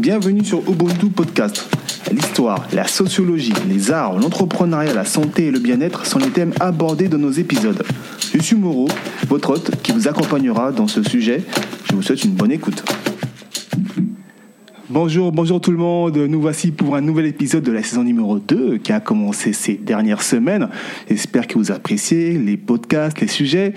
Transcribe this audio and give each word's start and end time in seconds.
bienvenue 0.00 0.42
sur 0.42 0.60
Ubuntu 0.60 1.10
Podcast. 1.10 1.68
L'histoire, 2.10 2.66
la 2.72 2.86
sociologie, 2.86 3.52
les 3.68 3.90
arts, 3.90 4.18
l'entrepreneuriat, 4.18 4.94
la 4.94 5.04
santé 5.04 5.48
et 5.48 5.50
le 5.50 5.58
bien-être 5.58 6.06
sont 6.06 6.18
les 6.18 6.30
thèmes 6.30 6.54
abordés 6.58 7.06
dans 7.08 7.18
nos 7.18 7.30
épisodes. 7.30 7.82
Je 8.32 8.40
suis 8.40 8.56
Moreau, 8.56 8.88
votre 9.28 9.50
hôte 9.50 9.72
qui 9.82 9.92
vous 9.92 10.08
accompagnera 10.08 10.72
dans 10.72 10.88
ce 10.88 11.02
sujet. 11.02 11.42
Je 11.84 11.94
vous 11.94 12.00
souhaite 12.00 12.24
une 12.24 12.32
bonne 12.32 12.50
écoute. 12.50 12.82
Bonjour, 14.92 15.30
bonjour 15.30 15.60
tout 15.60 15.70
le 15.70 15.76
monde. 15.76 16.16
Nous 16.16 16.40
voici 16.40 16.72
pour 16.72 16.96
un 16.96 17.00
nouvel 17.00 17.26
épisode 17.26 17.62
de 17.62 17.70
la 17.70 17.80
saison 17.80 18.02
numéro 18.02 18.40
2 18.40 18.78
qui 18.78 18.92
a 18.92 18.98
commencé 18.98 19.52
ces 19.52 19.74
dernières 19.74 20.22
semaines. 20.22 20.68
J'espère 21.08 21.46
que 21.46 21.58
vous 21.58 21.70
appréciez 21.70 22.32
les 22.32 22.56
podcasts, 22.56 23.20
les 23.20 23.28
sujets. 23.28 23.72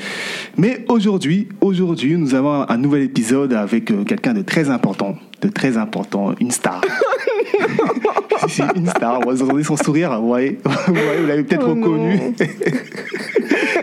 Mais 0.57 0.85
aujourd'hui, 0.87 1.49
aujourd'hui, 1.61 2.15
nous 2.15 2.33
avons 2.33 2.67
un 2.67 2.77
nouvel 2.77 3.03
épisode 3.03 3.53
avec 3.53 3.91
euh, 3.91 4.03
quelqu'un 4.05 4.33
de 4.33 4.41
très 4.41 4.71
important, 4.71 5.15
de 5.43 5.49
très 5.49 5.77
important, 5.77 6.33
une 6.39 6.51
star. 6.51 6.81
C'est 8.47 8.63
une 8.75 8.87
star. 8.87 9.21
Vous 9.21 9.41
entendez 9.41 9.63
son 9.63 9.77
sourire 9.77 10.19
Vous 10.19 10.27
voyez, 10.27 10.59
vous, 10.65 10.93
vous 10.93 11.27
l'avez 11.27 11.43
peut-être 11.43 11.65
Oh 11.67 11.75
reconnu. 11.75 12.19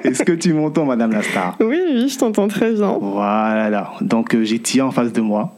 Est-ce 0.04 0.22
que 0.22 0.32
tu 0.32 0.52
m'entends, 0.52 0.86
Madame 0.86 1.12
la 1.12 1.22
star? 1.22 1.56
Oui, 1.60 1.78
oui, 1.86 2.08
je 2.08 2.18
t'entends 2.18 2.48
très 2.48 2.72
bien. 2.72 2.96
Voilà. 3.00 3.92
Donc 4.00 4.34
euh, 4.34 4.44
j'ai 4.44 4.58
Tia 4.58 4.86
en 4.86 4.90
face 4.90 5.12
de 5.12 5.20
moi. 5.20 5.54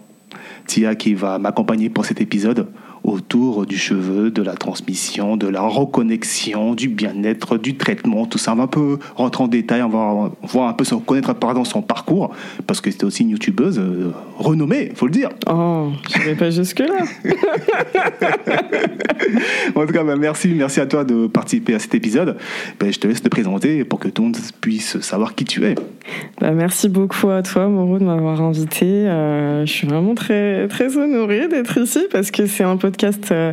Tia 0.67 0.95
qui 0.95 1.15
va 1.15 1.39
m'accompagner 1.39 1.91
pour 1.91 2.05
cet 2.05 2.21
épisode 2.21 2.67
autour 3.05 3.67
du 3.67 3.77
cheveu, 3.77 4.31
de 4.31 4.43
la 4.43 4.55
transmission, 4.55 5.37
de 5.37 5.49
la 5.49 5.63
reconnexion, 5.63 6.75
du 6.75 6.89
bien-être, 6.89 7.59
du 7.59 7.77
traitement, 7.77 8.27
tout 8.27 8.39
ça. 8.39 8.53
On 8.53 8.57
va 8.57 8.65
un 8.65 8.69
peu 8.69 8.99
rentrer 9.17 9.45
en 9.45 9.49
détail, 9.49 9.83
on 9.83 9.89
va 9.89 10.31
voir 10.43 10.69
un 10.69 10.73
peu 10.73 10.85
son, 10.85 11.01
connaître 11.01 11.35
pardon, 11.35 11.65
son 11.65 11.83
parcours, 11.83 12.35
parce 12.67 12.81
que 12.81 12.91
c'était 12.91 13.05
aussi 13.05 13.23
une 13.23 13.31
youtubeuse 13.31 13.79
euh, 13.79 14.13
renommée, 14.39 14.93
faut 14.95 15.07
le 15.07 15.13
dire. 15.13 15.31
Oh, 15.51 15.91
je 16.15 16.23
vais 16.23 16.35
pas 16.35 16.51
jusque-là. 16.51 17.05
En 19.75 19.87
tout 19.87 19.93
cas, 19.93 20.05
bah, 20.05 20.17
merci, 20.17 20.49
merci 20.49 20.81
à 20.81 20.87
toi 20.87 21.05
de 21.05 21.27
participer 21.27 21.75
à 21.75 21.79
cet 21.79 21.95
épisode. 21.95 22.37
Ben, 22.79 22.93
je 22.93 22.99
te 22.99 23.07
laisse 23.07 23.23
te 23.23 23.29
présenter 23.29 23.85
pour 23.85 23.99
que 23.99 24.09
tout 24.09 24.23
le 24.23 24.29
monde 24.29 24.39
puisse 24.61 25.01
savoir 25.01 25.35
qui 25.35 25.45
tu 25.45 25.65
es. 25.65 25.75
Bah, 26.41 26.53
merci 26.53 26.89
beaucoup 26.89 27.31
à 27.31 27.43
toi, 27.43 27.69
Moreau, 27.69 27.99
de 27.99 28.05
m'avoir 28.05 28.41
invité. 28.41 28.87
Euh, 28.87 29.67
je 29.67 29.73
suis 29.73 29.87
vraiment 29.87 30.15
très, 30.15 30.69
très 30.69 30.97
honorée 30.97 31.49
d'être 31.49 31.79
ici 31.79 32.01
parce 32.11 32.31
que 32.31 32.47
c'est 32.47 32.65
un 32.65 32.77
podcast 32.93 33.33
euh, 33.33 33.53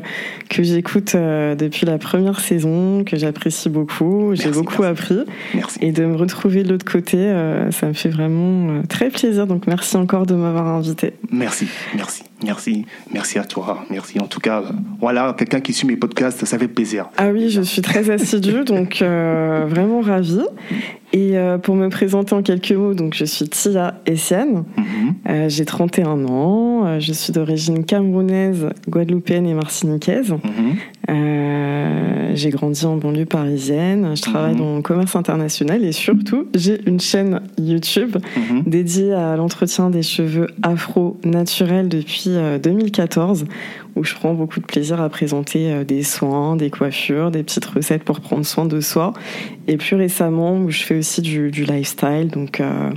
que 0.50 0.64
j'écoute 0.64 1.16
euh, 1.16 1.56
depuis 1.56 1.86
la 1.86 1.98
première 1.98 2.40
saison, 2.42 3.04
que 3.06 3.16
j'apprécie 3.18 3.70
beaucoup. 3.70 4.32
J'ai 4.36 4.52
beaucoup 4.52 4.82
merci. 4.82 5.14
appris. 5.14 5.20
Merci. 5.56 5.80
Et 5.82 5.92
de 5.94 6.06
me 6.06 6.16
retrouver 6.18 6.64
de 6.64 6.70
l'autre 6.70 6.90
côté, 6.92 7.18
euh, 7.18 7.72
ça 7.72 7.88
me 7.88 7.94
fait 7.94 8.10
vraiment 8.10 8.82
très 8.90 9.10
plaisir. 9.10 9.48
Donc 9.48 9.66
merci 9.66 9.96
encore 9.96 10.26
de 10.26 10.36
m'avoir 10.36 10.68
invité. 10.68 11.14
Merci, 11.32 11.68
merci, 11.96 12.24
merci, 12.44 12.86
merci 13.14 13.40
à 13.40 13.46
toi. 13.46 13.86
Merci. 13.90 14.20
En 14.20 14.28
tout 14.28 14.42
cas, 14.42 14.64
voilà, 15.00 15.34
quelqu'un 15.38 15.62
qui 15.62 15.72
suit 15.72 15.88
mes 15.88 15.96
podcasts, 15.96 16.44
ça 16.44 16.60
fait 16.60 16.68
plaisir. 16.68 17.10
Ah 17.18 17.30
oui, 17.30 17.50
je 17.50 17.62
suis 17.62 17.82
très 17.82 18.10
assidue, 18.10 18.64
donc 18.66 19.02
euh, 19.02 19.66
vraiment 19.70 20.02
ravie. 20.02 20.42
Et 21.12 21.34
pour 21.64 21.74
me 21.74 21.90
présenter 21.90 22.36
en 22.36 22.44
quelques 22.44 22.72
mots, 22.72 22.94
donc 22.94 23.16
je 23.16 23.26
suis 23.26 23.50
Tia 23.50 23.96
Essiane, 24.06 24.64
Mhm. 24.78 24.86
Euh, 25.28 25.50
j'ai 25.50 25.66
31 25.66 26.26
ans, 26.26 26.86
euh, 26.86 27.00
je 27.00 27.12
suis 27.14 27.32
d'origine 27.34 27.86
camerounaise, 27.86 28.68
guadeloupéenne 28.90 29.46
et 29.48 29.54
martiniquaise. 29.54 30.32
Mhm. 30.32 30.76
Euh, 31.10 32.32
j'ai 32.36 32.50
grandi 32.52 32.86
en 32.86 32.98
banlieue 32.98 33.26
parisienne, 33.26 34.16
je 34.16 34.22
travaille 34.22 34.54
Mhm. 34.54 34.60
dans 34.60 34.76
le 34.78 34.82
commerce 34.82 35.16
international 35.16 35.84
et 35.84 35.92
surtout 35.92 36.46
j'ai 36.56 36.80
une 36.88 37.00
chaîne 37.00 37.42
YouTube 37.58 38.18
Mhm. 38.38 38.64
dédiée 38.66 39.14
à 39.14 39.36
l'entretien 39.36 39.90
des 39.90 40.04
cheveux 40.04 40.48
afro 40.62 41.18
naturels 41.26 41.90
depuis 41.90 42.26
euh, 42.30 42.60
2014 42.60 43.46
où 44.00 44.04
je 44.06 44.16
prends 44.16 44.34
beaucoup 44.34 44.60
de 44.62 44.66
plaisir 44.66 45.02
à 45.02 45.10
présenter 45.10 45.72
euh, 45.72 45.84
des 45.84 46.04
soins, 46.04 46.56
des 46.56 46.70
coiffures, 46.70 47.32
des 47.32 47.44
petites 47.44 47.66
recettes 47.66 48.04
pour 48.04 48.22
prendre 48.22 48.46
soin 48.46 48.66
de 48.66 48.80
soi 48.80 49.14
et 49.68 49.76
plus 49.78 49.96
récemment 49.98 50.58
où 50.58 50.70
je 50.72 50.82
fais 50.84 50.98
aussi 50.98 51.22
du, 51.22 51.52
du 51.52 51.66
lifestyle 51.66 52.30
donc 52.34 52.60
euh, 52.62 52.90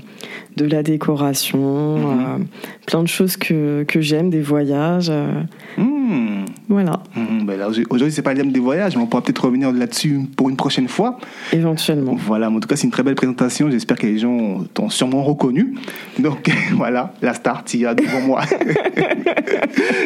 de 0.56 0.64
la 0.66 0.82
décoration, 0.82 1.96
Mhm. 1.98 2.04
euh, 2.20 2.44
plein 2.86 3.02
de 3.02 3.08
choses 3.08 3.36
que, 3.36 3.84
que 3.84 4.00
j'aime, 4.00 4.28
des 4.30 4.40
voyages, 4.42 5.08
euh, 5.10 5.42
Mhm. 5.78 6.44
voilà, 6.68 7.02
Mhm. 7.16 7.46
Ben 7.46 7.58
aujourd'hui, 7.90 8.12
c'est 8.12 8.22
pas 8.22 8.32
le 8.34 8.38
thème 8.40 8.52
des 8.52 8.60
voyages, 8.60 8.94
mais 8.96 9.02
on 9.02 9.06
pourra 9.06 9.22
peut-être 9.22 9.44
revenir 9.46 9.72
là-dessus 9.72 10.20
pour 10.36 10.50
une 10.50 10.56
prochaine 10.56 10.88
fois. 10.88 11.18
éventuellement. 11.52 12.14
Voilà, 12.18 12.50
en 12.50 12.60
tout 12.60 12.68
cas, 12.68 12.76
c'est 12.76 12.84
une 12.84 12.90
très 12.92 13.02
belle 13.02 13.14
présentation. 13.14 13.70
J'espère 13.70 13.96
que 13.98 14.06
les 14.06 14.18
gens 14.18 14.60
t'ont 14.74 14.90
sûrement 14.90 15.22
reconnu. 15.22 15.74
Donc, 16.18 16.50
voilà, 16.74 17.14
la 17.22 17.32
star, 17.34 17.64
Tia, 17.64 17.94
devant 17.94 18.20
moi. 18.20 18.42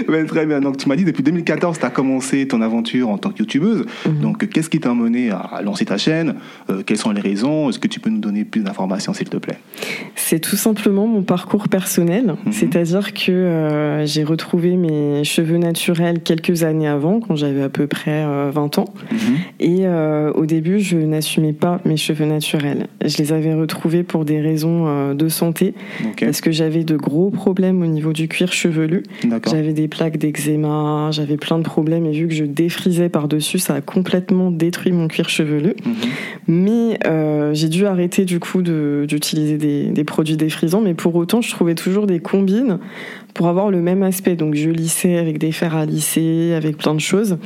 Ben, 0.08 0.26
très 0.26 0.46
bien. 0.46 0.60
Donc, 0.60 0.76
tu 0.86 0.90
m'as 0.90 0.94
dit, 0.96 1.04
depuis 1.04 1.24
2014, 1.24 1.80
tu 1.80 1.84
as 1.84 1.90
commencé 1.90 2.46
ton 2.46 2.60
aventure 2.60 3.08
en 3.08 3.18
tant 3.18 3.30
que 3.30 3.38
youtubeuse. 3.40 3.86
Mhm. 4.06 4.20
Donc, 4.20 4.48
qu'est-ce 4.48 4.70
qui 4.70 4.78
t'a 4.78 4.90
amené 4.92 5.30
à 5.32 5.60
lancer 5.64 5.84
ta 5.84 5.98
chaîne? 5.98 6.36
Euh, 6.70 6.84
Quelles 6.86 6.96
sont 6.96 7.10
les 7.10 7.20
raisons? 7.20 7.68
Est-ce 7.68 7.80
que 7.80 7.88
tu 7.88 7.98
peux 7.98 8.08
nous 8.08 8.20
donner 8.20 8.44
plus 8.44 8.60
d'informations, 8.60 9.12
s'il 9.12 9.28
te 9.28 9.36
plaît? 9.36 9.58
C'est 10.14 10.38
tout 10.38 10.54
simplement 10.54 11.08
mon 11.08 11.22
parcours 11.22 11.68
personnel, 11.68 12.36
Mhm. 12.46 12.52
c'est-à-dire 12.52 13.14
que 13.14 13.32
euh, 13.32 14.06
j'ai 14.06 14.22
retrouvé 14.22 14.76
mes 14.76 15.24
cheveux 15.24 15.56
naturels 15.58 16.20
quelques 16.22 16.62
années 16.62 16.86
avant, 16.86 17.18
quand 17.18 17.34
j'avais 17.34 17.62
à 17.64 17.68
peu 17.68 17.88
près 17.88 18.22
euh, 18.24 18.50
20 18.54 18.78
ans. 18.78 18.84
Et 19.58 19.78
euh, 19.88 20.30
au 20.34 20.46
début, 20.46 20.78
je 20.78 20.96
n'assumais 20.98 21.52
pas 21.52 21.80
mes 21.84 21.96
cheveux 21.96 22.26
naturels. 22.26 22.86
Je 23.04 23.16
les 23.18 23.32
avais 23.32 23.54
retrouvés 23.54 24.04
pour 24.04 24.24
des 24.24 24.40
raisons 24.40 24.84
euh, 24.86 25.14
de 25.14 25.28
santé, 25.28 25.74
parce 26.20 26.40
que 26.40 26.52
j'avais 26.52 26.84
de 26.84 26.96
gros 26.96 27.30
problèmes 27.30 27.82
au 27.82 27.86
niveau 27.86 28.12
du 28.12 28.28
cuir 28.28 28.52
chevelu. 28.52 29.02
J'avais 29.50 29.72
des 29.72 29.88
plaques 29.88 30.18
d'eczéma, 30.18 30.65
j'avais 31.10 31.36
plein 31.36 31.58
de 31.58 31.64
problèmes, 31.64 32.06
et 32.06 32.12
vu 32.12 32.28
que 32.28 32.34
je 32.34 32.44
défrisais 32.44 33.08
par-dessus, 33.08 33.58
ça 33.58 33.74
a 33.74 33.80
complètement 33.80 34.50
détruit 34.50 34.92
mon 34.92 35.08
cuir 35.08 35.28
chevelu. 35.28 35.74
Mhm. 35.84 35.94
Mais 36.48 36.98
euh, 37.06 37.52
j'ai 37.54 37.68
dû 37.68 37.86
arrêter 37.86 38.24
du 38.24 38.38
coup 38.40 38.62
de- 38.62 39.04
d'utiliser 39.08 39.56
des, 39.58 39.86
des 39.86 40.04
produits 40.04 40.36
défrisants, 40.36 40.80
mais 40.80 40.94
pour 40.94 41.14
autant, 41.16 41.40
je 41.40 41.50
trouvais 41.50 41.74
toujours 41.74 42.06
des 42.06 42.20
combines 42.20 42.78
pour 43.34 43.48
avoir 43.48 43.70
le 43.70 43.80
même 43.80 44.02
aspect. 44.02 44.36
Donc 44.36 44.54
je 44.54 44.70
lissais 44.70 45.16
avec 45.18 45.38
des 45.38 45.52
fers 45.52 45.74
à 45.76 45.84
lisser, 45.86 46.54
avec 46.54 46.76
plein 46.78 46.94
de 46.94 47.00
choses. 47.00 47.38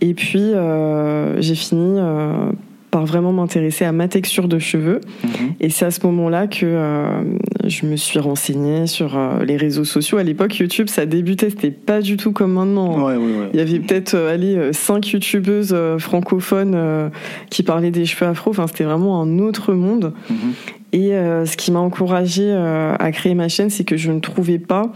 Et 0.00 0.14
puis 0.14 0.40
euh, 0.52 1.40
j'ai 1.40 1.54
fini 1.54 1.96
euh, 1.98 2.50
par 2.90 3.06
vraiment 3.06 3.32
m'intéresser 3.32 3.84
à 3.84 3.92
ma 3.92 4.06
texture 4.08 4.48
de 4.48 4.58
cheveux. 4.58 5.00
Mhm. 5.22 5.30
Et 5.60 5.68
c'est 5.70 5.86
à 5.86 5.90
ce 5.90 6.04
moment-là 6.06 6.46
que 6.46 6.64
euh, 6.64 7.22
je 7.68 7.86
me 7.86 7.96
suis 7.96 8.18
renseignée 8.18 8.86
sur 8.86 9.16
euh, 9.16 9.44
les 9.44 9.56
réseaux 9.56 9.84
sociaux. 9.84 10.18
À 10.18 10.22
l'époque, 10.22 10.58
YouTube, 10.58 10.88
ça 10.88 11.06
débutait, 11.06 11.50
c'était 11.50 11.70
pas 11.70 12.00
du 12.00 12.16
tout 12.16 12.32
comme 12.32 12.52
maintenant. 12.52 13.06
Ouais, 13.06 13.16
ouais, 13.16 13.38
ouais. 13.38 13.48
Il 13.52 13.58
y 13.58 13.62
avait 13.62 13.78
peut-être 13.80 14.14
euh, 14.14 14.32
allez, 14.32 14.56
euh, 14.56 14.72
cinq 14.72 15.12
youtubeuses 15.12 15.76
francophones 15.98 17.10
qui 17.50 17.62
parlaient 17.62 17.90
des 17.90 18.06
cheveux 18.06 18.26
afro. 18.30 18.50
Enfin, 18.50 18.66
c'était 18.66 18.84
vraiment 18.84 19.20
un 19.20 19.38
autre 19.38 19.72
monde. 19.72 20.12
Mhm. 20.30 20.36
Et 20.92 21.10
ce 21.10 21.56
qui 21.56 21.72
m'a 21.72 21.80
encouragée 21.80 22.52
à 22.52 23.10
créer 23.10 23.34
ma 23.34 23.48
chaîne, 23.48 23.68
c'est 23.68 23.82
que 23.82 23.96
je 23.96 24.12
ne 24.12 24.20
trouvais 24.20 24.60
pas 24.60 24.92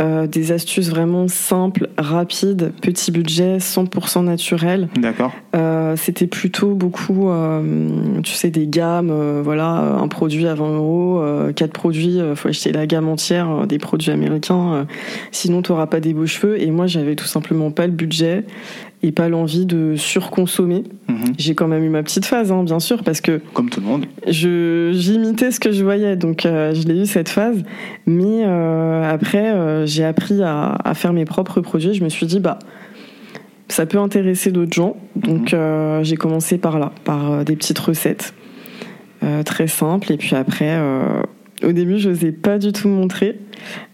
euh, 0.00 0.26
des 0.26 0.52
astuces 0.52 0.88
vraiment 0.88 1.28
simples, 1.28 1.88
rapides, 1.98 2.72
petit 2.80 3.10
budget, 3.12 3.58
100% 3.58 4.24
naturel. 4.24 4.88
D'accord. 4.96 5.32
Euh, 5.54 5.94
c'était 5.96 6.26
plutôt 6.26 6.74
beaucoup, 6.74 7.28
euh, 7.28 8.20
tu 8.22 8.32
sais, 8.32 8.50
des 8.50 8.66
gammes. 8.66 9.10
euh, 9.10 9.42
voilà, 9.44 9.98
un 10.00 10.08
produit 10.08 10.46
à 10.46 10.54
20 10.54 10.76
euros, 10.76 11.20
euh, 11.20 11.52
quatre 11.52 11.72
produits, 11.72 12.20
euh, 12.20 12.34
faut 12.34 12.48
acheter 12.48 12.72
la 12.72 12.86
gamme 12.86 13.08
entière 13.08 13.66
des 13.66 13.78
produits 13.78 14.10
américains. 14.10 14.74
euh, 14.74 14.84
sinon, 15.32 15.62
tu 15.62 15.72
n'auras 15.72 15.86
pas 15.86 16.00
des 16.00 16.14
beaux 16.14 16.26
cheveux. 16.26 16.60
Et 16.60 16.70
moi, 16.70 16.86
j'avais 16.86 17.16
tout 17.16 17.26
simplement 17.26 17.70
pas 17.70 17.86
le 17.86 17.92
budget 17.92 18.44
et 19.02 19.12
pas 19.12 19.28
l'envie 19.28 19.64
de 19.64 19.94
surconsommer. 19.96 20.84
Mhm. 21.08 21.32
J'ai 21.38 21.54
quand 21.54 21.68
même 21.68 21.82
eu 21.82 21.88
ma 21.88 22.02
petite 22.02 22.26
phase, 22.26 22.52
hein, 22.52 22.62
bien 22.64 22.80
sûr, 22.80 23.02
parce 23.02 23.20
que 23.20 23.40
Comme 23.54 23.70
tout 23.70 23.80
le 23.80 23.86
monde. 23.86 24.06
je 24.26 24.90
j'imitais 24.92 25.50
ce 25.50 25.60
que 25.60 25.72
je 25.72 25.82
voyais, 25.82 26.16
donc 26.16 26.44
euh, 26.44 26.74
je 26.74 26.86
l'ai 26.86 27.00
eu 27.02 27.06
cette 27.06 27.28
phase. 27.30 27.62
Mais 28.06 28.44
euh, 28.44 29.10
après, 29.10 29.52
euh, 29.52 29.86
j'ai 29.86 30.04
appris 30.04 30.42
à, 30.42 30.76
à 30.84 30.94
faire 30.94 31.12
mes 31.12 31.24
propres 31.24 31.60
produits. 31.60 31.94
Je 31.94 32.04
me 32.04 32.10
suis 32.10 32.26
dit, 32.26 32.40
bah, 32.40 32.58
ça 33.68 33.86
peut 33.86 33.98
intéresser 33.98 34.52
d'autres 34.52 34.74
gens. 34.74 34.96
Donc 35.16 35.54
euh, 35.54 36.02
j'ai 36.02 36.16
commencé 36.16 36.58
par 36.58 36.78
là, 36.78 36.92
par 37.04 37.44
des 37.44 37.56
petites 37.56 37.78
recettes 37.78 38.34
très 39.44 39.66
simples. 39.66 40.12
Et 40.12 40.16
puis 40.16 40.34
après, 40.34 40.78
au 41.64 41.72
début, 41.72 41.98
je 41.98 42.08
n'osais 42.10 42.32
pas 42.32 42.58
du 42.58 42.72
tout 42.72 42.88
me 42.88 42.94
montrer. 42.94 43.38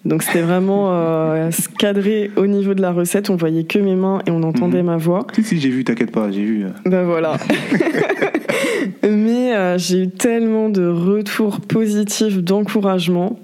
Donc 0.05 0.23
c'était 0.23 0.43
vraiment 0.43 0.93
euh, 0.93 1.51
cadré 1.79 2.31
au 2.37 2.47
niveau 2.47 2.75
de 2.75 2.81
la 2.83 2.93
recette. 2.93 3.31
On 3.31 3.37
voyait 3.37 3.65
que 3.65 3.79
mes 3.79 3.95
mains 3.97 4.21
et 4.27 4.31
on 4.31 4.43
entendait 4.45 4.79
Mhm. 4.81 4.87
ma 4.87 4.97
voix. 4.97 5.27
Si, 5.35 5.43
si, 5.43 5.61
j'ai 5.61 5.71
vu, 5.71 5.83
t'inquiète 5.85 6.13
pas, 6.13 6.31
j'ai 6.31 6.45
vu. 6.45 6.65
euh. 6.65 6.69
Ben 6.85 7.05
voilà. 7.05 7.37
Mais 9.03 9.55
euh, 9.55 9.79
j'ai 9.79 10.03
eu 10.05 10.09
tellement 10.11 10.69
de 10.69 10.87
retours 10.87 11.61
positifs, 11.61 12.39
d'encouragement, 12.39 13.39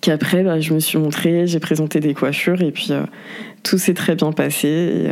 qu'après, 0.00 0.42
bah, 0.42 0.60
je 0.60 0.72
me 0.74 0.80
suis 0.80 0.98
montrée, 0.98 1.46
j'ai 1.46 1.60
présenté 1.60 2.00
des 2.00 2.14
coiffures, 2.14 2.62
et 2.62 2.70
puis 2.72 2.88
euh, 2.90 3.02
tout 3.62 3.78
s'est 3.78 3.94
très 3.94 4.14
bien 4.16 4.32
passé, 4.32 5.08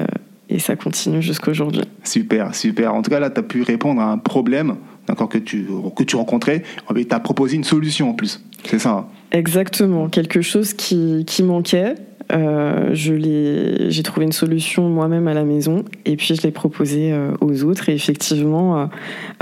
et, 0.51 0.55
et 0.55 0.59
ça 0.59 0.77
continue 0.77 1.21
jusqu'à 1.23 1.51
aujourd'hui. 1.51 1.83
Super, 2.05 2.55
super. 2.55 2.95
En 2.95 3.03
tout 3.03 3.11
cas, 3.11 3.21
là, 3.21 3.31
tu 3.31 3.41
as 3.41 3.43
pu 3.43 3.63
répondre 3.63 4.01
à 4.01 4.07
un 4.11 4.19
problème 4.19 4.77
d'accord, 5.09 5.29
que, 5.29 5.39
tu, 5.39 5.67
que 5.97 6.05
tu 6.05 6.17
rencontrais. 6.17 6.63
Et 6.97 7.05
tu 7.05 7.15
as 7.15 7.21
proposé 7.21 7.57
une 7.57 7.65
solution 7.65 8.11
en 8.11 8.15
plus. 8.15 8.41
C'est 8.65 8.79
ça. 8.79 8.91
hein 8.91 9.07
Exactement, 9.33 10.09
quelque 10.09 10.41
chose 10.41 10.73
qui, 10.73 11.25
qui 11.27 11.43
manquait. 11.43 11.95
Euh, 12.31 12.91
j'ai 12.93 14.03
trouvé 14.03 14.27
une 14.27 14.33
solution 14.33 14.89
moi-même 14.91 15.29
à 15.29 15.35
la 15.35 15.45
maison 15.45 15.85
et 16.05 16.15
puis 16.17 16.35
je 16.35 16.43
l'ai 16.43 16.51
proposé 16.51 17.13
euh, 17.13 17.33
aux 17.41 17.65
autres. 17.65 17.89
Et 17.89 17.95
effectivement, 17.95 18.89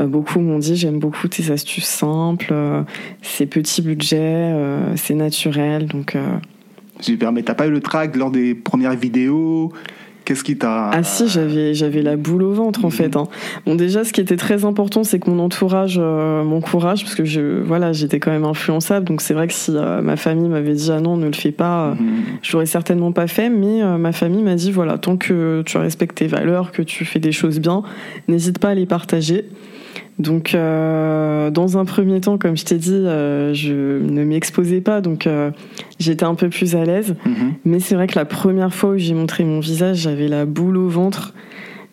euh, 0.01 0.07
beaucoup 0.07 0.41
m'ont 0.41 0.59
dit 0.59 0.77
j'aime 0.77 0.99
beaucoup 0.99 1.29
tes 1.29 1.51
astuces 1.51 1.85
simples, 1.85 2.55
c'est 3.23 3.47
petit 3.47 3.83
budget, 3.83 4.53
c'est 4.97 5.15
naturel. 5.15 5.87
Donc 5.87 6.17
Super, 7.01 7.33
mais 7.33 7.43
t'as 7.43 7.55
pas 7.55 7.67
eu 7.67 7.71
le 7.71 7.81
track 7.81 8.17
lors 8.17 8.31
des 8.31 8.55
premières 8.55 8.97
vidéos 8.97 9.73
Qu'est-ce 10.27 10.43
qui 10.43 10.59
t'a 10.59 10.91
Ah 10.91 11.05
si, 11.05 11.29
j'avais 11.29 11.73
j'avais 11.73 12.03
la 12.03 12.17
boule 12.17 12.43
au 12.43 12.53
ventre 12.53 12.85
en 12.85 12.89
mhm. 12.89 12.93
fait. 12.93 13.17
Hein. 13.17 13.29
Bon 13.65 13.77
déjà, 13.77 14.03
ce 14.03 14.13
qui 14.13 14.21
était 14.21 14.37
très 14.37 14.65
important, 14.65 15.05
c'est 15.05 15.21
que 15.21 15.31
mon 15.31 15.39
entourage 15.39 16.01
euh, 16.03 16.43
m'encourage 16.43 17.05
parce 17.05 17.15
que 17.15 17.25
je 17.25 17.63
voilà, 17.63 17.93
j'étais 17.93 18.19
quand 18.19 18.33
même 18.33 18.45
influençable. 18.45 19.07
Donc 19.07 19.21
c'est 19.21 19.35
vrai 19.35 19.47
que 19.47 19.55
si 19.55 19.71
euh, 19.73 20.03
ma 20.03 20.17
famille 20.17 20.49
m'avait 20.49 20.75
dit 20.75 20.91
ah 20.91 20.99
non, 21.01 21.17
ne 21.17 21.27
le 21.27 21.33
fais 21.33 21.53
pas, 21.53 21.95
mhm. 21.95 22.25
j'aurais 22.43 22.67
certainement 22.67 23.13
pas 23.13 23.29
fait. 23.29 23.49
Mais 23.49 23.85
euh, 23.85 23.99
ma 23.99 24.11
famille 24.11 24.43
m'a 24.43 24.57
dit 24.57 24.73
voilà, 24.73 24.99
tant 24.99 25.17
que 25.17 25.63
tu 25.65 25.79
respectes 25.79 26.19
tes 26.19 26.27
valeurs, 26.27 26.73
que 26.73 26.83
tu 26.83 27.05
fais 27.05 27.21
des 27.21 27.31
choses 27.31 27.61
bien, 27.61 27.85
n'hésite 28.27 28.59
pas 28.59 28.71
à 28.71 28.75
les 28.75 28.87
partager. 28.87 29.45
Donc, 30.19 30.55
euh, 30.55 31.51
dans 31.51 31.77
un 31.77 31.85
premier 31.85 32.21
temps, 32.21 32.39
comme 32.39 32.57
je 32.57 32.65
t'ai 32.65 32.77
dit, 32.77 32.93
euh, 32.93 33.53
je 33.53 33.73
ne 34.01 34.25
m'exposais 34.25 34.81
pas, 34.81 35.01
donc 35.01 35.27
euh, 35.27 35.51
j'étais 35.99 36.25
un 36.25 36.35
peu 36.35 36.49
plus 36.49 36.75
à 36.75 36.85
l'aise. 36.85 37.17
Mhm. 37.27 37.55
Mais 37.65 37.81
c'est 37.81 37.95
vrai 37.95 38.07
que 38.07 38.19
la 38.19 38.25
première 38.25 38.73
fois 38.73 38.91
où 38.91 38.99
j'ai 38.99 39.15
montré 39.15 39.45
mon 39.45 39.61
visage, 39.61 39.99
j'avais 39.99 40.29
la 40.29 40.47
boule 40.47 40.79
au 40.79 40.89
ventre. 40.89 41.35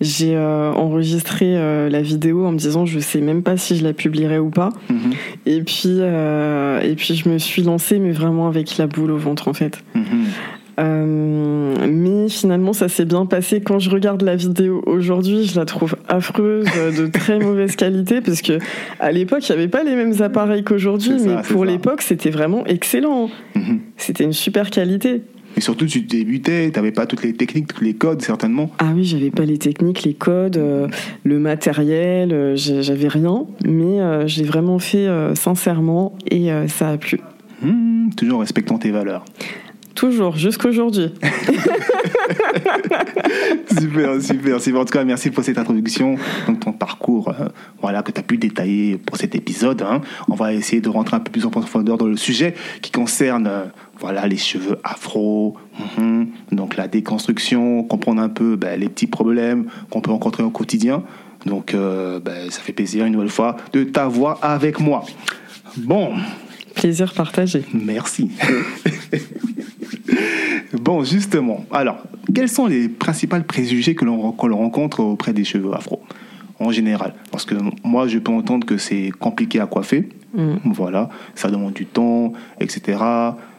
J'ai 0.02 0.38
enregistré 0.38 1.56
la 1.90 2.02
vidéo 2.02 2.46
en 2.46 2.52
me 2.52 2.58
disant 2.58 2.86
je 2.86 3.00
sais 3.00 3.22
même 3.22 3.42
pas 3.42 3.56
si 3.56 3.78
je 3.78 3.86
la 3.86 3.94
publierai 3.94 4.38
ou 4.38 4.50
pas. 4.50 4.70
Mhm. 4.90 5.14
Et 5.46 5.62
puis 5.62 5.98
et 5.98 6.96
puis 6.96 7.16
je 7.16 7.30
me 7.30 7.38
suis 7.38 7.62
lancée, 7.62 8.00
mais 8.00 8.12
vraiment 8.12 8.48
avec 8.50 8.78
la 8.78 8.88
boule 8.88 9.12
au 9.12 9.18
ventre 9.18 9.48
en 9.48 9.54
fait. 9.54 9.82
Mhm. 9.96 10.26
Euh, 10.80 11.76
mais 11.88 12.30
finalement, 12.30 12.74
ça 12.74 12.90
s'est 12.90 13.06
bien 13.06 13.26
passé. 13.26 13.62
Quand 13.62 13.80
je 13.80 13.90
regarde 13.90 14.22
la 14.22 14.36
vidéo 14.36 14.82
aujourd'hui, 14.86 15.46
je 15.46 15.60
la 15.60 15.66
trouve 15.66 15.96
affreuse, 16.08 16.66
de 16.98 17.08
très 17.08 17.40
mauvaise 17.44 17.76
qualité, 17.76 18.22
parce 18.22 18.42
que 18.42 18.60
à 19.00 19.12
l'époque, 19.12 19.48
il 19.48 19.52
n'y 19.52 19.60
avait 19.60 19.68
pas 19.68 19.84
les 19.84 19.96
mêmes 19.96 20.22
appareils 20.22 20.64
qu'aujourd'hui, 20.64 21.16
mais 21.26 21.42
pour 21.44 21.66
l'époque, 21.66 22.02
c'était 22.02 22.32
vraiment 22.32 22.66
excellent. 22.66 23.30
Mhm. 23.56 23.80
C'était 23.98 24.24
une 24.24 24.34
super 24.34 24.70
qualité. 24.70 25.22
Et 25.56 25.62
surtout, 25.62 25.86
tu 25.86 26.02
débutais, 26.02 26.72
tu 26.72 26.80
n'avais 26.80 26.92
pas 26.92 27.06
toutes 27.06 27.22
les 27.22 27.34
techniques, 27.34 27.68
tous 27.68 27.84
les 27.84 27.94
codes, 27.94 28.24
certainement. 28.24 28.72
Ah 28.80 28.92
oui, 28.96 29.04
j'avais 29.04 29.30
pas 29.30 29.46
les 29.46 29.60
techniques, 29.60 30.02
les 30.02 30.16
codes, 30.16 30.58
euh, 30.58 30.88
le 31.24 31.38
matériel, 31.38 32.34
euh, 32.34 32.56
j'avais 32.56 33.08
rien, 33.08 33.46
mais 33.64 34.00
j'ai 34.28 34.44
vraiment 34.44 34.80
fait 34.80 35.08
sincèrement 35.36 36.16
et 36.32 36.50
ça 36.68 36.90
a 36.90 36.98
plu. 36.98 37.20
Mmh, 37.62 38.10
toujours 38.18 38.42
respectant 38.42 38.78
tes 38.78 38.92
valeurs. 38.92 39.24
Toujours, 39.96 40.36
jusqu'aujourd'hui. 40.38 41.14
super, 43.80 44.22
super, 44.22 44.62
super. 44.62 44.82
En 44.82 44.86
tout 44.86 44.94
cas, 44.94 45.04
merci 45.04 45.30
pour 45.30 45.44
cette 45.44 45.58
introduction, 45.58 46.16
donc 46.48 46.62
ton 46.62 46.72
parcours, 46.74 47.30
euh, 47.30 47.48
voilà, 47.82 48.02
que 48.02 48.12
tu 48.12 48.20
as 48.20 48.24
pu 48.24 48.38
détailler 48.38 48.98
pour 48.98 49.18
cet 49.18 49.36
épisode. 49.36 49.84
Hein. 49.84 50.02
On 50.30 50.36
va 50.36 50.54
essayer 50.54 50.82
de 50.82 50.90
rentrer 50.90 51.18
un 51.18 51.20
peu 51.20 51.32
plus 51.32 51.46
en 51.46 51.52
profondeur 51.52 51.98
dans 51.98 52.08
le 52.08 52.18
sujet 52.18 52.56
qui 52.82 52.92
concerne, 52.92 53.48
euh, 53.48 53.66
voilà, 54.00 54.28
les 54.28 54.38
cheveux 54.38 54.80
afro, 54.84 55.58
mhm. 55.98 56.28
donc 56.52 56.76
la 56.76 56.88
déconstruction, 56.88 57.84
comprendre 57.84 58.22
un 58.22 58.30
peu 58.30 58.56
ben, 58.56 58.80
les 58.80 58.90
petits 58.90 59.08
problèmes 59.08 59.66
qu'on 59.90 60.02
peut 60.02 60.12
rencontrer 60.12 60.44
au 60.44 60.50
quotidien. 60.50 61.04
Donc, 61.46 61.74
euh, 61.74 62.20
ben, 62.20 62.50
ça 62.50 62.62
fait 62.62 62.74
plaisir 62.74 63.06
une 63.06 63.14
nouvelle 63.14 63.30
fois 63.30 63.58
de 63.74 63.84
t'avoir 63.84 64.40
avec 64.42 64.80
moi. 64.80 65.04
Bon. 65.78 66.14
Plaisir 66.74 67.14
partagé. 67.14 67.64
Merci. 67.74 68.32
bon, 70.74 71.04
justement, 71.04 71.66
alors, 71.72 72.04
quels 72.34 72.50
sont 72.50 72.68
les 72.68 72.90
principaux 72.90 73.42
préjugés 73.48 73.96
que 73.96 74.06
l'on 74.06 74.32
rencontre 74.32 75.02
auprès 75.02 75.34
des 75.34 75.44
cheveux 75.44 75.74
afro 75.74 76.02
en 76.60 76.72
général? 76.72 77.14
Parce 77.32 77.46
que 77.46 77.56
moi, 77.84 78.08
je 78.08 78.20
peux 78.20 78.32
entendre 78.32 78.66
que 78.66 78.78
c'est 78.78 79.12
compliqué 79.20 79.60
à 79.60 79.66
coiffer. 79.66 80.10
Mm. 80.34 80.56
Voilà, 80.66 81.10
ça 81.36 81.50
demande 81.50 81.74
du 81.74 81.86
temps, 81.86 82.34
etc. 82.60 82.98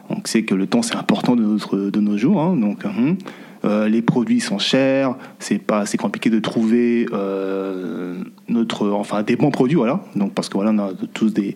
On 0.09 0.17
sait 0.23 0.43
que 0.43 0.53
le 0.53 0.67
temps, 0.67 0.81
c'est 0.81 0.95
important 0.95 1.35
de, 1.35 1.43
notre, 1.43 1.77
de 1.77 1.99
nos 1.99 2.17
jours. 2.17 2.41
Hein, 2.41 2.55
donc, 2.55 2.85
hein. 2.85 3.15
euh, 3.63 3.87
les 3.87 4.01
produits 4.01 4.39
sont 4.39 4.59
chers, 4.59 5.15
c'est 5.39 5.57
pas, 5.57 5.85
c'est 5.85 5.97
compliqué 5.97 6.29
de 6.29 6.39
trouver 6.39 7.07
euh, 7.11 8.17
notre, 8.47 8.89
enfin, 8.91 9.23
des 9.23 9.35
bons 9.35 9.51
produits, 9.51 9.77
voilà. 9.77 10.01
Donc, 10.15 10.33
parce 10.33 10.49
que 10.49 10.55
voilà, 10.55 10.71
on 10.71 10.79
a 10.79 10.91
tous 11.13 11.33
des, 11.33 11.55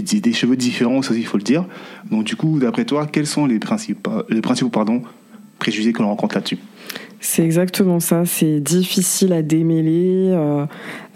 des, 0.00 0.32
cheveux 0.32 0.56
différents 0.56 0.98
aussi, 0.98 1.14
il 1.14 1.26
faut 1.26 1.38
le 1.38 1.42
dire. 1.42 1.64
Donc 2.10 2.24
du 2.24 2.36
coup, 2.36 2.58
d'après 2.58 2.84
toi, 2.84 3.06
quels 3.06 3.26
sont 3.26 3.46
les 3.46 3.58
principaux, 3.58 4.22
les 4.28 4.40
principaux 4.40 4.70
pardon, 4.70 5.02
préjugés 5.58 5.92
que 5.92 6.02
l'on 6.02 6.08
rencontre 6.08 6.34
là-dessus? 6.34 6.58
C'est 7.24 7.44
exactement 7.44 8.00
ça, 8.00 8.24
c'est 8.26 8.58
difficile 8.58 9.32
à 9.32 9.42
démêler, 9.42 10.30
euh, 10.32 10.66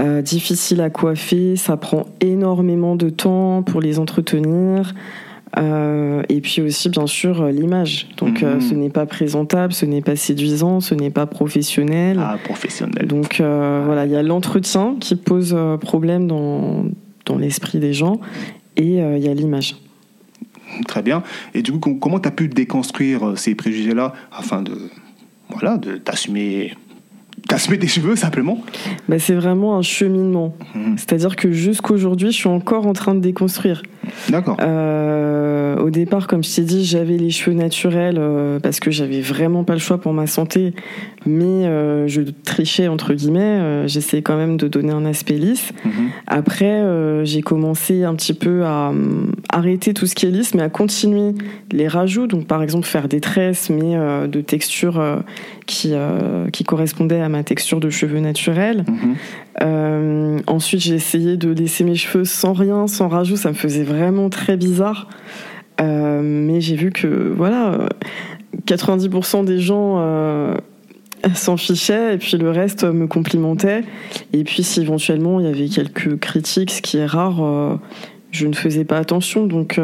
euh, 0.01 0.23
difficile 0.23 0.81
à 0.81 0.89
coiffer, 0.89 1.57
ça 1.57 1.77
prend 1.77 2.07
énormément 2.21 2.95
de 2.95 3.11
temps 3.11 3.65
pour 3.65 3.81
les 3.81 3.99
entretenir. 3.99 4.95
Euh, 5.59 6.23
et 6.29 6.41
puis 6.41 6.63
aussi, 6.63 6.91
bien 6.91 7.09
sûr, 7.09 7.47
l'image. 7.47 8.09
Donc, 8.19 8.43
mhm. 8.43 8.61
ce 8.61 8.75
n'est 8.75 8.91
pas 8.91 9.07
présentable, 9.07 9.73
ce 9.73 9.85
n'est 9.85 10.01
pas 10.01 10.15
séduisant, 10.15 10.81
ce 10.81 10.95
n'est 10.95 11.11
pas 11.11 11.27
professionnel. 11.27 12.21
Ah, 12.21 12.37
professionnel. 12.45 13.09
Donc, 13.09 13.41
voilà, 13.41 14.07
il 14.07 14.13
y 14.13 14.17
a 14.17 14.23
l'entretien 14.23 14.97
qui 15.01 15.17
pose 15.17 15.57
problème 15.81 16.29
dans, 16.29 16.85
dans 17.25 17.37
l'esprit 17.37 17.81
des 17.81 17.93
gens 17.93 18.21
et 18.77 19.03
euh, 19.03 19.19
il 19.19 19.25
y 19.25 19.29
a 19.29 19.35
l'image. 19.35 19.77
Très 20.87 21.03
bien. 21.03 21.23
Et 21.55 21.63
du 21.63 21.73
coup, 21.73 21.95
comment 21.95 22.21
tu 22.21 22.29
as 22.29 22.33
pu 22.33 22.49
déconstruire 22.49 23.29
euh, 23.29 23.37
ces 23.37 23.55
préjugés-là 23.55 24.13
afin 24.33 24.63
de 24.63 24.91
voilà, 25.49 25.79
de 25.79 25.97
t'assumer 27.49 27.79
tes 27.79 27.87
cheveux 27.87 28.17
simplement 28.17 28.63
bah, 29.09 29.19
C'est 29.19 29.35
vraiment 29.35 29.77
un 29.77 29.83
cheminement. 29.83 30.55
Mhm. 30.75 30.97
C'est-à-dire 30.99 31.37
que 31.37 31.53
jusqu'aujourd'hui, 31.53 32.33
je 32.33 32.37
suis 32.37 32.49
encore 32.49 32.87
en 32.87 32.93
train 32.93 33.15
de 33.15 33.21
déconstruire. 33.21 33.83
D'accord. 34.29 34.57
Euh, 34.61 35.77
au 35.79 35.91
départ, 35.91 36.27
comme 36.27 36.43
je 36.45 36.55
t'ai 36.55 36.63
dit, 36.63 36.85
j'avais 36.85 37.17
les 37.17 37.31
cheveux 37.31 37.57
naturels 37.57 38.17
euh, 38.19 38.61
parce 38.61 38.81
que 38.81 38.91
j'avais 38.91 39.21
vraiment 39.21 39.65
pas 39.65 39.75
le 39.75 39.79
choix 39.79 39.99
pour 39.99 40.13
ma 40.13 40.27
santé, 40.27 40.75
mais 41.27 41.67
euh, 41.67 42.07
je 42.07 42.23
trichais 42.45 42.89
entre 42.89 43.15
guillemets. 43.15 43.87
J'essayais 43.89 44.23
quand 44.23 44.37
même 44.37 44.57
de 44.57 44.69
donner 44.69 44.93
un 44.93 45.05
aspect 45.05 45.35
lisse. 45.35 45.73
Mhm. 45.85 45.93
Après, 46.27 46.83
j'ai 47.25 47.43
commencé 47.43 48.05
un 48.05 48.15
petit 48.15 48.35
peu 48.35 48.65
à 48.65 48.93
arrêter 49.51 49.95
tout 49.95 50.07
ce 50.07 50.15
qui 50.15 50.27
est 50.27 50.31
lisse, 50.31 50.55
mais 50.55 50.63
à 50.63 50.69
continuer 50.69 51.35
les 51.73 51.89
rajouts. 51.89 52.27
Donc, 52.27 52.47
par 52.47 52.63
exemple, 52.63 52.87
faire 52.87 53.09
des 53.09 53.21
tresses, 53.21 53.71
mais 53.71 53.97
de 54.29 54.41
texture 54.41 55.03
qui 55.67 55.95
qui 56.53 56.65
correspondait 56.65 57.21
à 57.21 57.29
ma 57.29 57.43
texture 57.43 57.81
de 57.81 57.91
cheveux 57.91 58.21
naturels. 58.21 58.85
Mhm. 58.87 60.43
ensuite, 60.47 60.81
j'ai 60.81 60.95
essayé 60.95 61.37
de 61.37 61.51
laisser 61.51 61.85
mes 61.85 61.97
cheveux 61.97 62.25
sans 62.25 62.53
rien, 62.53 62.87
sans 62.87 63.09
rajout. 63.09 63.37
Ça 63.37 63.49
me 63.51 63.55
faisait 63.55 63.85
vraiment 63.85 64.31
très 64.31 64.57
bizarre. 64.57 65.09
Euh, 65.81 66.21
mais 66.23 66.61
j'ai 66.61 66.77
vu 66.77 66.91
que 66.91 67.07
voilà, 67.07 67.89
90% 68.67 69.45
des 69.45 69.59
gens 69.59 69.97
euh, 69.99 70.55
s'en 71.35 71.57
fichaient 71.57 72.15
et 72.15 72.19
puis 72.19 72.37
le 72.37 72.51
reste 72.51 72.85
me 72.85 73.07
complimentait. 73.07 73.85
Et 74.33 74.45
puis 74.45 74.63
si 74.63 74.81
éventuellement 74.81 75.41
il 75.41 75.47
y 75.47 75.49
avait 75.49 75.69
quelques 75.69 76.19
critiques, 76.19 76.71
ce 76.71 76.83
qui 76.83 76.99
est 76.99 77.07
rare, 77.07 77.45
euh, 77.45 77.77
je 78.31 78.47
ne 78.47 78.55
faisais 78.55 78.85
pas 78.85 78.99
attention. 78.99 79.47
Donc 79.47 79.81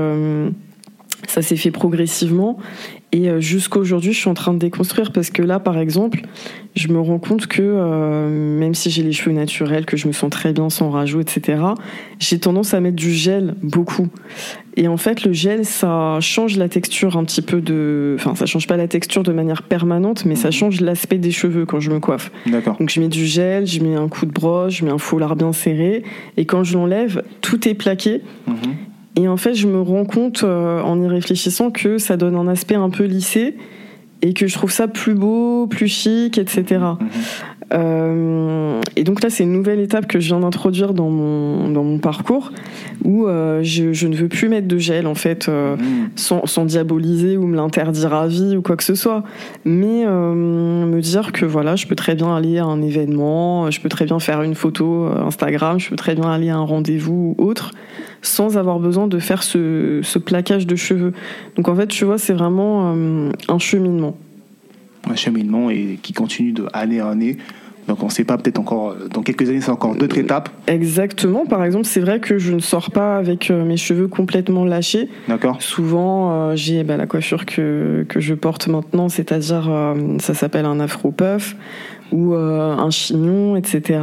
ça 1.28 1.42
s'est 1.42 1.56
fait 1.56 1.70
progressivement. 1.70 2.58
Et 3.14 3.28
euh, 3.28 3.40
jusqu'à 3.40 3.78
aujourd'hui, 3.78 4.14
je 4.14 4.18
suis 4.18 4.30
en 4.30 4.34
train 4.34 4.54
de 4.54 4.58
déconstruire 4.58 5.12
parce 5.12 5.28
que 5.28 5.42
là, 5.42 5.60
par 5.60 5.76
exemple, 5.76 6.22
je 6.74 6.88
me 6.88 6.98
rends 6.98 7.18
compte 7.18 7.46
que 7.46 7.60
euh, 7.60 8.58
même 8.58 8.74
si 8.74 8.90
j'ai 8.90 9.02
les 9.02 9.12
cheveux 9.12 9.34
naturels, 9.34 9.84
que 9.84 9.98
je 9.98 10.08
me 10.08 10.12
sens 10.12 10.30
très 10.30 10.54
bien 10.54 10.70
sans 10.70 10.88
rajout, 10.88 11.20
etc., 11.20 11.62
j'ai 12.18 12.38
tendance 12.38 12.72
à 12.72 12.80
mettre 12.80 12.96
du 12.96 13.12
gel 13.12 13.54
beaucoup. 13.62 14.08
Et 14.78 14.88
en 14.88 14.96
fait, 14.96 15.24
le 15.24 15.34
gel, 15.34 15.66
ça 15.66 16.20
change 16.20 16.56
la 16.56 16.70
texture 16.70 17.18
un 17.18 17.24
petit 17.24 17.42
peu 17.42 17.60
de. 17.60 18.16
Enfin, 18.18 18.34
ça 18.34 18.46
change 18.46 18.66
pas 18.66 18.78
la 18.78 18.88
texture 18.88 19.22
de 19.22 19.32
manière 19.32 19.62
permanente, 19.62 20.24
mais 20.24 20.34
ça 20.34 20.48
mhm. 20.48 20.52
change 20.52 20.80
l'aspect 20.80 21.18
des 21.18 21.32
cheveux 21.32 21.66
quand 21.66 21.80
je 21.80 21.90
me 21.90 22.00
coiffe. 22.00 22.32
D'accord. 22.46 22.78
Donc, 22.78 22.88
je 22.88 22.98
mets 22.98 23.08
du 23.08 23.26
gel, 23.26 23.66
je 23.66 23.80
mets 23.80 23.94
un 23.94 24.08
coup 24.08 24.24
de 24.24 24.32
broche, 24.32 24.78
je 24.78 24.86
mets 24.86 24.90
un 24.90 24.96
foulard 24.96 25.36
bien 25.36 25.52
serré. 25.52 26.02
Et 26.38 26.46
quand 26.46 26.64
je 26.64 26.78
l'enlève, 26.78 27.22
tout 27.42 27.68
est 27.68 27.74
plaqué. 27.74 28.22
Mhm. 28.46 28.56
Et 29.16 29.28
en 29.28 29.36
fait, 29.36 29.54
je 29.54 29.66
me 29.66 29.80
rends 29.80 30.04
compte 30.04 30.42
euh, 30.42 30.80
en 30.80 31.00
y 31.00 31.06
réfléchissant 31.06 31.70
que 31.70 31.98
ça 31.98 32.16
donne 32.16 32.36
un 32.36 32.48
aspect 32.48 32.76
un 32.76 32.90
peu 32.90 33.04
lissé 33.04 33.56
et 34.22 34.34
que 34.34 34.46
je 34.46 34.54
trouve 34.54 34.70
ça 34.70 34.88
plus 34.88 35.14
beau, 35.14 35.66
plus 35.66 35.88
chic, 35.88 36.38
etc. 36.38 36.64
Mhm. 36.80 37.08
Euh, 37.74 38.80
et 38.96 39.04
donc 39.04 39.22
là, 39.22 39.30
c'est 39.30 39.44
une 39.44 39.52
nouvelle 39.52 39.80
étape 39.80 40.06
que 40.06 40.20
je 40.20 40.28
viens 40.28 40.40
d'introduire 40.40 40.92
dans 40.92 41.08
mon, 41.08 41.70
dans 41.70 41.82
mon 41.82 41.98
parcours 41.98 42.52
où 43.02 43.26
euh, 43.26 43.62
je, 43.62 43.94
je, 43.94 44.08
ne 44.08 44.14
veux 44.14 44.28
plus 44.28 44.50
mettre 44.50 44.68
de 44.68 44.76
gel 44.76 45.06
en 45.06 45.14
fait, 45.14 45.48
mhm. 45.48 46.10
sans, 46.14 46.46
sans, 46.46 46.66
diaboliser 46.66 47.38
ou 47.38 47.46
me 47.46 47.56
l'interdire 47.56 48.12
à 48.12 48.26
vie 48.26 48.56
ou 48.58 48.62
quoi 48.62 48.76
que 48.76 48.84
ce 48.84 48.94
soit, 48.94 49.24
mais 49.64 50.04
me 50.04 51.00
dire 51.00 51.32
que 51.32 51.46
voilà, 51.46 51.74
je 51.74 51.86
peux 51.86 51.96
très 51.96 52.14
bien 52.14 52.34
aller 52.36 52.58
à 52.58 52.64
un 52.64 52.82
événement, 52.82 53.70
je 53.70 53.80
peux 53.80 53.88
très 53.88 54.04
bien 54.04 54.18
faire 54.18 54.42
une 54.42 54.54
photo 54.54 55.06
Instagram, 55.06 55.80
je 55.80 55.88
peux 55.88 55.96
très 55.96 56.14
bien 56.14 56.30
aller 56.30 56.50
à 56.50 56.56
un 56.56 56.64
rendez-vous 56.64 57.34
ou 57.38 57.42
autre 57.42 57.72
sans 58.22 58.56
avoir 58.56 58.78
besoin 58.78 59.08
de 59.08 59.18
faire 59.18 59.42
ce, 59.42 60.00
ce 60.02 60.18
plaquage 60.18 60.66
de 60.66 60.76
cheveux. 60.76 61.12
Donc 61.56 61.68
en 61.68 61.74
fait, 61.76 61.88
tu 61.88 62.04
vois, 62.04 62.18
c'est 62.18 62.32
vraiment 62.32 62.94
euh, 62.94 63.30
un 63.48 63.58
cheminement. 63.58 64.16
Un 65.10 65.16
cheminement 65.16 65.68
et 65.68 65.98
qui 66.00 66.12
continue 66.12 66.52
de 66.52 66.66
année 66.72 67.02
en 67.02 67.08
année. 67.08 67.36
Donc 67.88 68.00
on 68.04 68.06
ne 68.06 68.12
sait 68.12 68.22
pas, 68.22 68.38
peut-être 68.38 68.60
encore, 68.60 68.90
euh, 68.90 69.08
dans 69.12 69.22
quelques 69.22 69.48
années, 69.48 69.60
c'est 69.60 69.72
encore 69.72 69.96
d'autres 69.96 70.16
étapes. 70.16 70.50
Exactement. 70.68 71.46
Par 71.46 71.64
exemple, 71.64 71.84
c'est 71.84 72.00
vrai 72.00 72.20
que 72.20 72.38
je 72.38 72.54
ne 72.54 72.60
sors 72.60 72.92
pas 72.92 73.16
avec 73.16 73.50
euh, 73.50 73.64
mes 73.64 73.76
cheveux 73.76 74.06
complètement 74.06 74.64
lâchés. 74.64 75.08
D'accord. 75.26 75.60
Souvent, 75.60 76.54
j'ai 76.54 76.84
bah, 76.84 76.96
la 76.96 77.06
coiffure 77.06 77.44
que, 77.44 78.06
que 78.08 78.20
je 78.20 78.34
porte 78.34 78.68
maintenant, 78.68 79.08
c'est-à-dire, 79.08 79.68
ça 80.20 80.34
s'appelle 80.34 80.64
un 80.64 80.78
afro 80.78 81.10
puff 81.10 81.56
ou 82.12 82.34
euh, 82.34 82.76
un 82.76 82.90
chignon, 82.90 83.56
etc. 83.56 84.00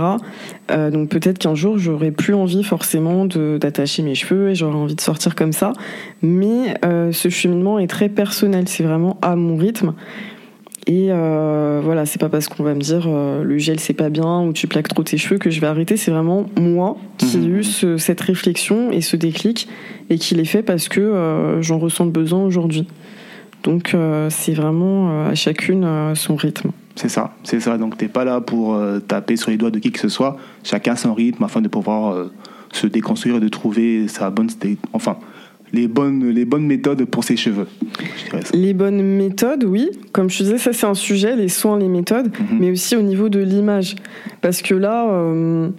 Euh, 0.71 0.91
donc 0.91 1.09
peut-être 1.09 1.37
qu'un 1.37 1.55
jour 1.55 1.77
j'aurais 1.77 2.11
plus 2.11 2.33
envie 2.33 2.63
forcément 2.63 3.25
d'attacher 3.25 4.01
mes 4.01 4.15
cheveux 4.15 4.49
et 4.49 4.55
j'aurais 4.55 4.75
envie 4.75 4.95
de 4.95 5.01
sortir 5.01 5.35
comme 5.35 5.53
ça. 5.53 5.73
Mais 6.21 6.75
euh, 6.83 7.11
ce 7.11 7.29
cheminement 7.29 7.79
est 7.79 7.87
très 7.87 8.09
personnel, 8.09 8.67
c'est 8.67 8.83
vraiment 8.83 9.17
à 9.21 9.35
mon 9.35 9.55
rythme. 9.55 9.93
Et 10.87 11.09
voilà, 11.83 12.07
c'est 12.07 12.19
pas 12.19 12.29
parce 12.29 12.47
qu'on 12.47 12.63
va 12.63 12.73
me 12.73 12.79
dire 12.79 13.07
le 13.07 13.57
gel 13.59 13.79
c'est 13.79 13.93
pas 13.93 14.09
bien 14.09 14.41
ou 14.41 14.53
tu 14.53 14.65
plaques 14.65 14.87
trop 14.87 15.03
tes 15.03 15.17
cheveux 15.17 15.37
que 15.37 15.51
je 15.51 15.61
vais 15.61 15.67
arrêter. 15.67 15.97
C'est 15.97 16.09
vraiment 16.09 16.47
moi 16.59 16.97
qui 17.19 17.37
ai 17.37 17.45
eu 17.45 17.63
cette 17.63 18.21
réflexion 18.21 18.91
et 18.91 19.01
ce 19.01 19.15
déclic 19.15 19.67
et 20.09 20.17
qui 20.17 20.33
l'ai 20.33 20.45
fait 20.45 20.63
parce 20.63 20.89
que 20.89 21.59
j'en 21.61 21.77
ressens 21.77 22.05
le 22.05 22.11
besoin 22.11 22.43
aujourd'hui. 22.43 22.87
Donc 23.61 23.95
c'est 24.29 24.53
vraiment 24.53 25.27
à 25.27 25.35
chacune 25.35 26.15
son 26.15 26.35
rythme. 26.35 26.71
C'est 26.99 27.07
ça, 27.07 27.31
c'est 27.43 27.61
ça. 27.61 27.77
Donc 27.77 27.95
t'es 27.95 28.09
pas 28.09 28.25
là 28.25 28.41
pour 28.41 28.75
euh, 28.75 28.99
taper 28.99 29.37
sur 29.37 29.51
les 29.51 29.57
doigts 29.57 29.71
de 29.71 29.79
qui 29.79 29.89
que 29.89 30.01
ce 30.01 30.09
soit. 30.09 30.35
Chacun 30.65 30.97
son 30.97 31.13
rythme 31.13 31.41
afin 31.45 31.61
de 31.61 31.69
pouvoir 31.69 32.13
euh, 32.13 32.29
se 32.73 32.87
déconstruire 32.87 33.37
et 33.37 33.39
de 33.39 33.47
trouver 33.47 34.09
sa 34.09 34.29
bonne 34.29 34.49
enfin 34.91 35.15
les 35.71 35.87
bonnes 35.87 36.27
les 36.27 36.43
bonnes 36.43 36.65
méthodes 36.65 37.05
pour 37.05 37.23
ses 37.23 37.37
cheveux. 37.37 37.67
Les 38.53 38.73
bonnes 38.73 39.01
méthodes, 39.01 39.63
oui. 39.63 39.89
Comme 40.11 40.29
je 40.29 40.43
disais, 40.43 40.57
ça 40.57 40.73
c'est 40.73 40.87
un 40.87 40.93
sujet, 40.93 41.37
les 41.37 41.47
soins, 41.47 41.79
les 41.79 41.87
méthodes, 41.87 42.33
mhm. 42.37 42.59
mais 42.59 42.69
aussi 42.69 42.97
au 42.97 43.01
niveau 43.01 43.29
de 43.29 43.39
l'image, 43.39 43.95
parce 44.41 44.61
que 44.61 44.75
là. 44.75 45.09
Euh, 45.09 45.69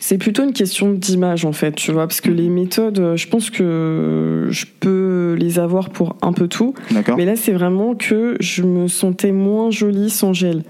c'est 0.00 0.18
plutôt 0.18 0.44
une 0.44 0.52
question 0.52 0.92
d'image 0.92 1.44
en 1.44 1.52
fait, 1.52 1.74
tu 1.74 1.92
vois, 1.92 2.06
parce 2.06 2.20
que 2.20 2.30
les 2.30 2.48
méthodes, 2.48 3.14
je 3.16 3.26
pense 3.28 3.50
que 3.50 4.46
je 4.50 4.66
peux 4.80 5.36
les 5.38 5.58
avoir 5.58 5.90
pour 5.90 6.16
un 6.22 6.32
peu 6.32 6.48
tout. 6.48 6.74
Mais 7.16 7.24
là, 7.24 7.36
c'est 7.36 7.52
vraiment 7.52 7.94
que 7.94 8.36
je 8.40 8.62
me 8.62 8.88
sentais 8.88 9.32
moins 9.32 9.70
jolie 9.70 10.10
sans 10.10 10.32
gel. 10.32 10.62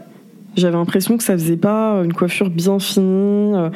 J'avais 0.58 0.76
l'impression 0.76 1.16
que 1.16 1.22
ça 1.22 1.34
faisait 1.34 1.56
pas 1.56 2.02
une 2.04 2.12
coiffure 2.12 2.50
bien 2.50 2.80
finie, 2.80 3.54
euh, 3.54 3.70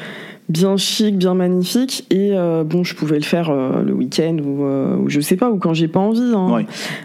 bien 0.48 0.76
chic, 0.76 1.16
bien 1.16 1.34
magnifique. 1.34 2.06
Et 2.10 2.30
euh, 2.32 2.64
bon, 2.64 2.82
je 2.82 2.96
pouvais 2.96 3.18
le 3.18 3.24
faire 3.24 3.50
euh, 3.50 3.82
le 3.82 3.92
week-end 3.92 4.36
ou, 4.38 5.08
je 5.08 5.20
sais 5.20 5.36
pas, 5.36 5.50
ou 5.50 5.58
quand 5.58 5.74
j'ai 5.74 5.86
pas 5.86 6.00
envie. 6.00 6.32
Hein. 6.34 6.64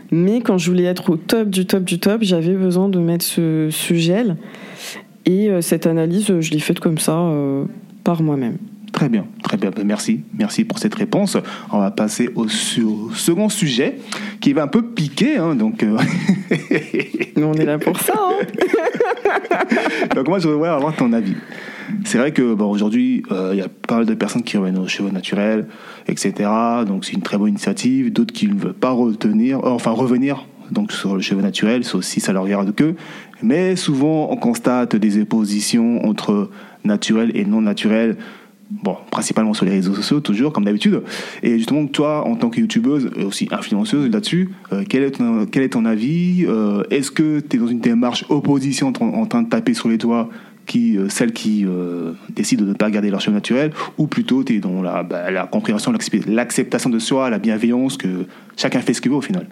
Mais 0.09 0.41
quand 0.41 0.57
je 0.57 0.71
voulais 0.71 0.85
être 0.85 1.11
au 1.11 1.17
top 1.17 1.49
du 1.49 1.67
top 1.67 1.83
du 1.83 1.99
top, 1.99 2.23
j'avais 2.23 2.55
besoin 2.55 2.89
de 2.89 2.97
mettre 2.97 3.23
ce, 3.23 3.67
ce 3.69 3.93
gel. 3.93 4.37
Et 5.25 5.49
cette 5.59 5.85
analyse, 5.85 6.39
je 6.39 6.51
l'ai 6.51 6.59
faite 6.59 6.79
comme 6.79 6.97
ça 6.97 7.21
moi-même. 8.15 8.57
Très 8.93 9.09
bien, 9.09 9.27
très 9.43 9.57
bien. 9.57 9.69
Merci, 9.85 10.21
merci 10.33 10.63
pour 10.63 10.79
cette 10.79 10.95
réponse. 10.95 11.37
On 11.71 11.79
va 11.79 11.91
passer 11.91 12.29
au, 12.35 12.47
second 12.47 13.49
sujet 13.49 13.99
qui 14.41 14.53
va 14.53 14.63
un 14.63 14.67
peu 14.67 14.81
piquer, 14.81 15.37
hein, 15.37 15.55
donc. 15.55 15.83
Euh, 15.83 15.97
on 17.37 17.53
est 17.53 17.65
là 17.65 17.77
pour 17.77 17.99
ça. 17.99 18.13
Hein. 18.17 18.45
donc 20.15 20.27
moi, 20.27 20.39
je 20.39 20.47
voudrais 20.47 20.69
avoir 20.69 20.95
ton 20.95 21.13
avis. 21.13 21.35
C'est 22.05 22.17
vrai 22.17 22.31
que 22.31 22.53
bon, 22.53 22.69
aujourd'hui, 22.71 23.23
euh, 23.31 23.51
il 23.53 23.59
y 23.59 23.61
a 23.61 23.69
pas 23.69 23.97
mal 23.97 24.05
de 24.05 24.13
personnes 24.15 24.43
qui 24.43 24.57
reviennent 24.57 24.79
aux 24.79 24.87
cheveux 24.87 25.11
naturels, 25.11 25.67
etc. 26.07 26.49
Donc 26.87 27.05
c'est 27.05 27.13
une 27.13 27.21
très 27.21 27.37
bonne 27.37 27.49
initiative. 27.49 28.11
D'autres 28.11 28.33
qui 28.33 28.47
ne 28.47 28.59
veulent 28.59 28.73
pas 28.73 28.91
retenir, 28.91 29.63
enfin 29.63 29.91
revenir 29.91 30.45
donc 30.71 30.91
sur 30.91 31.15
le 31.15 31.21
cheveu 31.21 31.41
naturel, 31.41 31.83
sauf 31.83 32.03
si 32.03 32.19
ça 32.19 32.33
leur 32.33 32.43
regarde 32.43 32.73
que. 32.75 32.95
Mais 33.41 33.75
souvent, 33.75 34.29
on 34.31 34.37
constate 34.37 34.95
des 34.95 35.21
oppositions 35.21 36.05
entre 36.05 36.49
naturel 36.83 37.31
et 37.35 37.45
non 37.45 37.61
naturel. 37.61 38.17
Bon, 38.69 38.97
principalement 39.11 39.53
sur 39.53 39.65
les 39.65 39.71
réseaux 39.71 39.95
sociaux, 39.95 40.19
toujours, 40.19 40.51
comme 40.51 40.65
d'habitude. 40.65 41.01
Et 41.41 41.57
justement, 41.57 41.85
toi, 41.87 42.27
en 42.27 42.35
tant 42.35 42.49
que 42.49 42.59
youtubeuse, 42.59 43.09
et 43.15 43.23
aussi 43.23 43.47
influenceuse 43.51 44.11
là-dessus, 44.11 44.49
euh, 44.73 44.83
quel, 44.87 45.03
est 45.03 45.11
ton, 45.11 45.45
quel 45.45 45.63
est 45.63 45.69
ton 45.69 45.85
avis 45.85 46.45
euh, 46.45 46.83
Est-ce 46.89 47.09
que 47.09 47.39
tu 47.39 47.55
es 47.55 47.59
dans 47.59 47.67
une 47.67 47.79
démarche 47.79 48.25
opposition 48.27 48.91
en, 48.99 49.25
train 49.25 49.43
de 49.43 49.49
taper 49.49 49.73
sur 49.73 49.87
les 49.87 49.97
doigts 49.97 50.27
qui, 50.65 50.97
euh, 50.97 51.07
celles 51.07 51.31
qui 51.31 51.65
décident 52.29 52.65
de 52.65 52.69
ne 52.69 52.73
pas 52.73 52.91
garder 52.91 53.09
leur 53.09 53.21
cheveux 53.21 53.35
naturel, 53.35 53.71
ou 53.97 54.07
plutôt 54.07 54.43
tu 54.43 54.57
es 54.57 54.59
dans 54.59 54.81
la, 54.81 55.01
bah, 55.03 55.31
la 55.31 55.47
compréhension, 55.47 55.93
l'acceptation 56.27 56.89
de 56.89 56.99
soi, 56.99 57.29
la 57.29 57.39
bienveillance, 57.39 57.95
que 57.95 58.25
chacun 58.57 58.81
fait 58.81 58.93
ce 58.93 58.99
qu'il 58.99 59.11
veut 59.11 59.17
au 59.17 59.21
final? 59.21 59.47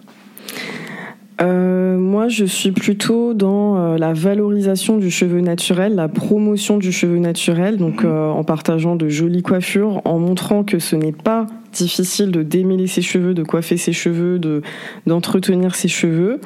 Euh, 1.42 1.98
moi, 1.98 2.28
je 2.28 2.46
suis 2.46 2.72
plutôt 2.72 3.34
dans 3.34 3.76
euh, 3.76 3.98
la 3.98 4.14
valorisation 4.14 4.96
du 4.96 5.10
cheveu 5.10 5.40
naturel, 5.40 5.94
la 5.94 6.08
promotion 6.08 6.78
du 6.78 6.92
cheveu 6.92 7.18
naturel, 7.18 7.76
donc 7.76 8.02
mhm. 8.02 8.10
euh, 8.10 8.28
en 8.30 8.42
partageant 8.42 8.96
de 8.96 9.08
jolies 9.08 9.42
coiffures, 9.42 10.00
en 10.06 10.18
montrant 10.18 10.64
que 10.64 10.78
ce 10.78 10.96
n'est 10.96 11.12
pas 11.12 11.46
difficile 11.72 12.30
de 12.30 12.42
démêler 12.42 12.86
ses 12.86 13.02
cheveux, 13.02 13.34
de 13.34 13.42
coiffer 13.42 13.76
ses 13.76 13.92
cheveux, 13.92 14.38
de 14.38 14.62
d'entretenir 15.06 15.74
ses 15.74 15.88
cheveux. 15.88 16.40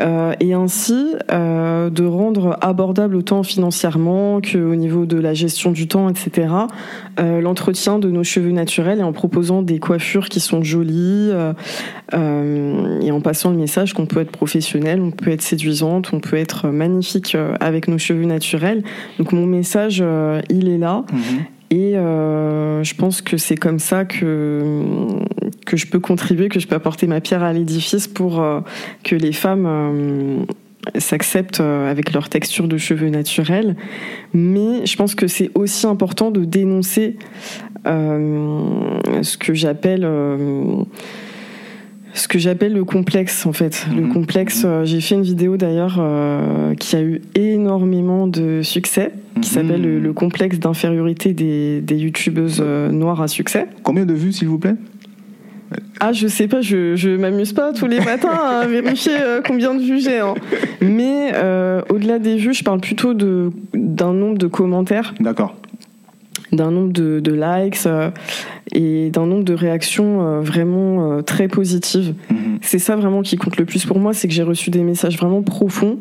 Euh, 0.00 0.32
et 0.40 0.54
ainsi 0.54 1.14
euh, 1.30 1.88
de 1.88 2.04
rendre 2.04 2.58
abordable 2.60 3.14
autant 3.14 3.42
financièrement 3.44 4.40
qu'au 4.40 4.74
niveau 4.74 5.06
de 5.06 5.16
la 5.16 5.34
gestion 5.34 5.70
du 5.70 5.86
temps, 5.86 6.08
etc., 6.08 6.48
euh, 7.20 7.40
l'entretien 7.40 7.98
de 7.98 8.10
nos 8.10 8.24
cheveux 8.24 8.50
naturels 8.50 8.98
et 8.98 9.04
en 9.04 9.12
proposant 9.12 9.62
des 9.62 9.78
coiffures 9.78 10.28
qui 10.28 10.40
sont 10.40 10.62
jolies 10.62 11.30
et 12.12 13.10
en 13.10 13.20
passant 13.20 13.50
le 13.50 13.56
message 13.56 13.92
qu'on 13.92 14.06
peut 14.06 14.20
être 14.20 14.30
professionnel, 14.30 15.00
on 15.00 15.10
peut 15.10 15.30
être 15.30 15.42
séduisante, 15.42 16.10
on 16.12 16.20
peut 16.20 16.36
être 16.36 16.68
magnifique 16.68 17.36
avec 17.60 17.88
nos 17.88 17.98
cheveux 17.98 18.24
naturels. 18.24 18.82
Donc 19.18 19.32
mon 19.32 19.46
message, 19.46 20.02
il 20.50 20.68
est 20.68 20.78
là. 20.78 21.04
Mhm. 21.12 21.44
Et 21.74 21.96
euh, 21.96 22.84
je 22.84 22.94
pense 22.94 23.20
que 23.20 23.36
c'est 23.36 23.56
comme 23.56 23.80
ça 23.80 24.04
que, 24.04 24.62
que 25.64 25.76
je 25.76 25.86
peux 25.86 26.00
contribuer, 26.00 26.48
que 26.48 26.60
je 26.60 26.66
peux 26.66 26.76
apporter 26.76 27.06
ma 27.06 27.20
pierre 27.20 27.42
à 27.42 27.52
l'édifice 27.52 28.08
pour 28.08 28.40
euh, 28.40 28.60
que 29.02 29.16
les 29.16 29.32
femmes 29.32 29.66
euh, 29.66 30.44
s'acceptent 30.98 31.60
avec 31.60 32.12
leur 32.12 32.28
texture 32.28 32.68
de 32.68 32.76
cheveux 32.76 33.08
naturels. 33.08 33.76
Mais 34.34 34.84
je 34.84 34.96
pense 34.96 35.14
que 35.14 35.26
c'est 35.26 35.50
aussi 35.54 35.86
important 35.86 36.30
de 36.30 36.44
dénoncer 36.44 37.16
ce 37.86 39.36
que 39.38 39.54
j'appelle 39.54 40.02
ce 42.12 42.28
que 42.28 42.38
j'appelle 42.38 42.74
le 42.74 42.84
complexe 42.84 43.46
en 43.46 43.52
fait. 43.52 43.86
Le 43.94 44.02
mhm. 44.02 44.12
complexe, 44.12 44.64
mhm. 44.64 44.84
j'ai 44.84 45.00
fait 45.00 45.14
une 45.14 45.22
vidéo 45.22 45.56
d'ailleurs 45.56 45.98
qui 46.78 46.96
a 46.96 47.02
eu 47.02 47.22
énormément 47.34 48.26
de 48.26 48.60
succès 48.62 49.12
qui 49.40 49.50
s'appelle 49.50 49.82
le, 49.82 50.12
complexe 50.12 50.58
d'infériorité 50.58 51.32
des, 51.32 51.80
des 51.80 51.96
youtubeuses 51.96 52.62
euh, 52.64 52.90
noires 52.90 53.20
à 53.20 53.28
succès. 53.28 53.66
Combien 53.82 54.06
de 54.06 54.14
vues, 54.14 54.32
s'il 54.32 54.48
vous 54.48 54.58
plaît? 54.58 54.76
Ah, 56.00 56.12
je 56.12 56.26
sais 56.26 56.48
pas, 56.48 56.60
je, 56.60 56.96
je 56.96 57.10
m'amuse 57.10 57.52
pas 57.52 57.72
tous 57.72 57.86
les 57.86 58.00
matins 58.00 58.30
à 58.30 58.66
vérifier 58.68 59.14
euh, 59.18 59.40
combien 59.46 59.74
de 59.74 59.82
vues 59.82 60.00
j'ai. 60.00 60.20
Hein. 60.20 60.34
Mais 60.80 61.32
euh, 61.34 61.82
au-delà 61.88 62.18
des 62.18 62.36
vues, 62.36 62.54
je 62.54 62.64
parle 62.64 62.80
plutôt 62.80 63.14
d'un 63.14 64.12
nombre 64.12 64.38
de 64.38 64.46
commentaires. 64.46 65.14
D'accord. 65.20 65.54
D'un 66.52 66.70
nombre 66.70 66.92
de, 66.92 67.20
de 67.20 67.32
likes 67.32 67.88
et 68.72 69.10
d'un 69.10 69.26
nombre 69.26 69.44
de 69.44 69.54
réactions 69.54 70.40
vraiment 70.40 71.20
très 71.22 71.48
positives. 71.48 72.14
Mhm. 72.30 72.58
C'est 72.62 72.78
ça 72.78 72.94
vraiment 72.94 73.22
qui 73.22 73.36
compte 73.36 73.56
le 73.56 73.64
plus 73.64 73.84
pour 73.84 73.98
moi, 73.98 74.14
c'est 74.14 74.28
que 74.28 74.34
j'ai 74.34 74.44
reçu 74.44 74.70
des 74.70 74.82
messages 74.82 75.16
vraiment 75.18 75.42
profonds 75.42 75.98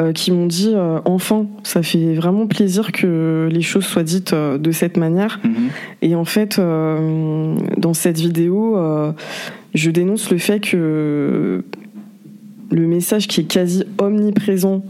euh, 0.00 0.12
qui 0.12 0.30
m'ont 0.30 0.46
dit 0.46 0.72
euh, 0.74 0.98
enfin, 1.04 1.46
ça 1.62 1.82
fait 1.82 2.14
vraiment 2.14 2.46
plaisir 2.46 2.90
que 2.90 3.48
les 3.52 3.60
choses 3.60 3.84
soient 3.84 4.02
dites 4.02 4.32
euh, 4.32 4.56
de 4.56 4.70
cette 4.70 4.96
manière. 4.96 5.40
Mhm. 5.44 5.68
Et 6.00 6.14
en 6.14 6.24
fait, 6.24 6.58
dans 6.58 7.94
cette 7.94 8.18
vidéo, 8.18 8.78
je 9.74 9.90
dénonce 9.90 10.30
le 10.30 10.38
fait 10.38 10.60
que 10.60 11.62
le 12.70 12.86
message 12.86 13.28
qui 13.28 13.42
est 13.42 13.44
quasi 13.44 13.84
omniprésent 13.98 14.82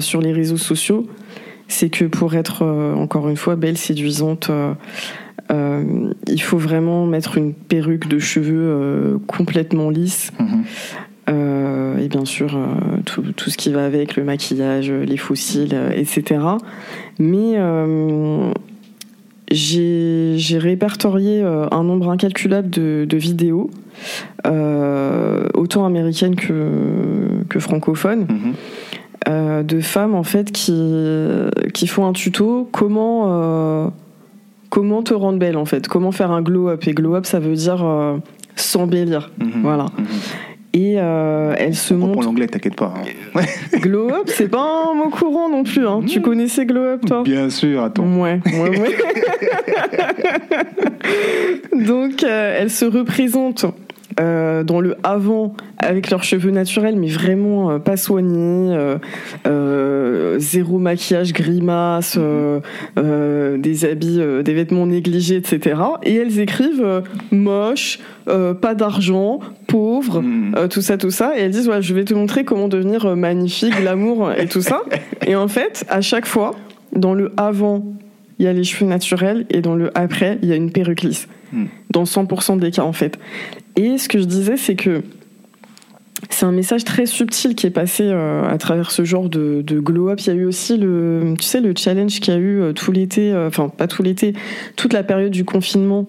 sur 0.00 0.20
les 0.20 0.32
réseaux 0.32 0.56
sociaux, 0.56 1.06
c'est 1.68 1.88
que 1.88 2.04
pour 2.04 2.34
être 2.34 2.64
encore 2.96 3.28
une 3.28 3.36
fois 3.36 3.54
belle, 3.54 3.78
séduisante, 3.78 4.50
il 5.50 6.42
faut 6.42 6.58
vraiment 6.58 7.06
mettre 7.06 7.38
une 7.38 7.54
perruque 7.54 8.08
de 8.08 8.18
cheveux 8.18 9.20
complètement 9.28 9.90
lisse. 9.90 10.32
Mhm. 10.40 10.64
Euh, 11.28 11.98
et 11.98 12.08
bien 12.08 12.24
sûr 12.24 12.56
euh, 12.56 13.00
tout, 13.04 13.22
tout, 13.36 13.50
ce 13.50 13.56
qui 13.56 13.70
va 13.70 13.84
avec, 13.84 14.16
le 14.16 14.24
maquillage, 14.24 14.90
les 14.90 15.16
fossiles, 15.16 15.74
euh, 15.74 15.90
etc. 15.90 16.40
Mais 17.18 17.58
j'ai 19.50 20.58
répertorié 20.58 21.42
un 21.42 21.82
nombre 21.82 22.10
incalculable 22.10 22.70
de, 22.70 23.06
de 23.08 23.16
vidéos, 23.16 23.70
autant 24.44 25.84
américaines 25.84 26.36
que, 26.36 27.44
que 27.48 27.58
francophones. 27.58 28.26
Mm-hmm. 28.26 29.64
de 29.64 29.80
femmes 29.80 30.14
en 30.14 30.22
fait 30.22 30.52
qui, 30.52 30.80
qui 31.74 31.86
font 31.86 32.06
un 32.06 32.12
tuto 32.12 32.68
comment 32.70 33.92
comment 34.70 35.02
te 35.02 35.14
rendre 35.14 35.38
belle 35.38 35.56
en 35.56 35.64
fait, 35.64 35.88
comment 35.88 36.12
faire 36.12 36.30
un 36.30 36.42
glow 36.42 36.68
up. 36.68 36.86
Et 36.86 36.92
glow 36.92 37.14
up, 37.14 37.26
ça 37.26 37.38
veut 37.38 37.54
dire 37.54 37.84
euh, 37.84 38.18
s'embellir. 38.56 39.30
Mhm. 39.38 39.62
Voilà. 39.62 39.86
Mhm. 39.96 40.06
Et 40.74 40.96
euh, 40.98 41.54
elle 41.58 41.74
se 41.74 41.94
On 41.94 41.98
montre. 41.98 42.10
reprend 42.10 42.24
l'anglais, 42.26 42.46
t'inquiète 42.46 42.76
pas. 42.76 42.92
hein. 43.34 43.40
Glow 43.80 44.10
up, 44.10 44.24
c'est 44.26 44.48
pas 44.48 44.84
un 44.90 44.94
mot 44.94 45.08
courant 45.08 45.48
non 45.48 45.64
plus. 45.64 45.86
Hein. 45.86 46.02
Tu 46.06 46.20
connaissais 46.20 46.66
glow 46.66 46.84
up, 46.84 47.06
toi? 47.06 47.22
Bien 47.22 47.48
sûr, 47.50 47.82
attends. 47.82 48.20
Ouais, 48.20 48.40
ouais, 48.46 48.78
ouais. 48.78 48.96
Donc, 51.86 52.22
euh, 52.22 52.58
elles 52.60 52.70
se 52.70 52.84
représentent 52.84 53.64
euh, 54.20 54.64
dans 54.64 54.80
le 54.80 54.96
avant 55.02 55.54
avec 55.78 56.10
leurs 56.10 56.24
cheveux 56.24 56.50
naturels, 56.50 56.96
mais 56.96 57.08
vraiment 57.08 57.70
euh, 57.70 57.78
pas 57.78 57.96
soignés, 57.96 58.76
euh, 59.46 60.38
zéro 60.38 60.78
maquillage, 60.78 61.32
grimace, 61.32 62.18
des 62.96 63.84
habits, 63.84 64.20
des 64.44 64.54
vêtements 64.54 64.86
négligés, 64.86 65.36
etc. 65.36 65.80
Et 66.02 66.14
elles 66.16 66.40
écrivent 66.40 67.02
moche, 67.30 68.00
pas 68.26 68.74
d'argent, 68.74 69.40
pauvre, 69.68 70.22
euh, 70.56 70.66
tout 70.66 70.80
ça, 70.80 70.98
tout 70.98 71.10
ça. 71.10 71.38
Et 71.38 71.42
elles 71.42 71.52
disent, 71.52 71.68
ouais, 71.68 71.80
je 71.80 71.94
vais 71.94 72.04
te 72.04 72.14
montrer 72.14 72.44
comment 72.44 72.66
devenir 72.66 73.14
magnifique, 73.14 73.76
glamour 73.76 74.32
et 74.32 74.48
tout 74.48 74.62
ça. 74.62 74.82
Et 75.24 75.36
en 75.36 75.46
fait, 75.46 75.84
à 75.88 76.00
chaque 76.00 76.26
fois, 76.26 76.56
dans 76.96 77.14
le 77.14 77.32
avant, 77.36 77.84
il 78.38 78.46
y 78.46 78.48
a 78.48 78.52
les 78.52 78.64
cheveux 78.64 78.88
naturels 78.88 79.46
et 79.50 79.60
dans 79.60 79.76
le 79.76 79.96
après, 79.96 80.38
il 80.42 80.48
y 80.48 80.52
a 80.52 80.56
une 80.56 80.72
perruque 80.72 81.02
lisse. 81.02 81.28
Hmm. 81.52 81.66
Dans 81.90 82.04
100% 82.04 82.58
des 82.58 82.70
cas, 82.70 82.82
en 82.82 82.92
fait. 82.92 83.18
Et 83.78 83.96
ce 83.98 84.08
que 84.08 84.18
je 84.18 84.24
disais, 84.24 84.56
c'est 84.56 84.74
que 84.74 85.02
c'est 86.30 86.44
un 86.46 86.52
message 86.52 86.84
très 86.84 87.06
subtil 87.06 87.54
qui 87.54 87.66
est 87.66 87.70
passé 87.70 88.02
euh, 88.04 88.42
à 88.48 88.58
travers 88.58 88.90
ce 88.90 89.04
genre 89.04 89.28
de, 89.28 89.62
de 89.62 89.78
glow-up. 89.78 90.18
Il 90.20 90.26
y 90.26 90.30
a 90.30 90.34
eu 90.34 90.44
aussi 90.46 90.76
le, 90.76 91.34
tu 91.38 91.44
sais, 91.44 91.60
le 91.60 91.72
challenge 91.76 92.18
qu'il 92.20 92.34
y 92.34 92.36
a 92.36 92.40
eu 92.40 92.60
euh, 92.60 92.72
tout 92.72 92.90
l'été, 92.90 93.32
euh, 93.32 93.46
enfin 93.46 93.68
pas 93.68 93.86
tout 93.86 94.02
l'été, 94.02 94.32
toute 94.76 94.92
la 94.92 95.04
période 95.04 95.30
du 95.30 95.44
confinement. 95.44 96.06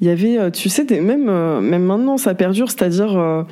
Il 0.00 0.08
y 0.08 0.10
avait, 0.10 0.50
tu 0.50 0.68
sais, 0.70 0.84
des, 0.84 1.00
même, 1.00 1.26
même 1.60 1.84
maintenant 1.84 2.16
ça 2.16 2.34
perdure, 2.34 2.70
c'est-à-dire 2.70 3.16
euh, 3.18 3.42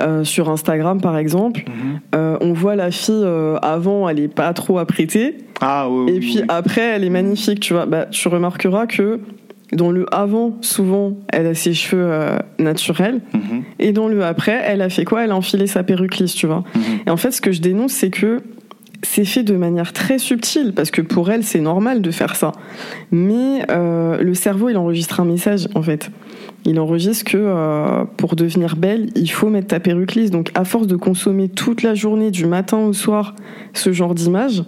euh, 0.00 0.24
sur 0.24 0.48
Instagram 0.50 1.00
par 1.00 1.16
exemple, 1.16 1.64
Mhm. 1.66 2.00
euh, 2.14 2.36
on 2.42 2.52
voit 2.52 2.76
la 2.76 2.90
fille 2.90 3.24
avant, 3.62 4.06
elle 4.08 4.20
est 4.20 4.28
pas 4.28 4.52
trop 4.52 4.78
apprêtée, 4.78 5.38
Ah, 5.60 5.88
oui, 5.90 6.10
et 6.10 6.12
oui, 6.12 6.20
puis 6.20 6.36
oui. 6.40 6.44
après, 6.48 6.82
elle 6.82 7.02
est 7.02 7.10
magnifique, 7.10 7.60
tu 7.60 7.72
vois. 7.72 7.86
Bah, 7.86 8.06
tu 8.10 8.28
remarqueras 8.28 8.86
que 8.86 9.20
dans 9.72 9.90
le 9.90 10.06
avant, 10.14 10.56
souvent, 10.60 11.16
elle 11.28 11.46
a 11.46 11.54
ses 11.54 11.74
cheveux 11.74 12.06
euh, 12.08 12.38
naturels. 12.58 13.20
Mhm. 13.34 13.64
Et 13.78 13.92
dans 13.92 14.08
le 14.08 14.24
après, 14.24 14.62
elle 14.64 14.80
a 14.80 14.88
fait 14.88 15.04
quoi? 15.04 15.24
Elle 15.24 15.32
a 15.32 15.36
enfilé 15.36 15.66
sa 15.66 15.82
perruque 15.82 16.18
lisse, 16.18 16.34
tu 16.34 16.46
vois. 16.46 16.64
Mhm. 16.74 16.82
Et 17.06 17.10
en 17.10 17.16
fait, 17.16 17.32
ce 17.32 17.40
que 17.40 17.52
je 17.52 17.60
dénonce, 17.60 17.92
c'est 17.92 18.10
que 18.10 18.42
c'est 19.02 19.24
fait 19.24 19.42
de 19.42 19.54
manière 19.54 19.92
très 19.92 20.18
subtile, 20.18 20.72
parce 20.74 20.90
que 20.90 21.00
pour 21.02 21.30
elle, 21.30 21.44
c'est 21.44 21.60
normal 21.60 22.02
de 22.02 22.10
faire 22.10 22.36
ça. 22.36 22.52
Mais 23.10 23.64
euh, 23.70 24.18
le 24.18 24.34
cerveau, 24.34 24.68
il 24.68 24.76
enregistre 24.76 25.20
un 25.20 25.24
message, 25.24 25.68
en 25.74 25.82
fait. 25.82 26.10
Il 26.64 26.80
enregistre 26.80 27.24
que 27.24 27.36
euh, 27.38 28.04
pour 28.16 28.34
devenir 28.34 28.76
belle, 28.76 29.10
il 29.14 29.30
faut 29.30 29.48
mettre 29.48 29.68
ta 29.68 29.80
perruque 29.80 30.14
lisse. 30.14 30.30
Donc, 30.30 30.50
à 30.54 30.64
force 30.64 30.86
de 30.86 30.96
consommer 30.96 31.48
toute 31.48 31.82
la 31.82 31.94
journée, 31.94 32.30
du 32.30 32.46
matin 32.46 32.78
au 32.78 32.92
soir, 32.92 33.34
ce 33.72 33.92
genre 33.92 34.14
d'image, 34.14 34.64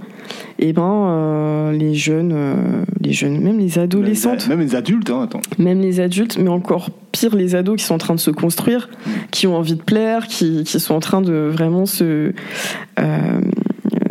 et 0.58 0.72
ben, 0.72 1.06
euh, 1.08 1.72
les 1.72 1.94
jeunes, 1.94 2.84
les 3.00 3.12
jeunes, 3.12 3.40
même 3.40 3.58
les 3.58 3.78
adolescentes, 3.78 4.48
Même 4.48 4.60
les 4.60 4.74
adultes, 4.74 5.10
hein, 5.10 5.22
attends. 5.22 5.40
même 5.58 5.80
les 5.80 6.00
adultes, 6.00 6.38
mais 6.38 6.50
encore 6.50 6.90
pire 7.12 7.34
les 7.34 7.54
ados 7.54 7.76
qui 7.76 7.84
sont 7.84 7.94
en 7.94 7.98
train 7.98 8.14
de 8.14 8.20
se 8.20 8.30
construire, 8.30 8.88
qui 9.30 9.46
ont 9.46 9.56
envie 9.56 9.74
de 9.74 9.82
plaire, 9.82 10.26
qui, 10.26 10.64
qui 10.64 10.78
sont 10.78 10.94
en 10.94 11.00
train 11.00 11.22
de 11.22 11.50
vraiment 11.50 11.86
se, 11.86 12.32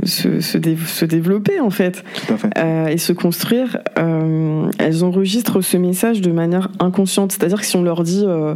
se, 0.07 0.39
se, 0.41 0.57
dé- 0.57 0.77
se 0.85 1.05
développer 1.05 1.59
en 1.59 1.69
fait 1.69 2.03
Tout 2.27 2.33
à 2.33 2.37
fait. 2.37 2.49
euh, 2.57 2.87
et 2.87 2.97
se 2.97 3.13
construire. 3.13 3.77
euh, 3.99 4.69
elles 4.79 5.03
enregistrent 5.03 5.61
ce 5.61 5.77
message 5.77 6.21
de 6.21 6.31
manière 6.31 6.69
inconsciente, 6.79 7.31
c'est-à-dire 7.31 7.59
que 7.59 7.65
si 7.65 7.75
on 7.75 7.83
leur 7.83 8.03
dit 8.03 8.23
euh, 8.25 8.55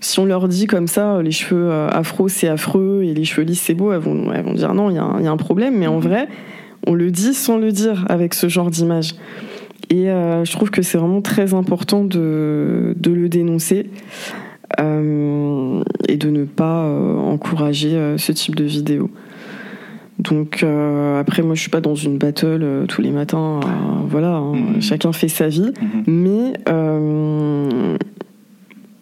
si 0.00 0.18
on 0.18 0.24
leur 0.24 0.48
dit 0.48 0.66
comme 0.66 0.88
ça, 0.88 1.22
les 1.22 1.30
cheveux 1.30 1.70
afro 1.72 2.28
c'est 2.28 2.48
affreux 2.48 3.02
et 3.04 3.14
les 3.14 3.24
cheveux 3.24 3.46
lisses 3.46 3.62
c'est 3.62 3.74
beau, 3.74 3.92
elles 3.92 4.00
vont, 4.00 4.32
elles 4.32 4.44
vont 4.44 4.54
dire 4.54 4.74
non, 4.74 4.90
il 4.90 4.96
y, 4.96 4.98
a 4.98 5.04
un- 5.04 5.18
il 5.20 5.24
y 5.24 5.28
a 5.28 5.30
un 5.30 5.36
problème. 5.36 5.76
Mais 5.78 5.86
en 5.86 5.96
Mhm. 5.96 6.02
vrai, 6.02 6.28
on 6.88 6.94
le 6.94 7.10
dit 7.12 7.34
sans 7.34 7.56
le 7.58 7.70
dire 7.70 8.04
avec 8.08 8.34
ce 8.34 8.48
genre 8.48 8.70
d'image. 8.70 9.14
Et 9.90 10.10
euh, 10.10 10.44
je 10.44 10.50
trouve 10.52 10.70
que 10.70 10.82
c'est 10.82 10.98
vraiment 10.98 11.20
très 11.20 11.54
important 11.54 12.02
de, 12.02 12.94
de 12.98 13.10
le 13.12 13.28
dénoncer 13.28 13.90
euh, 14.80 15.82
et 16.08 16.16
de 16.16 16.30
ne 16.30 16.44
pas 16.44 16.84
euh, 16.84 17.16
encourager 17.18 17.94
euh, 17.94 18.18
ce 18.18 18.32
type 18.32 18.54
de 18.56 18.64
vidéo. 18.64 19.10
Donc 20.22 20.62
euh, 20.62 21.18
après, 21.20 21.42
moi 21.42 21.54
je 21.54 21.60
suis 21.60 21.70
pas 21.70 21.80
dans 21.80 21.94
une 21.96 22.16
battle 22.18 22.60
euh, 22.62 22.86
tous 22.86 23.02
les 23.02 23.10
matins. 23.10 23.60
euh, 23.64 23.68
voilà, 24.08 24.34
hein, 24.36 24.54
Mhm. 24.54 24.80
chacun 24.80 25.12
fait 25.12 25.28
sa 25.28 25.48
vie, 25.48 25.72
Mhm. 25.80 26.04
mais 26.06 26.52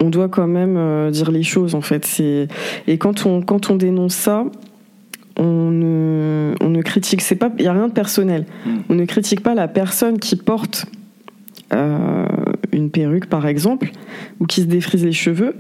on 0.02 0.09
doit 0.09 0.28
quand 0.28 0.46
même 0.46 1.11
dire 1.11 1.30
les 1.30 1.42
choses 1.42 1.74
en 1.74 1.80
fait. 1.83 2.04
C'est 2.06 2.48
et 2.87 2.96
quand 2.98 3.26
on 3.26 3.42
quand 3.42 3.70
on 3.70 3.76
dénonce 3.76 4.14
ça, 4.14 4.44
on 5.37 5.70
ne 5.70 6.54
on 6.61 6.70
ne 6.70 6.80
critique. 6.83 7.20
C'est 7.20 7.37
pas 7.37 7.50
il 7.59 7.64
y 7.64 7.68
a 7.68 7.72
rien 7.72 7.88
de 7.88 7.92
personnel. 7.92 8.46
Mhm. 8.66 8.72
On 8.88 8.94
ne 8.94 9.04
critique 9.04 9.42
pas 9.42 9.54
la 9.54 9.68
personne 9.68 10.18
qui 10.18 10.37
porte 10.37 10.87
une 12.72 12.90
perruque 12.90 13.26
par 13.26 13.46
exemple 13.46 13.90
ou 14.40 14.46
qui 14.46 14.62
se 14.62 14.66
défrise 14.66 15.04
les 15.04 15.12
cheveux. 15.12 15.54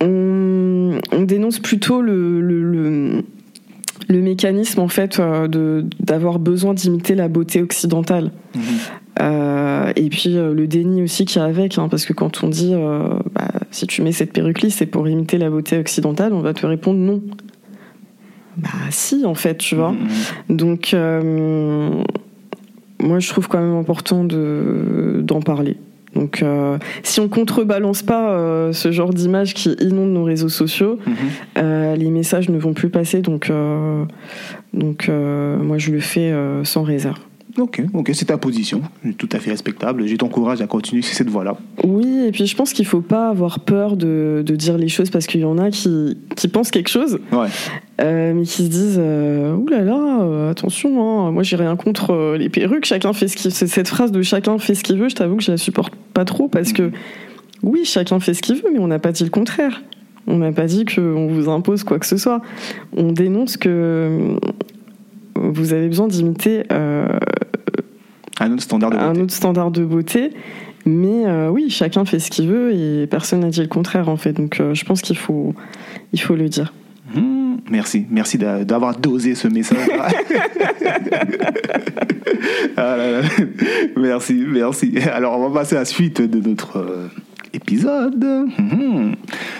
On, 0.00 0.98
on 1.12 1.22
dénonce 1.22 1.58
plutôt 1.60 2.02
le, 2.02 2.40
le, 2.40 2.62
le- 2.72 3.22
le 4.08 4.20
mécanisme 4.20 4.80
en 4.80 4.88
fait 4.88 5.18
euh, 5.18 5.48
de 5.48 5.86
d'avoir 6.00 6.38
besoin 6.38 6.74
d'imiter 6.74 7.14
la 7.14 7.28
beauté 7.28 7.62
occidentale. 7.62 8.30
Mhm. 8.54 8.62
Euh, 9.20 9.92
et 9.94 10.08
puis 10.08 10.36
euh, 10.36 10.52
le 10.52 10.66
déni 10.66 11.02
aussi 11.02 11.24
qu'il 11.24 11.40
y 11.40 11.44
a 11.44 11.46
avec, 11.46 11.78
hein, 11.78 11.88
parce 11.88 12.04
que 12.04 12.12
quand 12.12 12.42
on 12.42 12.48
dit 12.48 12.72
euh, 12.74 13.08
bah, 13.32 13.48
si 13.70 13.86
tu 13.86 14.02
mets 14.02 14.10
cette 14.10 14.32
perruque 14.32 14.66
c'est 14.70 14.86
pour 14.86 15.08
imiter 15.08 15.38
la 15.38 15.50
beauté 15.50 15.78
occidentale, 15.78 16.32
on 16.32 16.40
va 16.40 16.52
te 16.52 16.66
répondre 16.66 16.98
non. 16.98 17.22
Bah 18.56 18.68
si, 18.90 19.24
en 19.24 19.34
fait, 19.34 19.58
tu 19.58 19.74
vois. 19.74 19.90
Mhm. 19.90 20.56
Donc, 20.56 20.94
moi, 23.00 23.18
je 23.18 23.28
trouve 23.28 23.48
quand 23.48 23.58
même 23.58 23.74
important 23.74 24.22
de, 24.22 25.20
d'en 25.24 25.40
parler. 25.40 25.76
Donc, 26.14 26.42
euh, 26.42 26.78
si 27.02 27.20
on 27.20 27.28
contrebalance 27.28 28.02
pas 28.02 28.30
euh, 28.30 28.72
ce 28.72 28.92
genre 28.92 29.12
d'image 29.12 29.54
qui 29.54 29.70
inonde 29.80 30.10
nos 30.12 30.24
réseaux 30.24 30.48
sociaux, 30.48 30.98
Mhm. 31.06 31.14
euh, 31.58 31.96
les 31.96 32.10
messages 32.10 32.48
ne 32.48 32.58
vont 32.58 32.72
plus 32.72 32.88
passer. 32.88 33.20
Donc, 33.20 33.50
euh, 33.50 34.04
donc 34.72 35.08
euh, 35.08 35.56
moi, 35.58 35.78
je 35.78 35.90
le 35.90 36.00
fais 36.00 36.30
euh, 36.32 36.62
sans 36.64 36.82
réserve. 36.82 37.18
Ok, 37.56 37.80
ok, 37.94 38.10
c'est 38.14 38.24
ta 38.24 38.36
position, 38.36 38.82
tout 39.16 39.28
à 39.30 39.38
fait 39.38 39.50
respectable. 39.50 40.06
Je 40.08 40.16
t'encourage 40.16 40.60
à 40.60 40.66
continuer 40.66 41.02
sur 41.02 41.14
cette 41.14 41.30
voie-là. 41.30 41.56
Oui, 41.84 42.24
et 42.26 42.32
puis 42.32 42.46
je 42.46 42.56
pense 42.56 42.72
qu'il 42.72 42.84
faut 42.84 43.00
pas 43.00 43.28
avoir 43.28 43.60
peur 43.60 43.96
de, 43.96 44.42
de 44.44 44.56
dire 44.56 44.76
les 44.76 44.88
choses 44.88 45.08
parce 45.10 45.26
qu'il 45.26 45.40
y 45.42 45.44
en 45.44 45.56
a 45.58 45.70
qui, 45.70 46.18
qui 46.34 46.48
pensent 46.48 46.72
quelque 46.72 46.88
chose, 46.90 47.20
Ouais. 47.30 47.46
euh, 48.00 48.34
mais 48.34 48.42
qui 48.42 48.64
se 48.64 48.68
disent 48.68 48.98
euh, 48.98 49.54
Ouh 49.54 49.68
là 49.68 49.82
là, 49.82 50.22
euh, 50.22 50.50
attention, 50.50 51.00
hein, 51.26 51.30
moi 51.30 51.44
j'ai 51.44 51.54
rien 51.54 51.76
contre 51.76 52.10
euh, 52.12 52.36
les 52.36 52.48
perruques, 52.48 52.86
chacun 52.86 53.12
fait 53.12 53.28
ce 53.28 53.36
qu'il 53.36 53.52
c'est 53.52 53.68
Cette 53.68 53.88
phrase 53.88 54.10
de 54.10 54.22
chacun 54.22 54.58
fait 54.58 54.74
ce 54.74 54.82
qu'il 54.82 54.98
veut, 54.98 55.08
je 55.08 55.14
t'avoue 55.14 55.36
que 55.36 55.44
je 55.44 55.52
la 55.52 55.56
supporte 55.56 55.94
pas 56.12 56.24
trop 56.24 56.48
parce 56.48 56.72
que 56.72 56.90
oui, 57.62 57.84
chacun 57.84 58.18
fait 58.18 58.34
ce 58.34 58.42
qu'il 58.42 58.56
veut, 58.56 58.70
mais 58.72 58.80
on 58.80 58.88
n'a 58.88 58.98
pas 58.98 59.12
dit 59.12 59.22
le 59.22 59.30
contraire. 59.30 59.82
On 60.26 60.38
n'a 60.38 60.50
pas 60.52 60.66
dit 60.66 60.86
qu'on 60.86 61.28
vous 61.28 61.48
impose 61.48 61.84
quoi 61.84 61.98
que 62.00 62.06
ce 62.06 62.16
soit. 62.16 62.40
On 62.96 63.12
dénonce 63.12 63.56
que 63.56 64.36
vous 65.36 65.72
avez 65.72 65.88
besoin 65.88 66.06
d'imiter 66.08 66.62
euh, 66.72 67.08
Un 68.44 68.52
autre 68.52 68.62
standard 68.62 68.90
de 68.90 68.96
un 68.96 69.08
beauté. 69.08 69.20
autre 69.22 69.32
standard 69.34 69.70
de 69.70 69.84
beauté. 69.84 70.30
Mais 70.86 71.24
euh, 71.26 71.48
oui, 71.48 71.70
chacun 71.70 72.04
fait 72.04 72.18
ce 72.18 72.30
qu'il 72.30 72.48
veut 72.48 72.72
et 72.74 73.06
personne 73.06 73.40
n'a 73.40 73.48
dit 73.48 73.60
le 73.62 73.68
contraire 73.68 74.08
en 74.08 74.16
fait. 74.16 74.32
Donc 74.34 74.60
euh, 74.60 74.74
je 74.74 74.84
pense 74.84 75.00
qu'il 75.02 75.16
faut, 75.16 75.54
il 76.12 76.20
faut 76.20 76.34
le 76.36 76.48
dire. 76.48 76.72
Hmm, 77.14 77.56
merci, 77.70 78.06
merci 78.10 78.36
d'a- 78.38 78.64
d'avoir 78.64 78.98
dosé 78.98 79.34
ce 79.34 79.48
message. 79.48 79.78
Ah 82.76 82.96
là 82.96 83.10
là. 83.10 83.20
Merci, 83.96 84.44
merci. 84.48 84.94
Alors, 85.12 85.38
on 85.38 85.48
va 85.48 85.60
passer 85.60 85.76
à 85.76 85.80
la 85.80 85.84
suite 85.84 86.20
de 86.20 86.46
notre 86.46 86.78
euh, 86.78 87.08
épisode. 87.54 88.24
Mhm. 88.58 89.14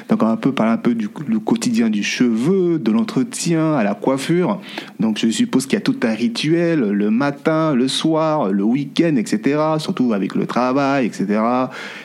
Donc, 0.08 0.22
on 0.22 0.26
va 0.26 0.32
un 0.32 0.36
peu 0.36 0.52
parler 0.52 0.72
un 0.72 0.76
peu 0.78 0.94
du 0.94 1.08
quotidien 1.08 1.88
du 1.90 2.02
cheveu, 2.02 2.78
de 2.78 2.90
l'entretien, 2.90 3.74
à 3.74 3.84
la 3.84 3.94
coiffure. 3.94 4.60
Donc, 5.00 5.18
je 5.18 5.28
suppose 5.30 5.64
qu'il 5.66 5.74
y 5.74 5.76
a 5.76 5.80
tout 5.80 5.96
un 6.02 6.12
rituel 6.14 6.80
le 6.80 7.10
matin, 7.10 7.74
le 7.74 7.88
soir, 7.88 8.50
le 8.52 8.62
week-end, 8.64 9.16
etc. 9.16 9.58
Surtout 9.78 10.12
avec 10.12 10.34
le 10.34 10.46
travail, 10.46 11.06
etc. 11.06 11.40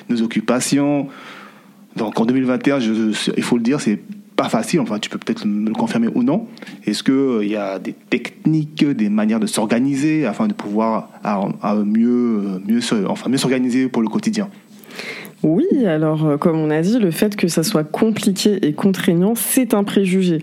Nos 0.09 0.21
occupations. 0.21 1.07
Donc 1.95 2.19
en 2.19 2.25
2021, 2.25 2.79
je- 2.79 3.11
je- 3.11 3.31
il 3.35 3.43
faut 3.43 3.57
le 3.57 3.63
dire, 3.63 3.81
c'est 3.81 3.99
pas 4.35 4.47
facile. 4.47 4.79
Enfin, 4.79 4.99
tu 4.99 5.09
peux 5.09 5.17
peut-être 5.17 5.45
me 5.45 5.67
le 5.67 5.73
confirmer 5.75 6.07
ou 6.13 6.23
non. 6.23 6.47
Est-ce 6.85 7.03
qu'il 7.03 7.49
y 7.49 7.57
a 7.57 7.77
des 7.79 7.93
techniques, 7.93 8.85
des 8.85 9.09
manières 9.09 9.39
de 9.39 9.47
s'organiser 9.47 10.25
afin 10.25 10.47
de 10.47 10.53
pouvoir 10.53 11.09
à- 11.23 11.75
mieux, 11.83 12.61
mieux, 12.65 12.79
enfin, 13.07 13.29
mieux 13.29 13.37
s'organiser 13.37 13.89
pour 13.89 14.01
le 14.01 14.07
quotidien? 14.07 14.47
Oui, 15.43 15.67
alors 15.85 16.25
euh, 16.25 16.37
comme 16.37 16.57
on 16.59 16.69
a 16.69 16.81
dit, 16.81 16.99
le 16.99 17.11
fait 17.11 17.35
que 17.35 17.47
ça 17.47 17.63
soit 17.63 17.83
compliqué 17.83 18.65
et 18.67 18.73
contraignant, 18.73 19.35
c'est 19.35 19.73
un 19.73 19.83
préjugé. 19.83 20.39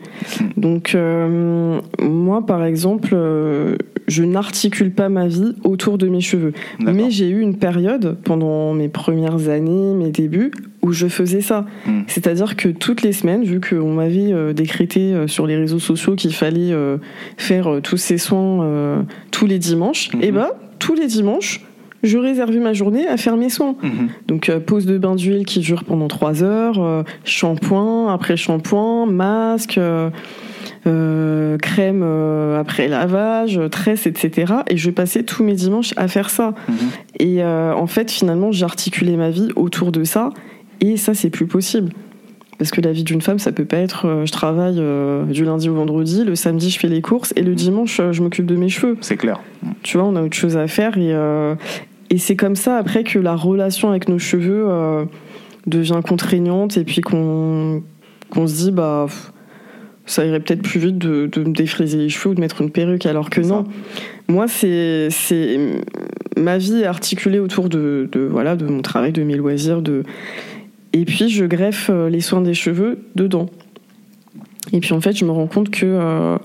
Donc 0.56 0.94
euh, 0.94 1.80
moi, 2.00 2.46
par 2.46 2.64
exemple, 2.64 3.10
euh, 3.12 3.76
je 4.08 4.22
n'articule 4.22 4.92
pas 4.92 5.08
ma 5.08 5.28
vie 5.28 5.54
autour 5.64 5.98
de 5.98 6.08
mes 6.08 6.20
cheveux. 6.20 6.52
Mais 6.80 7.10
j'ai 7.10 7.28
eu 7.28 7.40
une 7.40 7.56
période 7.56 8.16
pendant 8.24 8.72
mes 8.72 8.88
premières 8.88 9.48
années, 9.48 9.94
mes 9.94 10.10
débuts, 10.10 10.52
où 10.82 10.92
je 10.92 11.08
faisais 11.08 11.40
ça. 11.40 11.66
Hmm. 11.86 12.02
C'est-à-dire 12.06 12.56
que 12.56 12.68
toutes 12.68 13.02
les 13.02 13.12
semaines, 13.12 13.42
vu 13.42 13.60
qu'on 13.60 13.92
m'avait 13.92 14.32
euh, 14.32 14.52
décrété 14.52 15.12
euh, 15.12 15.26
sur 15.26 15.46
les 15.46 15.56
réseaux 15.56 15.80
sociaux 15.80 16.14
qu'il 16.14 16.32
fallait 16.32 16.72
euh, 16.72 16.98
faire 17.36 17.80
tous 17.82 17.96
ces 17.96 18.18
soins 18.18 19.04
tous 19.30 19.46
les 19.46 19.58
dimanches, 19.58 20.10
Mhm. 20.14 20.22
et 20.22 20.32
ben 20.32 20.48
tous 20.78 20.94
les 20.94 21.06
dimanches, 21.06 21.65
je 22.02 22.18
réservais 22.18 22.58
ma 22.58 22.72
journée 22.72 23.06
à 23.06 23.16
faire 23.16 23.36
mes 23.36 23.48
soins. 23.48 23.76
Mhm. 23.82 24.08
Donc 24.26 24.48
euh, 24.48 24.60
pose 24.60 24.86
de 24.86 24.98
bain 24.98 25.14
d'huile 25.14 25.44
qui 25.44 25.60
dure 25.60 25.84
pendant 25.84 26.08
3 26.08 26.42
heures, 26.42 26.82
euh, 26.82 27.02
shampoing 27.24 28.12
après 28.12 28.36
shampoing, 28.36 29.06
masque, 29.06 29.78
euh, 29.78 30.10
euh, 30.86 31.58
crème 31.58 32.02
après 32.58 32.88
lavage, 32.88 33.60
tresse, 33.70 34.06
etc. 34.06 34.54
Et 34.68 34.76
je 34.76 34.90
passais 34.90 35.22
tous 35.22 35.42
mes 35.42 35.54
dimanches 35.54 35.92
à 35.96 36.08
faire 36.08 36.30
ça. 36.30 36.54
Mhm. 36.68 36.76
Et 37.18 37.44
en 37.44 37.86
fait, 37.86 38.10
finalement, 38.10 38.52
j'ai 38.52 38.64
articulé 38.64 39.16
ma 39.16 39.30
vie 39.30 39.48
autour 39.56 39.92
de 39.92 40.04
ça. 40.04 40.30
Et 40.80 40.96
ça, 40.96 41.14
c'est 41.14 41.30
plus 41.30 41.46
possible. 41.46 41.90
Parce 42.58 42.70
que 42.70 42.80
la 42.80 42.92
vie 42.92 43.04
d'une 43.04 43.20
femme, 43.20 43.38
ça 43.38 43.52
peut 43.52 43.64
pas 43.64 43.76
être 43.78 44.06
euh, 44.06 44.26
je 44.26 44.32
travaille 44.32 44.76
euh, 44.78 45.24
du 45.24 45.44
lundi 45.44 45.68
au 45.68 45.74
vendredi, 45.74 46.24
le 46.24 46.34
samedi 46.34 46.70
je 46.70 46.78
fais 46.78 46.88
les 46.88 47.02
courses 47.02 47.32
et 47.36 47.42
le 47.42 47.54
dimanche 47.54 48.00
euh, 48.00 48.12
je 48.12 48.22
m'occupe 48.22 48.46
de 48.46 48.56
mes 48.56 48.68
cheveux. 48.68 48.96
C'est 49.00 49.16
clair. 49.16 49.40
Tu 49.82 49.98
vois, 49.98 50.06
on 50.06 50.16
a 50.16 50.22
autre 50.22 50.36
chose 50.36 50.56
à 50.56 50.66
faire 50.66 50.96
et, 50.96 51.14
et 52.10 52.18
c'est 52.18 52.36
comme 52.36 52.56
ça 52.56 52.76
après 52.76 53.04
que 53.04 53.18
la 53.18 53.34
relation 53.34 53.90
avec 53.90 54.08
nos 54.08 54.18
cheveux 54.18 55.06
devient 55.66 56.00
contraignante 56.06 56.76
et 56.76 56.84
puis 56.84 57.00
qu'on 57.00 57.82
qu'on 58.30 58.46
se 58.46 58.54
dit 58.54 58.70
bah 58.70 59.06
ça 60.06 60.24
irait 60.24 60.40
peut-être 60.40 60.62
plus 60.62 60.78
vite 60.78 60.98
de, 60.98 61.26
de 61.26 61.40
me 61.42 61.52
défriser 61.52 61.98
les 61.98 62.08
cheveux 62.08 62.30
ou 62.30 62.34
de 62.34 62.40
mettre 62.40 62.62
une 62.62 62.70
perruque 62.70 63.06
alors 63.06 63.28
que 63.28 63.40
non. 63.40 63.64
Moi, 64.28 64.46
c'est 64.48 65.08
ma 66.36 66.58
vie 66.58 66.82
est 66.82 66.86
articulée 66.86 67.38
autour 67.38 67.68
de, 67.68 68.08
de 68.12 68.20
voilà 68.20 68.56
de 68.56 68.66
mon 68.66 68.82
travail, 68.82 69.12
de 69.12 69.22
mes 69.22 69.36
loisirs, 69.36 69.82
de 69.82 70.04
et 70.92 71.04
puis 71.04 71.28
je 71.28 71.44
greffe 71.44 71.90
euh, 71.90 72.08
les 72.08 72.20
soins 72.20 72.40
des 72.40 72.54
cheveux 72.54 72.98
dedans. 73.14 73.48
Et 74.72 74.80
puis 74.80 74.92
en 74.92 75.00
fait, 75.00 75.16
je 75.16 75.24
me 75.24 75.30
rends 75.30 75.46
compte 75.46 75.70
que 75.70 75.86
euh, 75.86 76.38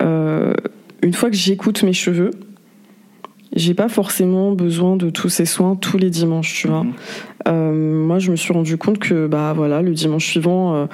euh, 0.00 0.54
une 1.02 1.12
fois 1.12 1.30
que 1.30 1.36
j'écoute 1.36 1.82
mes 1.82 1.92
cheveux, 1.92 2.30
j'ai 3.54 3.74
pas 3.74 3.88
forcément 3.88 4.52
besoin 4.52 4.96
de 4.96 5.08
tous 5.08 5.28
ces 5.28 5.46
soins 5.46 5.76
tous 5.76 5.96
les 5.96 6.10
dimanches, 6.10 6.54
tu 6.54 6.68
vois. 6.68 6.84
Euh, 7.48 7.72
moi, 7.72 8.18
je 8.18 8.30
me 8.30 8.36
suis 8.36 8.52
rendu 8.52 8.76
compte 8.76 8.98
que, 8.98 9.26
bah 9.26 9.54
voilà, 9.56 9.80
le 9.80 9.92
dimanche 9.94 10.26
suivant, 10.26 10.88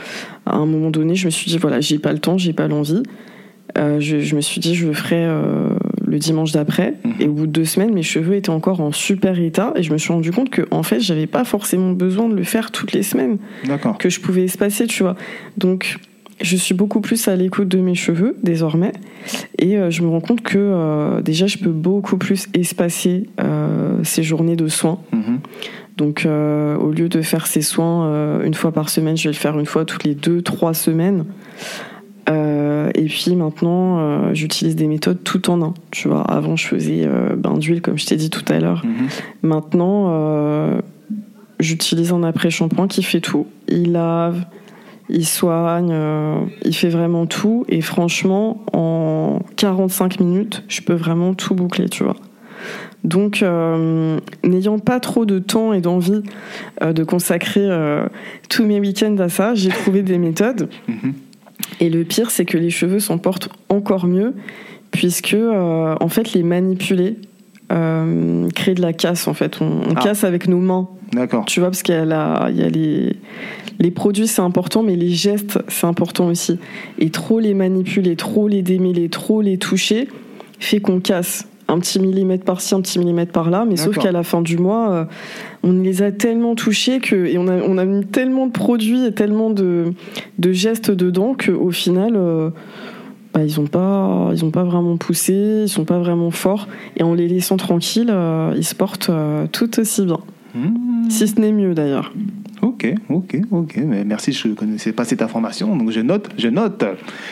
à 0.46 0.56
un 0.56 0.66
moment 0.66 0.90
donné, 0.90 1.16
je 1.16 1.24
me 1.24 1.30
suis 1.30 1.50
dit, 1.50 1.58
voilà, 1.58 1.80
j'ai 1.80 1.98
pas 1.98 2.12
le 2.12 2.20
temps, 2.20 2.38
j'ai 2.38 2.52
pas 2.52 2.68
l'envie. 2.68 3.02
Je, 3.76 4.20
je 4.20 4.36
me 4.36 4.40
suis 4.40 4.60
dit, 4.60 4.76
je 4.76 4.92
ferai 4.92 5.26
le 6.12 6.18
dimanche 6.18 6.52
d'après. 6.52 6.94
Mhm. 7.04 7.14
Et 7.18 7.26
au 7.26 7.32
bout 7.32 7.46
de 7.46 7.52
deux 7.52 7.64
semaines, 7.64 7.92
mes 7.92 8.02
cheveux 8.02 8.34
étaient 8.36 8.50
encore 8.50 8.80
en 8.80 8.92
super 8.92 9.40
état. 9.40 9.72
Et 9.74 9.82
je 9.82 9.92
me 9.92 9.98
suis 9.98 10.12
rendu 10.12 10.30
compte 10.30 10.50
que, 10.50 10.62
en 10.70 10.82
fait, 10.82 11.00
j'avais 11.00 11.26
pas 11.26 11.44
forcément 11.44 11.90
besoin 11.90 12.28
de 12.28 12.36
le 12.36 12.44
faire 12.44 12.70
toutes 12.70 12.92
les 12.92 13.02
semaines, 13.02 13.38
D'accord. 13.64 13.98
que 13.98 14.10
je 14.10 14.20
pouvais 14.20 14.44
espacer, 14.44 14.86
tu 14.86 15.02
vois. 15.02 15.16
Donc, 15.56 15.98
je 16.40 16.56
suis 16.56 16.74
beaucoup 16.74 17.00
plus 17.00 17.28
à 17.28 17.36
l'écoute 17.36 17.68
de 17.68 17.78
mes 17.78 17.94
cheveux 17.94 18.36
désormais. 18.42 18.92
Et 19.58 19.76
euh, 19.78 19.90
je 19.90 20.02
me 20.02 20.08
rends 20.08 20.20
compte 20.20 20.42
que, 20.42 20.58
euh, 20.58 21.22
déjà, 21.22 21.46
je 21.46 21.58
peux 21.58 21.70
beaucoup 21.70 22.18
plus 22.18 22.48
espacer 22.52 23.28
euh, 23.40 23.98
ces 24.02 24.22
journées 24.22 24.56
de 24.56 24.68
soins. 24.68 24.98
Mhm. 25.12 25.40
Donc, 25.96 26.26
au 26.26 26.90
lieu 26.90 27.08
de 27.08 27.22
faire 27.22 27.46
ces 27.46 27.60
soins 27.60 28.40
une 28.42 28.54
fois 28.54 28.72
par 28.72 28.88
semaine, 28.88 29.16
je 29.16 29.24
vais 29.24 29.32
le 29.32 29.38
faire 29.38 29.58
une 29.58 29.66
fois 29.66 29.84
toutes 29.84 30.04
les 30.04 30.14
deux, 30.14 30.40
trois 30.40 30.72
semaines. 30.72 31.26
Euh, 32.28 32.90
et 32.94 33.06
puis 33.06 33.34
maintenant, 33.34 33.98
euh, 33.98 34.34
j'utilise 34.34 34.76
des 34.76 34.86
méthodes 34.86 35.22
tout 35.24 35.50
en 35.50 35.62
un. 35.62 35.74
Tu 35.90 36.08
vois, 36.08 36.22
avant, 36.22 36.56
je 36.56 36.66
faisais 36.66 37.02
euh, 37.04 37.34
bain 37.36 37.54
d'huile, 37.54 37.82
comme 37.82 37.98
je 37.98 38.06
t'ai 38.06 38.16
dit 38.16 38.30
tout 38.30 38.44
à 38.48 38.58
l'heure. 38.58 38.84
Mhm. 38.84 39.08
Maintenant, 39.42 40.80
j'utilise 41.60 42.12
un 42.12 42.22
après-shampoing 42.22 42.88
qui 42.88 43.02
fait 43.02 43.20
tout. 43.20 43.46
Il 43.68 43.92
lave, 43.92 44.44
il 45.08 45.26
soigne, 45.26 45.94
il 46.64 46.74
fait 46.74 46.88
vraiment 46.88 47.26
tout. 47.26 47.64
Et 47.68 47.80
franchement, 47.80 48.64
en 48.72 49.40
45 49.56 50.20
minutes, 50.20 50.64
je 50.68 50.80
peux 50.80 50.94
vraiment 50.94 51.34
tout 51.34 51.54
boucler, 51.54 51.88
tu 51.88 52.04
vois. 52.04 52.16
Donc, 53.04 53.42
euh, 53.42 54.18
n'ayant 54.44 54.78
pas 54.78 55.00
trop 55.00 55.24
de 55.24 55.38
temps 55.38 55.72
et 55.72 55.80
d'envie 55.80 56.22
euh, 56.82 56.92
de 56.92 57.02
consacrer 57.02 57.64
euh, 57.64 58.06
tous 58.48 58.64
mes 58.64 58.78
week-ends 58.78 59.16
à 59.18 59.28
ça, 59.28 59.54
j'ai 59.54 59.70
trouvé 59.70 60.02
des 60.02 60.18
méthodes. 60.18 60.68
Mhm. 60.88 61.14
Et 61.80 61.90
le 61.90 62.04
pire, 62.04 62.30
c'est 62.30 62.44
que 62.44 62.58
les 62.58 62.70
cheveux 62.70 63.00
s'en 63.00 63.18
portent 63.18 63.48
encore 63.68 64.06
mieux, 64.06 64.34
puisque 64.90 65.34
euh, 65.34 65.94
en 66.00 66.08
fait, 66.08 66.32
les 66.34 66.42
manipuler 66.42 67.16
euh, 67.72 68.48
crée 68.54 68.74
de 68.74 68.82
la 68.82 68.92
casse. 68.92 69.26
En 69.28 69.34
fait, 69.34 69.60
on, 69.60 69.66
on 69.90 69.94
Ah. 69.96 70.00
casse 70.02 70.24
avec 70.24 70.46
nos 70.48 70.58
mains. 70.58 70.88
D'accord. 71.12 71.44
Tu 71.46 71.60
vois, 71.60 71.70
parce 71.70 71.82
qu'il 71.82 71.94
y 71.94 71.98
a, 71.98 72.04
la- 72.04 72.48
il 72.50 72.58
y 72.58 72.62
a 72.62 72.68
les, 72.68 73.16
les 73.78 73.90
produits, 73.90 74.26
c'est 74.26 74.42
important, 74.42 74.82
mais 74.82 74.96
les 74.96 75.10
gestes, 75.10 75.58
c'est 75.68 75.86
important 75.86 76.26
aussi. 76.28 76.58
Et 76.98 77.10
trop 77.10 77.38
les 77.40 77.54
manipuler, 77.54 78.16
trop 78.16 78.48
les 78.48 78.62
démêler, 78.62 79.08
trop 79.08 79.40
les 79.42 79.58
toucher, 79.58 80.08
fait 80.58 80.80
qu'on 80.80 81.00
casse. 81.00 81.46
Un 81.72 81.78
petit 81.78 81.98
millimètre 81.98 82.44
par-ci, 82.44 82.74
un 82.74 82.82
petit 82.82 82.98
millimètre 82.98 83.32
par-là, 83.32 83.64
mais 83.66 83.76
sauf 83.76 83.96
qu'à 83.96 84.12
la 84.12 84.22
fin 84.22 84.42
du 84.42 84.58
mois, 84.58 84.92
euh, 84.92 85.04
on 85.62 85.72
les 85.72 86.02
a 86.02 86.12
tellement 86.12 86.54
touchés 86.54 87.00
que, 87.00 87.16
et 87.16 87.38
on 87.38 87.48
a, 87.48 87.62
on 87.62 87.78
a 87.78 87.86
mis 87.86 88.04
tellement 88.04 88.46
de 88.46 88.52
produits 88.52 89.06
et 89.06 89.12
tellement 89.12 89.48
de, 89.48 89.94
de 90.38 90.52
gestes 90.52 90.90
dedans 90.90 91.34
qu'au 91.34 91.70
final, 91.70 92.12
euh, 92.14 92.50
bah, 93.32 93.40
ils 93.42 93.58
n'ont 93.58 93.68
pas, 93.68 94.28
ils 94.34 94.44
ont 94.44 94.50
pas 94.50 94.64
vraiment 94.64 94.98
poussé, 94.98 95.62
ils 95.62 95.68
sont 95.70 95.86
pas 95.86 95.98
vraiment 95.98 96.30
forts. 96.30 96.68
Et 96.98 97.02
en 97.02 97.14
les 97.14 97.26
laissant 97.26 97.56
tranquilles, 97.56 98.10
euh, 98.10 98.52
ils 98.54 98.66
se 98.66 98.74
portent 98.74 99.10
tout 99.52 99.80
aussi 99.80 100.04
bien. 100.04 100.20
Mhm. 100.54 101.08
Si 101.08 101.26
ce 101.26 101.40
n'est 101.40 101.52
mieux 101.52 101.72
d'ailleurs. 101.74 102.12
Ok, 102.60 102.86
ok, 103.08 103.40
ok. 103.50 103.80
Mais 103.84 104.04
merci, 104.04 104.32
je 104.32 104.46
ne 104.46 104.54
connaissais 104.54 104.92
pas 104.92 105.04
cette 105.04 105.22
information. 105.22 105.74
Donc 105.74 105.90
je 105.90 106.00
note, 106.00 106.28
je 106.36 106.48
note. 106.48 106.84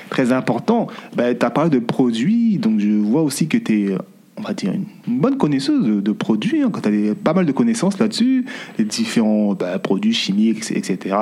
Très 0.08 0.32
important. 0.32 0.86
tu 1.16 1.22
as 1.22 1.50
parlé 1.50 1.70
de 1.70 1.78
produits, 1.78 2.58
donc 2.58 2.80
je 2.80 2.88
vois 2.88 3.22
aussi 3.22 3.46
que 3.46 3.58
tu 3.58 3.90
es, 3.90 3.94
on 4.40 4.46
va 4.46 4.54
dire, 4.54 4.72
une, 4.72 5.18
bonne 5.18 5.36
connaisseuse 5.36 6.02
de, 6.02 6.12
produits. 6.12 6.62
Hein, 6.62 6.70
quand 6.72 6.80
tu 6.80 7.10
as 7.10 7.14
pas 7.14 7.34
mal 7.34 7.46
de 7.46 7.52
connaissances 7.52 7.98
là-dessus, 7.98 8.44
les 8.78 8.84
différents 8.84 9.54
bah, 9.54 9.78
produits 9.78 10.14
chimiques, 10.14 10.70
etc., 10.70 11.16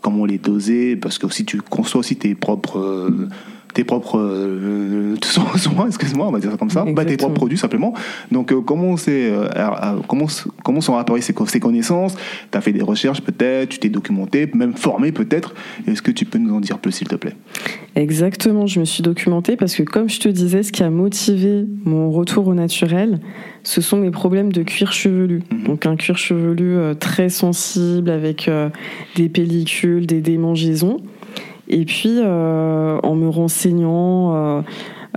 comment 0.00 0.24
les 0.24 0.38
doser, 0.38 0.96
parce 0.96 1.18
que 1.18 1.26
aussi 1.26 1.44
tu 1.44 1.60
conçois 1.60 2.00
aussi 2.00 2.16
tes 2.16 2.34
propres. 2.34 2.78
euh, 2.78 3.28
tes 3.74 3.84
propres 3.84 4.18
euh, 4.18 5.14
soins, 5.24 5.56
soins, 5.56 5.86
excuse-moi, 5.86 6.26
on 6.28 6.32
va 6.32 6.40
dire 6.40 6.50
ça 6.50 6.56
comme 6.56 6.70
ça, 6.70 6.84
bah, 6.94 7.04
tes 7.04 7.16
propres 7.16 7.34
produits 7.34 7.58
simplement. 7.58 7.94
Donc, 8.32 8.52
euh, 8.52 8.60
comment, 8.60 8.96
c'est, 8.96 9.30
euh, 9.30 9.48
euh, 9.56 9.98
comment, 10.08 10.26
comment 10.64 10.80
sont 10.80 10.96
apparues 10.96 11.22
ces, 11.22 11.32
co- 11.32 11.46
ces 11.46 11.60
connaissances? 11.60 12.16
Tu 12.50 12.58
as 12.58 12.60
fait 12.60 12.72
des 12.72 12.82
recherches 12.82 13.20
peut-être, 13.20 13.68
tu 13.70 13.78
t'es 13.78 13.88
documenté, 13.88 14.50
même 14.54 14.74
formé 14.74 15.12
peut-être. 15.12 15.54
Est-ce 15.86 16.02
que 16.02 16.10
tu 16.10 16.24
peux 16.24 16.38
nous 16.38 16.54
en 16.54 16.60
dire 16.60 16.78
plus, 16.78 16.92
s'il 16.92 17.08
te 17.08 17.16
plaît? 17.16 17.34
Exactement, 17.96 18.66
je 18.66 18.80
me 18.80 18.84
suis 18.84 19.02
documentée 19.02 19.56
parce 19.56 19.74
que 19.74 19.82
comme 19.82 20.08
je 20.08 20.20
te 20.20 20.28
disais, 20.28 20.62
ce 20.62 20.72
qui 20.72 20.82
a 20.82 20.90
motivé 20.90 21.64
mon 21.84 22.10
retour 22.10 22.46
au 22.48 22.54
naturel, 22.54 23.20
ce 23.62 23.80
sont 23.80 23.96
mes 23.98 24.10
problèmes 24.10 24.52
de 24.52 24.62
cuir 24.62 24.92
chevelu. 24.92 25.42
Mhm. 25.52 25.64
Donc 25.64 25.86
un 25.86 25.96
cuir 25.96 26.16
chevelu 26.16 26.76
euh, 26.76 26.94
très 26.94 27.28
sensible 27.28 28.10
avec 28.10 28.48
euh, 28.48 28.68
des 29.16 29.28
pellicules, 29.28 30.06
des 30.06 30.20
démangeaisons. 30.20 30.98
Et 31.70 31.84
puis 31.84 32.18
euh, 32.18 32.98
en 33.02 33.14
me 33.14 33.28
renseignant, 33.28 34.34
euh, 34.34 34.62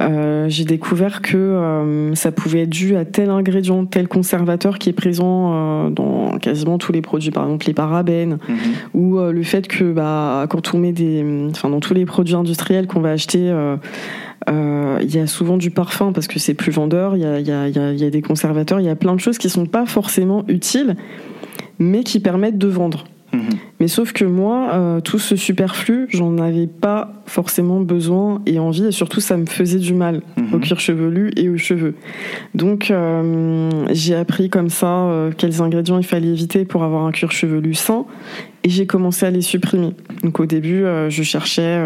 euh, 0.01 0.45
j'ai 0.49 0.65
découvert 0.65 1.21
que 1.21 1.35
euh, 1.35 2.15
ça 2.15 2.31
pouvait 2.31 2.61
être 2.61 2.69
dû 2.69 2.95
à 2.95 3.05
tel 3.05 3.29
ingrédient, 3.29 3.85
tel 3.85 4.07
conservateur 4.07 4.77
qui 4.77 4.89
est 4.89 4.93
présent 4.93 5.51
euh, 5.53 5.89
dans 5.89 6.37
quasiment 6.37 6.77
tous 6.77 6.91
les 6.91 7.01
produits, 7.01 7.31
par 7.31 7.45
exemple 7.45 7.65
les 7.65 7.73
parabènes, 7.73 8.37
ou 8.93 9.17
euh, 9.17 9.31
le 9.31 9.43
fait 9.43 9.67
que 9.67 9.91
bah, 9.91 10.45
quand 10.49 10.73
on 10.75 10.77
met 10.77 10.91
des, 10.93 11.25
enfin 11.49 11.69
dans 11.69 11.79
tous 11.79 11.95
les 11.95 12.05
produits 12.05 12.35
industriels 12.35 12.85
qu'on 12.85 13.01
va 13.01 13.11
acheter, 13.11 13.49
euh, 13.49 14.97
il 15.01 15.13
y 15.13 15.19
a 15.19 15.25
souvent 15.25 15.57
du 15.57 15.71
parfum 15.71 16.11
parce 16.11 16.27
que 16.27 16.37
c'est 16.37 16.53
plus 16.53 16.71
vendeur, 16.71 17.15
il 17.15 17.23
y 17.23 17.25
a, 17.25 17.39
il 17.39 17.47
y, 17.47 17.51
a, 17.51 17.67
il 17.67 17.75
y, 17.75 17.79
a, 17.79 17.91
il 17.91 17.99
y 17.99 18.05
a 18.05 18.09
des 18.11 18.21
conservateurs, 18.21 18.79
il 18.79 18.85
y 18.85 18.89
a 18.89 18.95
plein 18.95 19.15
de 19.15 19.19
choses 19.19 19.39
qui 19.39 19.49
sont 19.49 19.65
pas 19.65 19.87
forcément 19.87 20.43
utiles, 20.47 20.97
mais 21.79 22.03
qui 22.03 22.19
permettent 22.19 22.59
de 22.59 22.67
vendre. 22.67 23.05
Mhm. 23.33 23.41
Mais 23.79 23.87
sauf 23.87 24.13
que 24.13 24.23
moi, 24.25 24.69
euh, 24.73 24.99
tout 25.01 25.17
ce 25.19 25.35
superflu, 25.35 26.07
j'en 26.09 26.37
avais 26.37 26.67
pas 26.67 27.23
forcément 27.25 27.79
besoin 27.81 28.41
et 28.45 28.59
envie, 28.59 28.85
et 28.85 28.91
surtout 28.91 29.21
ça 29.21 29.37
me 29.37 29.45
faisait 29.45 29.79
du 29.79 29.93
mal 29.93 30.21
Mhm. 30.37 30.53
au 30.53 30.59
cuir 30.59 30.79
chevelu 30.79 31.31
et 31.35 31.49
aux 31.49 31.57
cheveux. 31.57 31.95
Donc 32.53 32.91
euh, 32.91 33.69
j'ai 33.91 34.15
appris 34.15 34.49
comme 34.49 34.69
ça 34.69 34.87
euh, 35.07 35.31
quels 35.35 35.61
ingrédients 35.61 35.97
il 35.97 36.05
fallait 36.05 36.27
éviter 36.29 36.63
pour 36.65 36.83
avoir 36.83 37.05
un 37.05 37.11
cuir 37.11 37.31
chevelu 37.31 37.73
sain 37.73 38.05
et 38.63 38.69
j'ai 38.69 38.85
commencé 38.85 39.25
à 39.25 39.31
les 39.31 39.41
supprimer. 39.41 39.91
Donc 40.23 40.39
au 40.39 40.45
début, 40.45 40.85
je 41.09 41.23
cherchais 41.23 41.81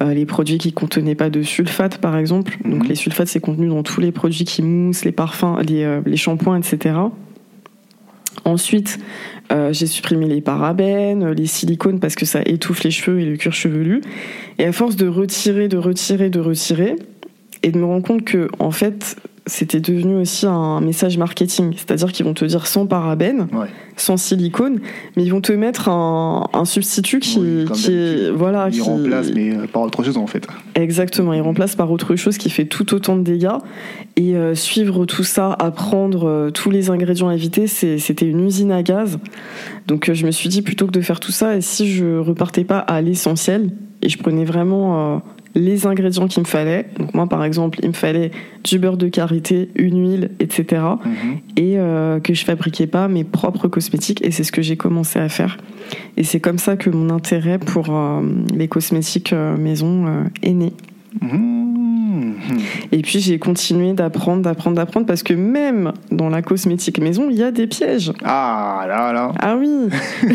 les 0.00 0.26
produits 0.26 0.58
qui 0.58 0.72
contenaient 0.72 1.14
pas 1.14 1.30
de 1.30 1.42
sulfate 1.42 1.98
par 1.98 2.16
exemple. 2.16 2.56
Donc 2.64 2.82
Mhm. 2.84 2.88
les 2.88 2.94
sulfates 2.96 3.28
c'est 3.28 3.40
contenu 3.40 3.68
dans 3.68 3.82
tous 3.84 4.00
les 4.00 4.10
produits 4.10 4.44
qui 4.44 4.62
moussent, 4.62 5.04
les 5.04 5.12
parfums, 5.12 5.58
les, 5.68 6.00
les 6.04 6.16
shampoings, 6.16 6.58
etc. 6.58 6.94
Ensuite, 8.44 8.98
euh, 9.52 9.72
j'ai 9.72 9.86
supprimé 9.86 10.26
les 10.26 10.40
parabènes, 10.40 11.30
les 11.32 11.46
silicones 11.46 12.00
parce 12.00 12.14
que 12.14 12.24
ça 12.24 12.40
étouffe 12.44 12.84
les 12.84 12.90
cheveux 12.90 13.20
et 13.20 13.24
le 13.24 13.36
cuir 13.36 13.52
chevelu. 13.52 14.00
Et 14.58 14.64
à 14.64 14.72
force 14.72 14.96
de 14.96 15.06
retirer, 15.06 15.68
de 15.68 15.78
retirer, 15.78 16.30
de 16.30 16.40
retirer, 16.40 16.96
et 17.62 17.70
de 17.70 17.78
me 17.78 17.84
rendre 17.84 18.06
compte 18.06 18.24
que 18.24 18.48
en 18.58 18.70
fait 18.70 19.16
c'était 19.46 19.80
devenu 19.80 20.14
aussi 20.16 20.46
un 20.46 20.80
message 20.80 21.18
marketing, 21.18 21.72
c'est-à-dire 21.76 22.12
qu'ils 22.12 22.24
vont 22.24 22.34
te 22.34 22.44
dire 22.44 22.66
sans 22.66 22.86
parabènes, 22.86 23.48
Ouais. 23.52 23.66
sans 23.96 24.16
silicone, 24.16 24.78
mais 25.16 25.24
ils 25.24 25.30
vont 25.30 25.40
te 25.40 25.52
mettre 25.52 25.88
un, 25.88 26.48
un 26.52 26.64
substitut 26.64 27.18
qui, 27.18 27.38
Oui, 27.40 27.64
comme 27.66 27.76
qui 27.76 27.92
est 27.92 28.30
voilà, 28.30 28.68
Il 28.68 28.74
qui 28.74 28.80
remplace, 28.82 29.32
mais 29.34 29.50
euh, 29.54 29.66
par 29.66 29.82
autre 29.82 30.02
chose 30.04 30.16
en 30.16 30.26
fait. 30.28 30.46
exactement, 30.76 31.32
il 31.32 31.40
remplace 31.40 31.74
par 31.74 31.90
autre 31.90 32.14
chose 32.14 32.38
qui 32.38 32.50
fait 32.50 32.66
tout 32.66 32.94
autant 32.94 33.16
de 33.16 33.22
dégâts. 33.22 33.48
Et 34.16 34.36
euh, 34.36 34.54
suivre 34.54 35.06
tout 35.06 35.24
ça, 35.24 35.52
apprendre 35.52 36.28
euh, 36.28 36.50
tous 36.50 36.70
les 36.70 36.90
ingrédients 36.90 37.28
à 37.28 37.34
éviter, 37.34 37.66
c'était 37.66 38.26
une 38.26 38.46
usine 38.46 38.70
à 38.70 38.82
gaz. 38.84 39.18
Donc 39.88 40.08
euh, 40.08 40.14
je 40.14 40.24
me 40.24 40.30
suis 40.30 40.48
dit 40.50 40.62
plutôt 40.62 40.86
que 40.86 40.92
de 40.92 41.00
faire 41.00 41.18
tout 41.18 41.32
ça, 41.32 41.56
et 41.56 41.60
si 41.62 41.90
je 41.90 42.18
repartais 42.18 42.64
pas 42.64 42.78
à 42.78 43.00
l'essentiel 43.00 43.70
et 44.02 44.08
je 44.08 44.18
prenais 44.18 44.44
vraiment 44.44 45.22
les 45.54 45.86
ingrédients 45.86 46.26
qu'il 46.28 46.42
me 46.42 46.46
fallait. 46.46 46.86
Donc 46.98 47.14
moi 47.14 47.26
par 47.26 47.44
exemple, 47.44 47.78
il 47.82 47.88
me 47.88 47.94
fallait 47.94 48.30
du 48.64 48.78
beurre 48.78 48.96
de 48.96 49.08
karité, 49.08 49.70
une 49.74 50.00
huile, 50.00 50.30
etc. 50.40 50.82
Mhm. 51.04 51.12
Et 51.56 51.78
euh, 51.78 52.20
que 52.20 52.34
je 52.34 52.44
fabriquais 52.44 52.86
pas 52.86 53.08
mes 53.08 53.24
propres 53.24 53.68
cosmétiques 53.68 54.24
et 54.24 54.30
c'est 54.30 54.44
ce 54.44 54.52
que 54.52 54.62
j'ai 54.62 54.76
commencé 54.76 55.18
à 55.18 55.28
faire. 55.28 55.58
Et 56.16 56.24
c'est 56.24 56.40
comme 56.40 56.58
ça 56.58 56.76
que 56.76 56.90
mon 56.90 57.10
intérêt 57.10 57.58
pour 57.58 57.86
euh, 57.90 58.22
les 58.54 58.68
cosmétiques 58.68 59.32
euh, 59.32 59.56
maison 59.56 60.26
est 60.42 60.52
né. 60.52 60.72
Et 62.92 63.02
puis 63.02 63.20
j'ai 63.20 63.38
continué 63.38 63.92
d'apprendre, 63.92 64.42
d'apprendre, 64.42 64.76
d'apprendre 64.76 65.06
parce 65.06 65.22
que 65.22 65.34
même 65.34 65.92
dans 66.10 66.28
la 66.28 66.42
cosmétique 66.42 66.98
maison, 67.00 67.28
il 67.30 67.36
y 67.36 67.42
a 67.42 67.50
des 67.50 67.66
pièges. 67.66 68.12
Ah 68.24 68.84
là 68.88 69.12
là. 69.12 69.32
Ah 69.40 69.56
oui, 69.58 69.68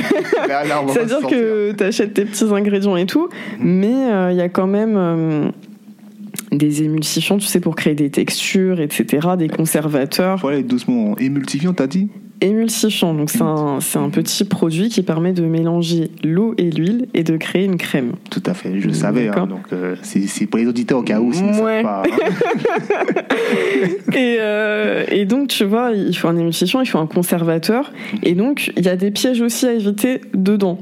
c'est-à-dire 0.90 1.28
que 1.28 1.72
tu 1.74 1.84
achètes 1.84 2.14
tes 2.14 2.26
petits 2.26 2.46
ingrédients 2.46 2.96
et 2.98 3.06
tout, 3.06 3.30
Mhm. 3.60 3.66
mais 3.80 4.12
euh, 4.12 4.32
il 4.32 4.38
y 4.38 4.42
a 4.42 4.50
quand 4.50 4.68
même 4.68 4.96
euh, 4.98 5.50
des 6.52 6.84
émulsifiants, 6.84 7.38
tu 7.38 7.46
sais, 7.48 7.60
pour 7.60 7.76
créer 7.76 7.96
des 7.96 8.10
textures, 8.10 8.80
etc., 8.80 9.30
des 9.38 9.50
conservateurs. 9.50 10.40
Faut 10.40 10.48
aller 10.48 10.64
doucement. 10.64 11.16
Émulsifiant, 11.18 11.74
t'as 11.74 11.88
dit? 11.88 12.10
Émulsifiant, 12.40 13.16
donc 13.16 13.32
c'est 13.32 13.42
un, 13.42 13.80
c'est 13.82 13.98
un 13.98 14.10
petit 14.10 14.44
produit 14.44 14.90
qui 14.90 15.02
permet 15.02 15.34
de 15.34 15.44
mélanger 15.44 16.12
l'eau 16.24 16.54
et 16.60 16.70
l'huile 16.70 17.08
et 17.16 17.24
de 17.24 17.36
créer 17.36 17.66
une 17.66 17.78
crème. 17.78 18.12
Tout 18.30 18.44
à 18.46 18.54
fait, 18.54 18.80
je 18.80 18.88
le 18.88 18.94
savais. 18.94 19.28
hein, 19.30 19.48
donc 19.48 19.66
euh, 19.74 19.96
c'est 20.04 20.46
pour 20.46 20.60
les 20.60 20.68
auditeurs 20.68 21.00
au 21.00 21.04
cas 21.04 21.20
où 21.20 21.34
s'ils 21.34 21.48
ne 21.48 21.54
savent 21.54 21.64
Ouais. 21.66 21.82
pas. 21.84 22.04
hein. 22.04 23.14
Et, 24.14 24.38
euh, 24.40 25.04
et 25.10 25.26
donc, 25.26 25.48
tu 25.50 25.64
vois, 25.66 25.92
il 25.92 26.16
faut 26.16 26.28
un 26.28 26.38
émulsifiant, 26.38 26.82
il 26.82 26.86
faut 26.88 26.98
un 27.00 27.08
conservateur. 27.08 27.92
Et 28.24 28.34
donc, 28.36 28.72
il 28.78 28.86
y 28.86 28.90
a 28.90 28.96
des 28.96 29.12
pièges 29.12 29.42
aussi 29.42 29.66
à 29.66 29.74
éviter 29.74 30.22
dedans. 30.34 30.80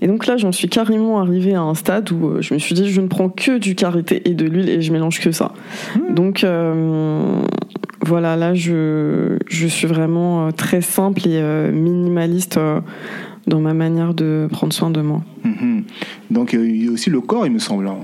Et 0.00 0.06
donc 0.06 0.26
là, 0.26 0.36
j'en 0.38 0.50
suis 0.50 0.68
carrément 0.68 1.20
arrivée 1.20 1.54
à 1.54 1.60
un 1.60 1.74
stade 1.74 2.10
où 2.10 2.28
euh, 2.28 2.40
je 2.42 2.54
me 2.54 2.58
suis 2.58 2.74
dit, 2.74 2.88
je 2.90 3.00
ne 3.02 3.06
prends 3.06 3.28
que 3.28 3.58
du 3.58 3.74
karité 3.74 4.22
et 4.28 4.32
de 4.34 4.46
l'huile 4.46 4.70
et 4.70 4.80
je 4.80 4.92
mélange 4.92 5.20
que 5.20 5.30
ça. 5.30 5.52
Donc 6.10 6.42
euh, 6.42 7.42
voilà, 8.04 8.36
là, 8.36 8.54
je, 8.54 9.38
je 9.48 9.66
suis 9.66 9.86
vraiment 9.86 10.46
euh, 10.46 10.50
très 10.50 10.80
simple 10.80 11.20
et 11.26 11.38
euh, 11.38 11.72
minimaliste 11.72 12.56
euh, 12.58 12.80
dans 13.46 13.60
ma 13.60 13.74
manière 13.74 14.14
de 14.14 14.48
prendre 14.50 14.72
soin 14.72 14.90
de 14.90 15.00
moi. 15.00 15.22
Mhm. 15.44 15.84
Donc 16.30 16.52
il 16.54 16.84
y 16.84 16.88
a 16.88 16.90
aussi 16.90 17.10
le 17.10 17.20
corps, 17.20 17.46
il 17.46 17.52
me 17.52 17.58
semble. 17.58 17.88
hein. 17.88 17.98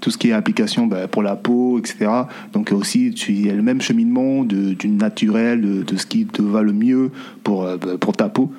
Tout 0.00 0.10
ce 0.10 0.18
qui 0.18 0.28
est 0.28 0.32
application 0.32 0.86
bah, 0.86 1.08
pour 1.08 1.22
la 1.22 1.34
peau, 1.36 1.78
etc. 1.78 2.06
Donc 2.52 2.70
aussi, 2.72 3.12
tu- 3.12 3.32
il 3.32 3.46
y 3.46 3.50
a 3.50 3.54
le 3.54 3.62
même 3.62 3.80
cheminement 3.80 4.44
de- 4.44 4.74
du 4.74 4.88
naturel, 4.88 5.60
de, 5.60 5.82
de 5.82 5.96
ce 5.96 6.06
qui 6.06 6.26
te 6.26 6.42
va 6.42 6.62
le 6.62 6.72
mieux 6.72 7.10
pour, 7.44 7.62
bah, 7.64 7.96
pour 7.98 8.14
ta 8.14 8.28
peau. 8.28 8.52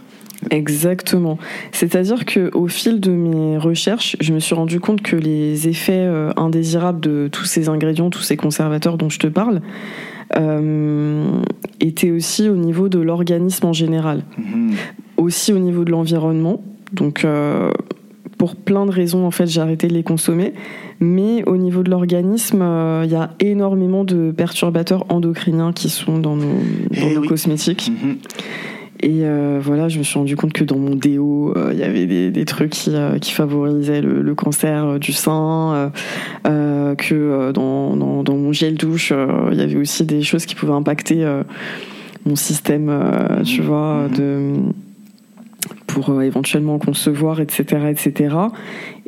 Exactement. 0.51 1.37
C'est-à-dire 1.71 2.25
que 2.25 2.49
au 2.55 2.67
fil 2.67 2.99
de 2.99 3.11
mes 3.11 3.57
recherches, 3.57 4.15
je 4.19 4.33
me 4.33 4.39
suis 4.39 4.55
rendu 4.55 4.79
compte 4.79 5.01
que 5.01 5.15
les 5.15 5.67
effets 5.67 6.07
indésirables 6.37 6.99
de 7.01 7.29
tous 7.31 7.45
ces 7.45 7.67
ingrédients, 7.69 8.09
tous 8.09 8.21
ces 8.21 8.37
conservateurs 8.37 8.97
dont 8.97 9.09
je 9.09 9.19
te 9.19 9.27
parle, 9.27 9.61
euh, 10.37 11.25
étaient 11.79 12.11
aussi 12.11 12.49
au 12.49 12.55
niveau 12.55 12.89
de 12.89 12.99
l'organisme 12.99 13.65
en 13.65 13.73
général, 13.73 14.23
Mhm. 14.37 14.73
aussi 15.17 15.53
au 15.53 15.59
niveau 15.59 15.83
de 15.83 15.91
l'environnement. 15.91 16.61
Donc 16.93 17.23
euh, 17.25 17.71
pour 18.37 18.55
plein 18.55 18.85
de 18.85 18.91
raisons, 18.91 19.25
en 19.25 19.31
fait, 19.31 19.47
j'ai 19.47 19.59
arrêté 19.61 19.87
de 19.87 19.93
les 19.93 20.03
consommer. 20.03 20.53
Mais 21.01 21.43
au 21.47 21.57
niveau 21.57 21.83
de 21.83 21.89
l'organisme, 21.89 22.61
euh, 22.61 23.03
il 23.05 23.11
y 23.11 23.15
a 23.15 23.31
énormément 23.39 24.03
de 24.05 24.31
perturbateurs 24.31 25.05
endocriniens 25.09 25.71
qui 25.73 25.89
sont 25.89 26.19
dans 26.19 26.35
nos, 26.35 26.43
dans 26.43 27.07
Eh 27.09 27.15
nos 27.15 27.21
oui. 27.21 27.27
cosmétiques. 27.27 27.91
Mhm. 28.03 28.17
Et 29.01 29.21
euh, 29.23 29.59
voilà, 29.61 29.87
je 29.87 29.97
me 29.97 30.03
suis 30.03 30.19
rendu 30.19 30.35
compte 30.35 30.51
que 30.51 30.63
dans 30.65 30.77
mon 30.77 30.93
déo, 30.95 31.53
euh, 31.55 31.69
il 31.71 31.79
y 31.79 31.83
avait 31.83 32.05
des, 32.05 32.31
des 32.31 32.45
trucs 32.45 32.71
qui, 32.71 32.91
euh, 32.93 33.17
qui 33.17 33.31
favorisaient 33.31 34.01
le, 34.01 34.21
le 34.21 34.35
cancer 34.35 34.99
du 34.99 35.13
sein, 35.13 35.91
que 36.43 37.51
dans, 37.51 37.95
dans, 37.95 38.23
dans 38.23 38.35
mon 38.35 38.51
gel 38.51 38.75
douche, 38.75 39.13
il 39.51 39.57
y 39.57 39.61
avait 39.61 39.77
aussi 39.77 40.03
des 40.05 40.21
choses 40.21 40.45
qui 40.45 40.55
pouvaient 40.55 40.73
impacter 40.73 41.25
mon 42.25 42.35
système, 42.35 42.91
tu 43.45 43.61
vois, 43.61 44.07
Mhm. 44.09 44.17
de 44.17 44.53
pour 45.87 46.21
éventuellement 46.21 46.77
concevoir, 46.79 47.41
etc., 47.41 47.63
etc. 47.89 48.35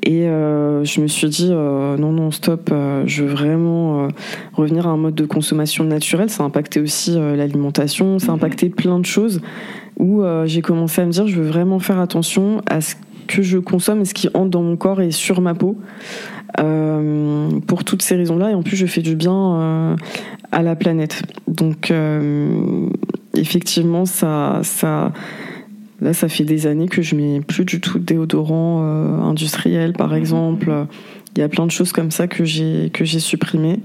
Et 0.03 0.27
euh, 0.27 0.83
je 0.83 0.99
me 1.01 1.07
suis 1.07 1.29
dit 1.29 1.49
euh, 1.51 1.95
non, 1.97 2.11
non, 2.11 2.31
stop, 2.31 2.69
euh, 2.71 3.03
je 3.05 3.23
veux 3.23 3.29
vraiment 3.29 4.07
revenir 4.53 4.87
à 4.87 4.89
un 4.89 4.97
mode 4.97 5.15
de 5.15 5.25
consommation 5.25 5.83
naturelle. 5.83 6.29
Ça 6.29 6.43
a 6.43 6.47
impacté 6.47 6.79
aussi 6.81 7.13
l'alimentation, 7.15 8.19
ça 8.19 8.27
a 8.27 8.29
Mhm. 8.31 8.35
impacté 8.35 8.69
plein 8.69 8.99
de 8.99 9.05
choses 9.05 9.41
où 9.97 10.23
euh, 10.23 10.45
j'ai 10.45 10.61
commencé 10.61 11.01
à 11.01 11.05
me 11.05 11.11
dire 11.11 11.27
je 11.27 11.35
veux 11.39 11.47
vraiment 11.47 11.79
faire 11.79 11.99
attention 11.99 12.61
à 12.67 12.81
ce 12.81 12.95
que 13.27 13.41
je 13.41 13.57
consomme 13.57 14.01
et 14.01 14.05
ce 14.05 14.13
qui 14.13 14.27
entre 14.33 14.49
dans 14.49 14.63
mon 14.63 14.75
corps 14.75 15.01
et 15.01 15.11
sur 15.11 15.41
ma 15.41 15.53
peau. 15.53 15.77
Euh, 16.59 17.59
pour 17.65 17.85
toutes 17.85 18.01
ces 18.01 18.15
raisons-là, 18.15 18.51
et 18.51 18.53
en 18.53 18.61
plus 18.61 18.75
je 18.75 18.85
fais 18.85 19.01
du 19.01 19.15
bien 19.15 19.33
euh, 19.33 19.95
à 20.51 20.61
la 20.61 20.75
planète. 20.75 21.23
Donc 21.47 21.91
euh, 21.91 22.87
effectivement, 23.35 24.05
ça, 24.05 24.59
ça, 24.63 25.13
là, 26.01 26.13
ça 26.13 26.27
fait 26.27 26.43
des 26.43 26.67
années 26.67 26.89
que 26.89 27.01
je 27.01 27.15
mets 27.15 27.39
plus 27.39 27.63
du 27.63 27.79
tout 27.79 27.99
de 27.99 28.03
déodorant 28.03 28.83
industriel, 29.23 29.93
par 29.93 30.13
exemple. 30.13 30.87
Il 31.35 31.39
y 31.39 31.43
a 31.43 31.47
plein 31.47 31.65
de 31.65 31.71
choses 31.71 31.93
comme 31.93 32.11
ça 32.11 32.27
que 32.27 32.43
j'ai 32.43 32.89
que 32.91 33.05
j'ai 33.05 33.19
supprimées 33.19 33.79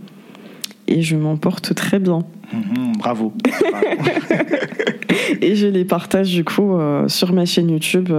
et 0.89 1.03
je 1.03 1.17
m'en 1.17 1.37
porte 1.37 1.75
très 1.75 1.99
bien. 1.99 2.25
Mhm. 2.53 2.93
Bravo. 2.99 3.33
Bravo. 3.43 3.87
Et 5.41 5.57
je 5.57 5.67
les 5.67 5.85
partage 5.85 6.33
du 6.33 6.45
coup 6.45 6.75
euh, 6.75 7.09
sur 7.09 7.33
ma 7.33 7.45
chaîne 7.45 7.71
YouTube. 7.71 8.11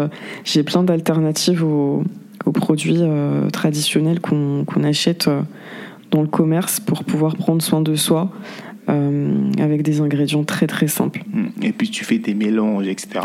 J'ai 0.44 0.64
plein 0.64 0.84
d'alternatives 0.84 1.64
aux, 1.64 2.04
aux 2.46 2.52
produits 2.52 2.98
euh, 3.00 3.50
traditionnels 3.50 4.20
qu'on 4.20 4.66
achète 4.84 5.28
euh, 5.28 5.42
dans 6.12 6.22
le 6.22 6.28
commerce 6.28 6.80
pour 6.80 7.04
pouvoir 7.04 7.36
prendre 7.36 7.62
soin 7.62 7.82
de 7.82 7.96
soi 7.96 8.32
avec 9.60 9.82
des 9.82 10.00
ingrédients 10.00 10.46
très 10.46 10.66
très 10.66 10.88
simples. 10.88 11.22
Mhm. 11.34 11.52
Et 11.62 11.74
puis 11.74 11.90
tu 11.90 12.06
fais 12.06 12.20
tes 12.20 12.34
mélanges, 12.34 12.88
etc. 12.88 13.20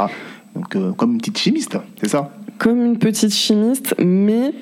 Donc 0.56 0.76
comme 0.96 1.12
une 1.12 1.18
petite 1.18 1.38
chimiste, 1.38 1.78
c'est 2.00 2.08
ça? 2.08 2.32
Comme 2.58 2.84
une 2.84 2.98
petite 2.98 3.32
chimiste, 3.32 3.94
mais 4.00 4.52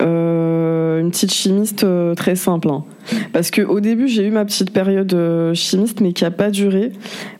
une 0.00 1.10
petite 1.10 1.32
chimiste 1.32 1.84
euh, 1.84 2.14
très 2.14 2.36
simple. 2.36 2.68
hein. 2.68 2.84
Parce 3.32 3.50
que 3.50 3.62
au 3.62 3.80
début 3.80 4.08
j'ai 4.08 4.26
eu 4.26 4.30
ma 4.30 4.44
petite 4.44 4.72
période 4.72 5.12
euh, 5.14 5.54
chimiste, 5.54 6.00
mais 6.00 6.12
qui 6.12 6.24
a 6.24 6.30
pas 6.30 6.50
duré. 6.50 6.92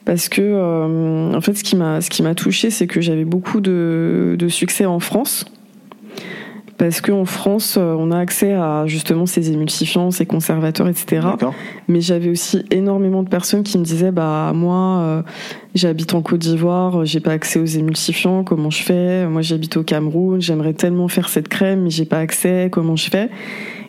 Parce 0.05 0.29
que 0.29 0.43
euh, 0.43 1.35
en 1.35 1.41
fait 1.41 1.55
ce 1.55 1.65
qui 1.65 1.77
m'a 1.77 2.01
ce 2.01 2.11
qui 2.11 2.23
m'a 2.23 2.35
touché, 2.35 2.71
c'est 2.71 2.87
que 2.87 3.01
j'avais 3.01 3.25
beaucoup 3.25 3.61
de, 3.61 4.37
de 4.39 4.49
succès 4.49 4.85
en 4.87 5.01
France. 5.01 5.47
Parce 6.77 7.01
qu'en 7.01 7.25
France, 7.25 7.77
euh, 7.79 7.95
on 7.99 8.11
a 8.11 8.19
accès 8.19 8.53
à 8.53 8.85
justement 8.87 9.27
ces 9.27 9.53
émulsifiants, 9.53 10.11
ces 10.11 10.27
conservateurs, 10.27 10.89
etc. 10.89 11.27
Mais 11.87 12.01
j'avais 12.01 12.31
aussi 12.31 12.65
énormément 12.71 13.23
de 13.23 13.29
personnes 13.29 13.63
qui 13.63 13.79
me 13.79 13.85
disaient 13.85 14.11
bah 14.11 14.53
moi 14.55 14.99
euh, 14.99 15.23
j'habite 15.75 16.15
en 16.15 16.23
Côte 16.23 16.41
d'Ivoire, 16.41 17.05
j'ai 17.05 17.21
pas 17.21 17.33
accès 17.33 17.61
aux 17.61 17.65
émulsifiants, 17.65 18.43
comment 18.43 18.71
je 18.71 18.83
fais? 18.83 19.27
Moi 19.27 19.43
j'habite 19.43 19.77
au 19.77 19.85
Cameroun, 19.85 20.41
j'aimerais 20.41 20.75
tellement 20.75 21.09
faire 21.09 21.29
cette 21.29 21.49
crème 21.49 21.83
mais 21.83 21.91
j'ai 21.91 22.07
pas 22.07 22.19
accès, 22.19 22.69
comment 22.73 22.97
je 22.97 23.09
fais? 23.09 23.31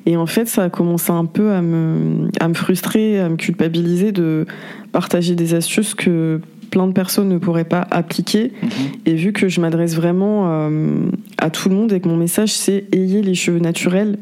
Et 0.08 0.18
en 0.18 0.28
fait, 0.28 0.48
ça 0.48 0.66
a 0.66 0.70
commencé 0.70 1.12
un 1.12 1.26
peu 1.26 1.52
à 1.52 1.62
me 1.62 2.30
à 2.40 2.48
me 2.48 2.54
frustrer, 2.54 3.20
à 3.20 3.30
me 3.30 3.38
culpabiliser 3.38 4.12
de 4.12 4.46
partager 4.92 5.36
des 5.36 5.56
astuces 5.56 5.96
que 5.96 6.40
plein 6.76 6.88
de 6.88 6.92
personnes 6.92 7.30
ne 7.30 7.38
pourraient 7.38 7.64
pas 7.64 7.88
appliquer 7.90 8.52
Mhm. 8.62 8.70
et 9.06 9.14
vu 9.16 9.32
que 9.32 9.48
je 9.48 9.62
m'adresse 9.62 9.96
vraiment 9.96 10.44
euh, 10.52 11.10
à 11.38 11.50
tout 11.50 11.70
le 11.70 11.76
monde 11.76 11.94
et 11.94 12.02
que 12.02 12.10
mon 12.10 12.18
message 12.18 12.52
c'est 12.52 12.84
ayez 12.92 13.22
les 13.22 13.34
cheveux 13.34 13.60
naturels 13.60 14.18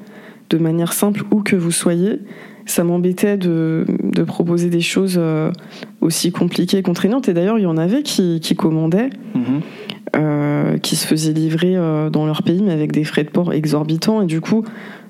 de 0.52 0.60
manière 0.60 0.94
simple 0.94 1.24
où 1.32 1.42
que 1.42 1.56
vous 1.56 1.72
soyez, 1.72 2.20
ça 2.68 2.84
m'embêtait 2.84 3.38
de, 3.38 3.86
de 4.04 4.22
proposer 4.24 4.70
des 4.70 4.82
choses 4.82 5.16
euh, 5.18 5.52
aussi 6.02 6.32
compliquées 6.32 6.78
et 6.78 6.84
contraignantes. 6.84 7.28
Et 7.28 7.34
d'ailleurs, 7.34 7.58
il 7.58 7.64
y 7.64 7.66
en 7.66 7.76
avait 7.78 8.04
qui, 8.04 8.40
qui 8.40 8.56
commandaient, 8.56 9.10
Mhm. 9.34 9.62
euh, 10.16 10.78
qui 10.78 10.96
se 10.96 11.08
faisaient 11.08 11.34
livrer 11.34 11.76
dans 12.12 12.28
leur 12.28 12.44
pays, 12.44 12.62
mais 12.62 12.72
avec 12.72 12.92
des 12.92 13.04
frais 13.04 13.24
de 13.24 13.30
port 13.32 13.52
exorbitants. 13.52 14.22
Et 14.22 14.28
du 14.28 14.42
coup, 14.42 14.64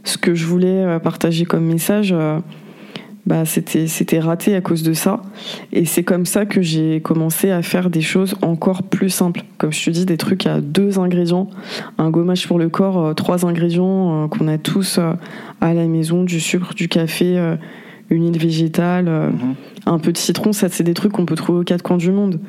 ce 0.06 0.18
que 0.18 0.34
je 0.34 0.46
voulais 0.46 0.98
partager 1.04 1.44
comme 1.44 1.66
message, 1.66 2.16
bah, 3.26 3.46
c'était, 3.46 3.88
c'était 3.88 4.20
raté 4.20 4.54
à 4.54 4.60
cause 4.60 4.84
de 4.84 4.92
ça. 4.94 5.22
Et 5.72 5.86
c'est 5.86 6.04
comme 6.04 6.26
ça 6.26 6.46
que 6.46 6.62
j'ai 6.62 7.00
commencé 7.00 7.52
à 7.52 7.62
faire 7.62 7.90
des 7.90 8.02
choses 8.02 8.36
encore 8.42 8.84
plus 8.84 9.10
simples. 9.10 9.44
Comme 9.58 9.72
je 9.72 9.86
te 9.86 9.90
dis, 9.92 10.06
des 10.06 10.18
trucs 10.18 10.46
à 10.46 10.60
deux 10.60 11.00
ingrédients, 11.00 11.50
un 11.98 12.10
gommage 12.10 12.48
pour 12.48 12.60
le 12.60 12.68
corps, 12.68 13.00
euh, 13.00 13.14
trois 13.14 13.46
ingrédients 13.46 14.26
euh, 14.26 14.28
qu'on 14.28 14.50
a 14.50 14.58
tous 14.58 14.98
euh, 14.98 15.14
à 15.62 15.74
la 15.74 15.88
maison, 15.88 16.24
du 16.24 16.42
sucre, 16.42 16.74
du 16.74 16.90
café, 16.90 17.56
une 18.10 18.26
huile 18.26 18.38
végétale, 18.38 19.06
mhm. 19.06 19.56
un 19.86 20.00
peu 20.00 20.12
de 20.12 20.18
citron. 20.18 20.52
Ça, 20.52 20.68
c'est 20.70 20.84
des 20.84 20.94
trucs 20.94 21.14
qu'on 21.14 21.26
peut 21.26 21.36
trouver 21.36 21.60
aux 21.60 21.64
quatre 21.64 21.82
coins 21.82 21.98
du 21.98 22.12
monde. 22.12 22.40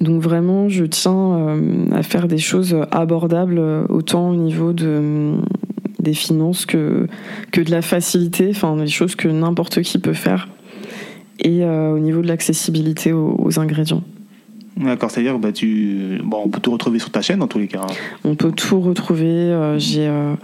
donc 0.00 0.22
vraiment, 0.22 0.68
je 0.68 0.84
tiens 0.84 1.56
à 1.92 2.02
faire 2.02 2.26
des 2.26 2.38
choses 2.38 2.76
abordables, 2.90 3.60
autant 3.88 4.30
au 4.30 4.34
niveau 4.34 4.72
de, 4.72 5.36
des 6.02 6.14
finances 6.14 6.66
que, 6.66 7.06
que 7.52 7.60
de 7.60 7.70
la 7.70 7.82
facilité, 7.82 8.48
enfin 8.50 8.76
des 8.76 8.86
choses 8.86 9.14
que 9.14 9.28
n'importe 9.28 9.82
qui 9.82 9.98
peut 9.98 10.12
faire, 10.12 10.48
et 11.38 11.64
au 11.64 11.98
niveau 11.98 12.20
de 12.20 12.28
l'accessibilité 12.28 13.12
aux 13.12 13.58
ingrédients. 13.58 14.02
D'accord, 14.76 15.10
c'est-à-dire 15.10 15.38
bah, 15.38 15.52
tu... 15.52 16.20
bon, 16.24 16.42
on 16.46 16.48
peut 16.48 16.60
tout 16.60 16.70
retrouver 16.70 16.98
sur 16.98 17.10
ta 17.10 17.20
chaîne 17.20 17.40
dans 17.40 17.48
tous 17.48 17.58
les 17.58 17.66
cas. 17.66 17.82
Hein. 17.82 17.92
On 18.24 18.34
peut 18.34 18.52
tout 18.52 18.80
retrouver. 18.80 19.26
Euh, 19.26 19.78
j'ai 19.78 20.06
euh, 20.06 20.34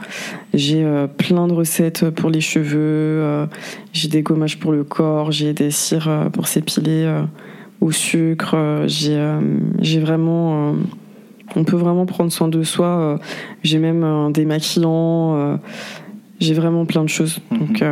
j'ai 0.53 0.85
euh, 0.85 1.07
plein 1.07 1.47
de 1.47 1.55
recettes 1.55 2.11
pour 2.11 2.29
les 2.29 2.43
cheveux, 2.43 3.47
j'ai 3.93 4.09
des 4.09 4.23
gommages 4.23 4.59
pour 4.59 4.73
le 4.73 4.85
corps, 4.85 5.33
j'ai 5.33 5.55
des 5.55 5.71
cires 5.71 6.29
pour 6.33 6.49
s'épiler 6.49 7.11
au 7.81 7.91
sucre. 7.93 8.85
j'ai 8.87 9.19
j'ai 9.81 10.01
vraiment. 10.01 10.75
On 11.55 11.65
peut 11.65 11.77
vraiment 11.77 12.07
prendre 12.07 12.33
soin 12.33 12.49
de 12.49 12.63
soi. 12.63 13.19
j'ai 13.63 13.79
même 13.79 14.03
un 14.03 14.31
démaquillant. 14.31 15.59
j'ai 16.41 16.55
vraiment 16.55 16.85
plein 16.85 17.05
de 17.05 17.09
choses. 17.09 17.39
Mhm. 17.51 17.59
Donc. 17.59 17.85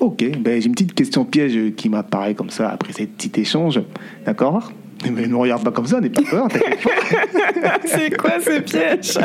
Ok, 0.00 0.24
ben, 0.40 0.60
j'ai 0.60 0.66
une 0.66 0.72
petite 0.72 0.94
question 0.94 1.24
piège 1.24 1.74
qui 1.76 1.88
m'apparaît 1.88 2.34
comme 2.34 2.50
ça 2.50 2.70
après 2.70 2.92
ce 2.92 3.04
petit 3.04 3.40
échange. 3.40 3.80
D'accord? 4.26 4.72
Mais 5.10 5.26
ne 5.26 5.34
regarde 5.34 5.64
pas 5.64 5.70
comme 5.70 5.86
ça, 5.86 6.00
n'aie 6.00 6.10
pas 6.10 6.22
peur. 6.22 6.48
c'est 7.84 8.16
quoi 8.16 8.32
ce 8.40 8.60
piège? 8.60 9.18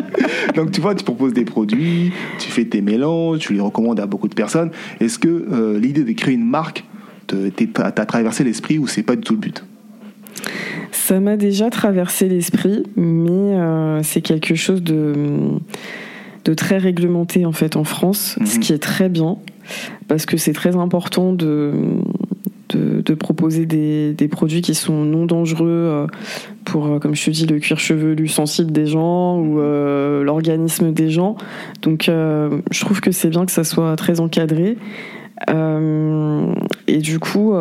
Donc 0.55 0.71
tu 0.71 0.81
vois, 0.81 0.95
tu 0.95 1.03
proposes 1.03 1.33
des 1.33 1.45
produits, 1.45 2.11
tu 2.39 2.49
fais 2.49 2.65
tes 2.65 2.81
mélanges, 2.81 3.39
tu 3.39 3.53
les 3.53 3.59
recommandes 3.59 3.99
à 3.99 4.05
beaucoup 4.05 4.27
de 4.27 4.33
personnes. 4.33 4.71
Est-ce 4.99 5.19
que 5.19 5.27
euh, 5.27 5.79
l'idée 5.79 6.03
de 6.03 6.11
créer 6.13 6.33
une 6.33 6.47
marque 6.47 6.83
t'a 7.27 8.05
traversé 8.05 8.43
l'esprit 8.43 8.77
ou 8.77 8.87
c'est 8.87 9.03
pas 9.03 9.15
du 9.15 9.21
tout 9.21 9.33
le 9.33 9.39
but? 9.39 9.63
Ça 10.91 11.19
m'a 11.19 11.37
déjà 11.37 11.69
traversé 11.69 12.27
l'esprit, 12.27 12.83
mais 12.95 13.55
euh, 13.55 14.01
c'est 14.03 14.21
quelque 14.21 14.55
chose 14.55 14.81
de, 14.83 15.13
de 16.45 16.53
très 16.53 16.77
réglementé 16.77 17.45
en 17.45 17.51
fait 17.51 17.75
en 17.75 17.83
France, 17.83 18.37
ce 18.45 18.55
mhm. 18.55 18.59
qui 18.59 18.73
est 18.73 18.79
très 18.79 19.09
bien 19.09 19.37
parce 20.07 20.25
que 20.25 20.37
c'est 20.37 20.53
très 20.53 20.75
important 20.75 21.33
de 21.33 21.73
de, 22.69 23.13
proposer 23.13 23.65
des, 23.65 24.27
produits 24.27 24.61
qui 24.61 24.75
sont 24.75 25.05
non 25.05 25.25
dangereux 25.25 25.67
euh, 25.69 26.07
pour, 26.65 26.87
euh, 26.87 26.99
comme 26.99 27.15
je 27.15 27.25
te 27.25 27.29
dis, 27.29 27.45
le 27.45 27.59
cuir 27.59 27.79
chevelu 27.79 28.27
sensible 28.27 28.71
des 28.71 28.85
gens 28.85 29.37
ou 29.37 29.59
euh, 29.59 30.23
l'organisme 30.23 30.91
des 30.91 31.09
gens. 31.09 31.37
Donc, 31.81 32.05
je 32.07 32.79
trouve 32.81 33.01
que 33.01 33.11
c'est 33.11 33.29
bien 33.29 33.45
que 33.45 33.51
ça 33.51 33.63
soit 33.63 33.95
très 33.95 34.19
encadré. 34.19 34.77
et 36.87 36.97
du 36.97 37.19
coup, 37.19 37.53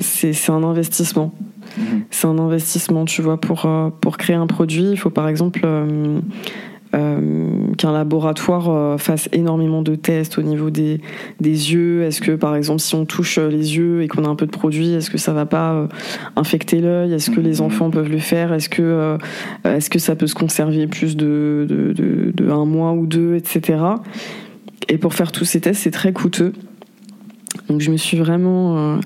c'est 0.00 0.50
un 0.50 0.62
investissement. 0.62 1.32
Mmh. 1.76 1.82
C'est 2.10 2.26
un 2.26 2.38
investissement, 2.38 3.04
tu 3.04 3.22
vois, 3.22 3.40
pour, 3.40 3.68
pour 4.00 4.16
créer 4.16 4.36
un 4.36 4.46
produit. 4.46 4.90
Il 4.90 4.98
faut 4.98 5.10
par 5.10 5.28
exemple 5.28 5.66
euh, 6.92 7.72
qu'un 7.78 7.92
laboratoire 7.92 8.68
euh, 8.68 8.98
fasse 8.98 9.28
énormément 9.32 9.80
de 9.80 9.94
tests 9.94 10.38
au 10.38 10.42
niveau 10.42 10.70
des, 10.70 11.00
des 11.38 11.72
yeux. 11.72 12.02
Est-ce 12.02 12.20
que, 12.20 12.32
par 12.32 12.56
exemple, 12.56 12.80
si 12.80 12.96
on 12.96 13.04
touche 13.04 13.38
euh, 13.38 13.48
les 13.48 13.76
yeux 13.76 14.02
et 14.02 14.08
qu'on 14.08 14.24
a 14.24 14.28
un 14.28 14.34
peu 14.34 14.46
de 14.46 14.50
produit, 14.50 14.94
est-ce 14.94 15.08
que 15.08 15.16
ça 15.16 15.32
va 15.32 15.46
pas 15.46 15.86
infecter 16.34 16.80
l'œil? 16.80 17.12
Est-ce 17.12 17.30
que 17.30 17.38
les 17.38 17.60
mhm. 17.60 17.66
enfants 17.66 17.90
peuvent 17.90 18.10
le 18.10 18.18
faire? 18.18 18.52
Est-ce 18.52 18.68
que, 18.68 19.18
est-ce 19.64 19.88
que 19.88 20.00
ça 20.00 20.16
peut 20.16 20.26
se 20.26 20.34
conserver 20.34 20.88
plus 20.88 21.16
de, 21.16 21.64
de, 21.68 22.32
de, 22.34 22.50
un 22.50 22.64
mois 22.64 22.90
ou 22.92 23.06
deux, 23.06 23.36
etc. 23.36 23.78
Et 24.88 24.98
pour 24.98 25.14
faire 25.14 25.30
tous 25.30 25.44
ces 25.44 25.60
tests, 25.60 25.82
c'est 25.82 25.92
très 25.92 26.12
coûteux. 26.12 26.52
Donc 27.68 27.80
je 27.80 27.92
me 27.92 27.96
suis 27.96 28.18
vraiment 28.18 28.98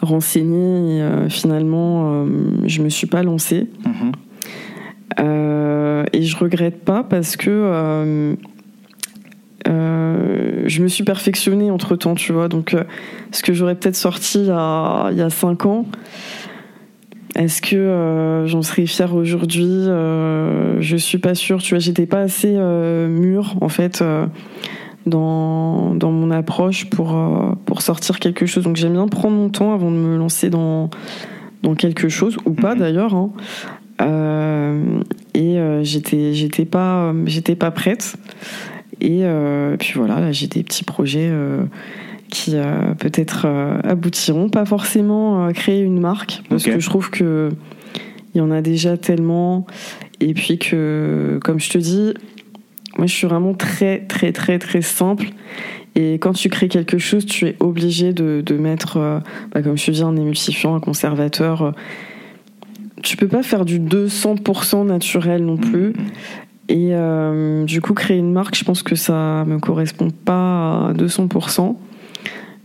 renseignée 0.00 0.98
et 0.98 1.30
finalement, 1.30 2.26
je 2.66 2.82
me 2.82 2.88
suis 2.88 3.06
pas 3.06 3.22
lancée. 3.22 3.68
Mhm. 3.84 4.12
Euh, 5.18 6.04
et 6.12 6.22
je 6.22 6.36
regrette 6.36 6.84
pas 6.84 7.02
parce 7.02 7.36
que 7.36 7.50
euh, 7.50 8.34
euh, 9.68 10.62
je 10.66 10.82
me 10.82 10.88
suis 10.88 11.04
perfectionnée 11.04 11.70
entre 11.70 11.96
temps, 11.96 12.14
tu 12.14 12.32
vois. 12.32 12.48
Donc, 12.48 12.76
ce 13.32 13.42
que 13.42 13.52
j'aurais 13.52 13.74
peut-être 13.74 13.96
sorti 13.96 14.40
il 14.40 14.46
y, 14.46 14.50
a, 14.50 15.10
il 15.12 15.30
5 15.30 15.66
ans, 15.66 15.86
est-ce 17.34 17.62
que 17.62 18.44
j'en 18.46 18.62
serais 18.62 18.86
fière 18.86 19.14
aujourd'hui? 19.14 19.84
Je 19.86 20.96
suis 20.96 21.18
pas 21.18 21.34
sûre, 21.34 21.62
tu 21.62 21.74
vois. 21.74 21.80
J'étais 21.80 22.06
pas 22.06 22.20
assez 22.20 22.52
mûre, 22.52 23.56
en 23.60 23.68
fait. 23.68 24.02
Dans, 25.06 25.94
dans, 25.94 26.12
mon 26.12 26.30
approche 26.30 26.90
pour, 26.90 27.18
pour 27.64 27.80
sortir 27.80 28.18
quelque 28.18 28.44
chose. 28.44 28.64
Donc 28.64 28.76
j'aime 28.76 28.92
bien 28.92 29.08
prendre 29.08 29.34
mon 29.34 29.48
temps 29.48 29.72
avant 29.72 29.90
de 29.90 29.96
me 29.96 30.18
lancer 30.18 30.50
dans, 30.50 30.90
dans 31.62 31.74
quelque 31.74 32.08
chose, 32.08 32.36
ou 32.44 32.52
pas 32.52 32.74
mhm. 32.74 32.80
d'ailleurs. 32.80 33.14
Hein. 33.14 33.30
Euh, 34.00 35.02
et 35.34 35.58
euh, 35.58 35.84
j'étais 35.84 36.32
j'étais 36.32 36.64
pas 36.64 37.12
j'étais 37.26 37.56
pas 37.56 37.70
prête. 37.70 38.16
Et 39.00 39.20
euh, 39.22 39.76
puis 39.78 39.94
voilà, 39.96 40.32
j'ai 40.32 40.46
des 40.46 40.62
petits 40.62 40.84
projets 40.84 41.30
qui 42.28 42.54
peut-être 42.98 43.46
aboutiront, 43.84 44.48
pas 44.48 44.64
forcément 44.64 45.50
créer 45.52 45.80
une 45.80 46.00
marque, 46.00 46.42
parce 46.48 46.64
que 46.64 46.78
je 46.78 46.88
trouve 46.88 47.10
que 47.10 47.50
il 48.34 48.38
y 48.38 48.40
en 48.40 48.52
a 48.52 48.60
déjà 48.60 48.96
tellement, 48.96 49.66
et 50.20 50.34
puis 50.34 50.58
que, 50.58 51.40
comme 51.42 51.58
je 51.58 51.70
te 51.70 51.78
dis, 51.78 52.14
moi 53.00 53.06
je 53.06 53.14
suis 53.14 53.26
vraiment 53.26 53.54
très 53.54 54.00
très 54.00 54.30
très 54.30 54.58
très 54.58 54.82
simple. 54.82 55.30
Et 55.96 56.14
quand 56.14 56.34
tu 56.34 56.48
crées 56.48 56.68
quelque 56.68 56.98
chose, 56.98 57.26
tu 57.26 57.46
es 57.46 57.56
obligé 57.58 58.12
de, 58.12 58.42
de 58.46 58.56
mettre, 58.56 59.22
bah, 59.52 59.60
comme 59.60 59.76
je 59.76 59.90
dis, 59.90 60.04
un 60.04 60.14
émulsifiant, 60.14 60.76
un 60.76 60.80
conservateur 60.80 61.74
tu 63.02 63.16
peux 63.16 63.28
pas 63.28 63.42
faire 63.42 63.64
du 63.64 63.80
200% 63.80 64.86
naturel 64.86 65.44
non 65.44 65.56
plus. 65.56 65.88
Mm. 65.88 65.94
Et 66.68 66.90
euh, 66.92 67.64
du 67.64 67.80
coup, 67.80 67.94
créer 67.94 68.18
une 68.18 68.32
marque, 68.32 68.54
je 68.54 68.64
pense 68.64 68.82
que 68.82 68.94
ça 68.94 69.44
me 69.46 69.58
correspond 69.58 70.10
pas 70.10 70.88
à 70.88 70.92
200%. 70.92 71.76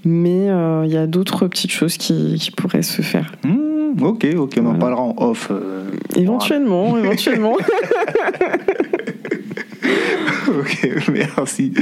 Mais 0.03 0.49
euh, 0.49 0.83
il 0.85 0.91
y 0.91 0.97
a 0.97 1.07
d'autres 1.07 1.47
petites 1.47 1.71
choses 1.71 1.97
qui, 1.97 2.51
pourraient 2.55 2.83
se 2.83 3.01
faire. 3.01 3.31
Mm, 3.43 4.03
ok, 4.03 4.27
ok, 4.37 4.53
on 4.61 4.65
en 4.67 4.75
parlera 4.75 5.01
en 5.01 5.15
off. 5.17 5.47
Euh, 5.49 5.89
éventuellement, 6.15 6.97
éventuellement. 6.97 7.57
ok, 10.55 10.89
merci. 11.13 11.73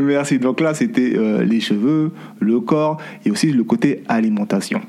Merci. 0.00 0.38
Donc 0.38 0.60
là, 0.60 0.74
c'était 0.74 1.16
les 1.44 1.60
cheveux, 1.60 2.12
le 2.40 2.60
corps 2.60 2.98
et 3.24 3.30
aussi 3.30 3.52
le 3.52 3.64
côté 3.64 4.02
alimentation. 4.08 4.80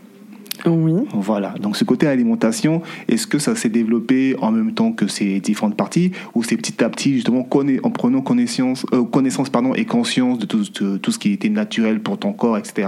Oui. 0.65 0.93
Voilà. 1.13 1.53
Donc 1.59 1.75
ce 1.77 1.83
côté 1.83 2.07
alimentation, 2.07 2.81
est-ce 3.07 3.27
que 3.27 3.39
ça 3.39 3.55
s'est 3.55 3.69
développé 3.69 4.35
en 4.41 4.51
même 4.51 4.73
temps 4.73 4.91
que 4.91 5.07
ces 5.07 5.39
différentes 5.39 5.75
parties 5.75 6.11
ou 6.35 6.43
c'est 6.43 6.57
petit 6.57 6.83
à 6.83 6.89
petit 6.89 7.13
justement 7.13 7.47
en 7.83 7.91
prenant 7.91 8.21
connaissance, 8.21 8.85
euh, 8.93 9.03
connaissance 9.03 9.49
pardon, 9.49 9.73
et 9.73 9.85
conscience 9.85 10.39
de 10.39 10.45
tout, 10.45 10.63
tout, 10.97 11.11
ce 11.11 11.19
qui 11.19 11.33
était 11.33 11.49
naturel 11.49 11.99
pour 11.99 12.17
ton 12.17 12.33
corps, 12.33 12.57
etc. 12.57 12.87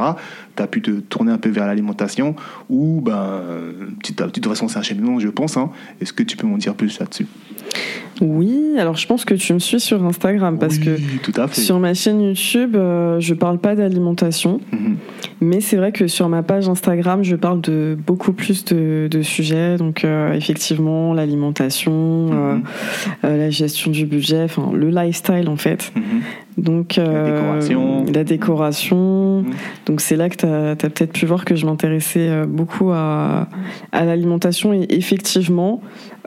Tu 0.59 0.63
as 0.63 0.67
pu 0.67 0.81
te 0.81 0.91
tourner 0.91 1.31
un 1.31 1.37
peu 1.37 1.49
vers 1.49 1.67
l'alimentation 1.67 2.35
ou 2.69 2.99
ben, 2.99 3.41
de 4.05 4.29
toute 4.29 4.45
façon 4.45 4.67
c'est 4.67 4.77
un 4.77 4.81
cheminement 4.81 5.17
je 5.17 5.29
pense. 5.29 5.55
Hein. 5.55 5.69
Est-ce 6.01 6.11
que 6.11 6.21
tu 6.23 6.35
peux 6.35 6.47
m'en 6.47 6.57
dire 6.57 6.75
plus 6.75 6.99
là-dessus? 6.99 7.27
Oui, 8.21 8.75
alors 8.77 8.97
je 8.97 9.07
pense 9.07 9.23
que 9.23 9.33
tu 9.33 9.53
me 9.53 9.59
suis 9.59 9.79
sur 9.79 10.03
Instagram 10.03 10.59
parce 10.59 10.77
que 10.77 10.97
sur 11.53 11.79
ma 11.79 11.93
chaîne 11.93 12.19
YouTube, 12.19 12.75
euh, 12.75 13.19
je 13.19 13.33
parle 13.33 13.59
pas 13.59 13.75
d'alimentation, 13.75 14.59
mhm. 14.73 14.97
mais 15.39 15.61
c'est 15.61 15.77
vrai 15.77 15.93
que 15.93 16.07
sur 16.07 16.27
ma 16.27 16.43
page 16.43 16.67
Instagram, 16.67 17.23
je 17.23 17.37
parle 17.37 17.61
de 17.61 17.97
beaucoup 18.05 18.33
plus 18.33 18.65
de, 18.65 19.21
sujets, 19.21 19.77
donc 19.77 20.03
euh, 20.03 20.33
effectivement 20.33 21.13
l'alimentation, 21.13 22.27
mhm. 22.27 22.63
euh, 23.23 23.37
la 23.37 23.49
gestion 23.49 23.91
du 23.91 24.05
budget, 24.05 24.43
enfin 24.43 24.71
le 24.73 24.89
lifestyle 24.89 25.47
en 25.47 25.57
fait. 25.57 25.93
Mhm. 25.95 26.03
Donc, 26.59 26.95
la 26.97 27.23
décoration. 27.23 28.05
La 28.13 28.23
décoration. 28.23 29.45
Donc, 29.85 30.01
c'est 30.01 30.15
là 30.15 30.29
que 30.29 30.35
tu 30.35 30.45
as, 30.45 30.75
peut-être 30.75 31.13
pu 31.13 31.25
voir 31.25 31.45
que 31.45 31.55
je 31.55 31.65
m'intéressais 31.65 32.45
beaucoup 32.47 32.91
à, 32.91 33.47
à 33.91 34.05
l'alimentation. 34.05 34.73
Et 34.73 34.85
effectivement, 34.89 35.81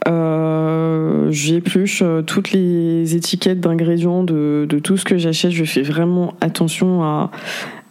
euh, 0.09 1.30
J'épluche 1.30 2.03
euh, 2.03 2.22
toutes 2.22 2.53
les 2.53 3.14
étiquettes 3.14 3.61
d'ingrédients 3.61 4.24
de, 4.24 4.66
de, 4.68 4.78
tout 4.78 4.97
ce 4.97 5.05
que 5.05 5.16
j'achète. 5.16 5.53
Je 5.53 5.64
fais 5.64 5.83
vraiment 5.83 6.35
attention 6.41 7.03
à, 7.03 7.30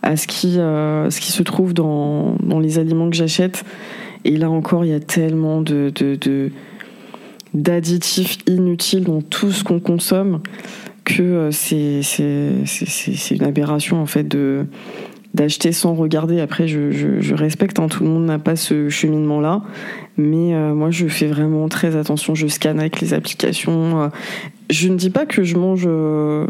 à 0.02 0.18
ce, 0.18 0.28
qui, 0.28 0.60
euh, 0.60 1.10
ce 1.10 1.22
qui 1.22 1.32
se 1.32 1.44
trouve 1.44 1.74
dans, 1.74 2.36
dans 2.44 2.60
les 2.60 2.80
aliments 2.80 3.10
que 3.10 3.16
j'achète. 3.16 3.64
Et 4.26 4.38
là 4.38 4.50
encore, 4.50 4.86
il 4.86 4.92
y 4.92 4.94
a 4.94 5.00
tellement 5.00 5.62
de, 5.62 5.92
de, 5.96 6.52
d'additifs 7.54 8.38
inutiles 8.48 9.06
dans 9.06 9.22
tout 9.22 9.52
ce 9.52 9.64
qu'on 9.64 9.80
consomme 9.80 10.42
que 11.16 11.22
euh, 11.24 11.52
c'est, 11.52 13.36
une 13.36 13.44
aberration 13.44 14.02
en 14.02 14.06
fait 14.06 14.28
de 14.28 14.66
d'acheter 15.34 15.72
sans 15.72 15.94
regarder. 15.94 16.42
Après, 16.42 16.68
je, 16.68 16.92
je, 16.92 17.34
respecte, 17.34 17.80
hein, 17.80 17.88
tout 17.88 18.04
le 18.04 18.10
monde 18.10 18.26
n'a 18.26 18.40
pas 18.40 18.56
ce 18.56 18.90
cheminement-là, 18.90 19.62
mais 20.18 20.54
euh, 20.54 20.74
moi, 20.74 20.92
je 20.92 21.08
fais 21.08 21.28
vraiment 21.28 21.70
très 21.70 21.96
attention. 21.96 22.36
Je 22.36 22.48
scanne 22.48 22.80
avec 22.80 23.00
les 23.00 23.14
applications. 23.14 24.04
Euh. 24.04 24.08
je 24.70 24.90
ne 24.90 24.98
dis 24.98 25.10
pas 25.10 25.26
que 25.26 25.44
je 25.44 25.56
mange 25.56 25.84
euh, 25.86 26.48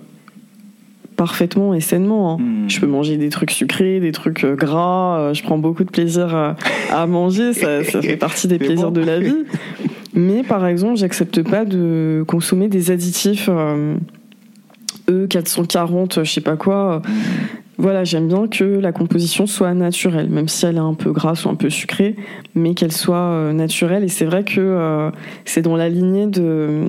parfaitement 1.16 1.74
et 1.74 1.80
sainement. 1.80 2.34
hein. 2.34 2.38
Hmm. 2.40 2.70
Je 2.70 2.80
peux 2.80 2.88
manger 2.88 3.18
des 3.18 3.30
trucs 3.30 3.52
sucrés, 3.52 4.00
des 4.00 4.12
trucs 4.12 4.46
gras. 4.46 5.20
euh, 5.20 5.34
je 5.34 5.44
prends 5.44 5.60
beaucoup 5.60 5.84
de 5.84 5.92
plaisir 5.92 6.56
à 6.92 7.08
manger. 7.08 7.54
Ça, 7.54 7.84
ça 7.84 8.02
fait 8.02 8.18
partie 8.18 8.48
des 8.48 8.58
plaisirs 8.58 8.92
bon. 8.92 9.00
de 9.00 9.06
la 9.06 9.20
vie. 9.20 9.46
Mais 10.14 10.44
par 10.44 10.66
exemple, 10.66 10.98
j'accepte 10.98 11.42
pas 11.44 11.64
de 11.66 12.26
consommer 12.28 12.68
des 12.68 12.92
additifs 12.92 13.50
euh, 15.12 15.28
E440, 15.28 16.24
je 16.24 16.32
sais 16.32 16.42
pas 16.42 16.56
quoi. 16.56 17.02
Voilà, 17.78 18.04
j'aime 18.04 18.28
bien 18.28 18.48
que 18.48 18.64
la 18.64 18.92
composition 18.92 19.48
soit 19.48 19.74
naturelle, 19.74 20.30
même 20.30 20.48
si 20.48 20.66
elle 20.68 20.76
est 20.76 20.80
un 20.80 20.94
peu 20.94 21.12
grasse 21.12 21.46
ou 21.46 21.50
un 21.50 21.56
peu 21.56 21.72
sucrée, 21.72 22.16
mais 22.54 22.76
qu'elle 22.76 22.92
soit 22.92 23.18
euh, 23.18 23.54
naturelle. 23.54 24.04
Et 24.04 24.08
c'est 24.08 24.26
vrai 24.26 24.44
que 24.44 24.60
euh, 24.60 25.10
c'est 25.46 25.64
dans 25.64 25.76
la 25.76 25.90
lignée 25.90 26.28
de, 26.28 26.84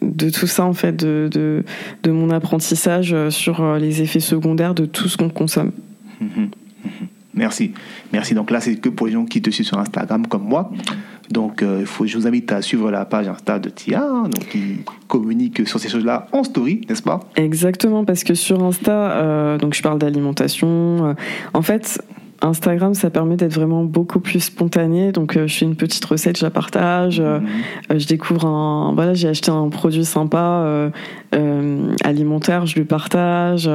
de 0.00 0.30
tout 0.30 0.46
ça, 0.46 0.64
en 0.64 0.72
fait, 0.72 0.96
de, 0.96 1.28
de, 2.02 2.10
mon 2.10 2.30
apprentissage 2.30 3.12
euh, 3.12 3.30
sur 3.30 3.62
euh, 3.62 3.78
les 3.78 4.02
effets 4.02 4.20
secondaires 4.20 4.74
de 4.74 4.86
tout 4.86 5.08
ce 5.08 5.16
qu'on 5.16 5.28
consomme. 5.28 5.72
Mhm, 6.20 6.28
mhm. 6.36 6.50
Merci. 7.40 7.72
Merci. 8.12 8.34
Donc 8.34 8.50
là, 8.50 8.60
c'est 8.60 8.76
que 8.76 8.90
pour 8.90 9.06
les 9.06 9.14
gens 9.14 9.24
qui 9.24 9.40
te 9.40 9.48
suivent 9.50 9.66
sur 9.66 9.78
Instagram 9.78 10.26
comme 10.26 10.44
moi. 10.44 10.70
Donc, 11.30 11.62
euh, 11.62 11.86
faut, 11.86 12.06
je 12.06 12.18
vous 12.18 12.26
invite 12.26 12.50
à 12.52 12.60
suivre 12.60 12.90
la 12.90 13.04
page 13.04 13.28
Insta 13.28 13.58
de 13.58 13.70
Tia, 13.70 14.02
hein, 14.02 14.24
donc 14.24 14.48
qui 14.48 14.80
communique 15.06 15.66
sur 15.66 15.78
ces 15.78 15.88
choses-là 15.88 16.26
en 16.32 16.42
story, 16.42 16.80
n'est-ce 16.88 17.02
pas? 17.02 17.20
Exactement, 17.36 18.04
parce 18.04 18.24
que 18.24 18.34
sur 18.34 18.62
Insta, 18.62 18.92
euh, 19.12 19.56
donc 19.56 19.74
je 19.74 19.80
parle 19.82 19.98
d'alimentation. 20.00 20.68
euh, 20.68 21.14
en 21.54 21.62
fait, 21.62 22.02
Instagram, 22.42 22.94
ça 22.94 23.10
permet 23.10 23.36
d'être 23.36 23.52
vraiment 23.54 23.84
beaucoup 23.84 24.20
plus 24.20 24.40
spontané. 24.40 25.12
Donc, 25.12 25.36
euh, 25.36 25.46
je 25.46 25.54
fais 25.58 25.64
une 25.66 25.76
petite 25.76 26.04
recette, 26.04 26.38
je 26.38 26.44
la 26.44 26.50
partage. 26.50 27.20
euh, 27.20 27.40
Mhm. 27.40 27.46
Euh, 27.92 27.98
je 27.98 28.06
découvre 28.06 28.46
un 28.46 28.92
voilà 28.94 29.14
j'ai 29.14 29.28
acheté 29.28 29.50
un 29.50 29.68
produit 29.68 30.04
sympa 30.04 30.62
euh, 30.64 30.90
euh, 31.34 31.92
alimentaire 32.04 32.66
je 32.66 32.78
le 32.78 32.84
partage 32.84 33.68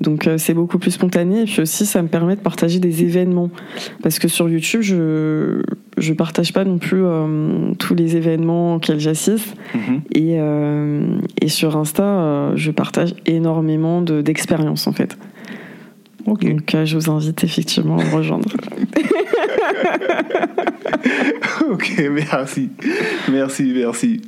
donc 0.00 0.26
euh, 0.26 0.38
c'est 0.38 0.54
beaucoup 0.54 0.78
plus 0.78 0.90
spontané 0.92 1.42
et 1.42 1.44
puis 1.44 1.60
aussi 1.62 1.86
ça 1.86 2.02
me 2.02 2.08
permet 2.08 2.36
de 2.36 2.40
partager 2.40 2.78
des 2.80 3.02
événements 3.02 3.50
parce 4.02 4.18
que 4.18 4.28
sur 4.28 4.48
YouTube 4.48 4.82
je 4.82 5.62
je 5.98 6.12
partage 6.12 6.52
pas 6.52 6.64
non 6.64 6.78
plus 6.78 7.02
euh, 7.04 7.72
tous 7.78 7.94
les 7.94 8.16
événements 8.16 8.76
auxquels 8.76 9.00
j'assiste 9.00 9.54
Mhm. 9.74 10.00
et 10.14 10.36
euh, 10.38 11.18
et 11.40 11.48
sur 11.48 11.76
Insta 11.76 12.02
euh, 12.02 12.52
je 12.56 12.70
partage 12.70 13.14
énormément 13.26 14.00
de 14.02 14.20
d'expériences 14.22 14.86
en 14.86 14.92
fait 14.92 15.16
Ok. 16.26 16.44
donc 16.44 16.74
euh, 16.74 16.84
je 16.84 16.96
vous 16.96 17.10
invite 17.10 17.44
effectivement 17.44 17.98
à 17.98 18.04
me 18.04 18.14
rejoindre 18.14 18.48
ok, 21.70 22.02
merci. 22.10 22.70
Merci, 23.30 23.72
merci. 23.74 24.20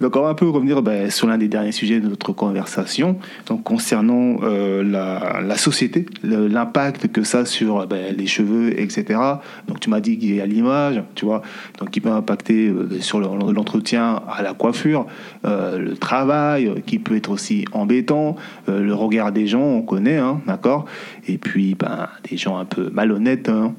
Donc, 0.00 0.16
on 0.16 0.22
va 0.22 0.28
un 0.28 0.34
peu 0.34 0.48
revenir 0.48 0.82
ben, 0.82 1.10
sur 1.10 1.26
l'un 1.26 1.38
des 1.38 1.48
derniers 1.48 1.72
sujets 1.72 2.00
de 2.00 2.08
notre 2.08 2.32
conversation, 2.32 3.16
donc 3.46 3.62
concernant 3.62 4.36
euh, 4.42 4.82
la, 4.82 5.40
la 5.42 5.56
société, 5.56 6.06
l'impact 6.22 7.08
que 7.08 7.22
ça 7.22 7.40
a 7.40 7.44
sur 7.44 7.86
ben, 7.86 8.14
les 8.16 8.26
cheveux, 8.26 8.78
etc. 8.80 9.18
Donc, 9.68 9.80
tu 9.80 9.90
m'as 9.90 10.00
dit 10.00 10.18
qu'il 10.18 10.34
y 10.34 10.40
a 10.40 10.46
l'image, 10.46 11.02
tu 11.14 11.24
vois, 11.24 11.42
donc 11.78 11.90
qui 11.90 12.00
peut 12.00 12.10
impacter 12.10 12.68
euh, 12.68 12.88
sur 13.00 13.20
le- 13.20 13.52
l'entretien 13.52 14.22
à 14.28 14.42
la 14.42 14.54
coiffure, 14.54 15.06
euh, 15.44 15.78
le 15.78 15.96
travail, 15.96 16.72
qui 16.86 16.98
peut 16.98 17.16
être 17.16 17.30
aussi 17.30 17.64
embêtant, 17.72 18.36
le 18.68 18.94
regard 18.94 19.32
des 19.32 19.46
gens, 19.46 19.62
on 19.62 19.82
connaît, 19.82 20.18
hein, 20.18 20.40
d'accord 20.46 20.84
Et 21.28 21.38
puis, 21.38 21.76
ben, 21.76 22.08
des 22.28 22.36
gens 22.36 22.56
un 22.56 22.64
peu 22.64 22.90
malhonnêtes, 22.92 23.48
hein, 23.48 23.74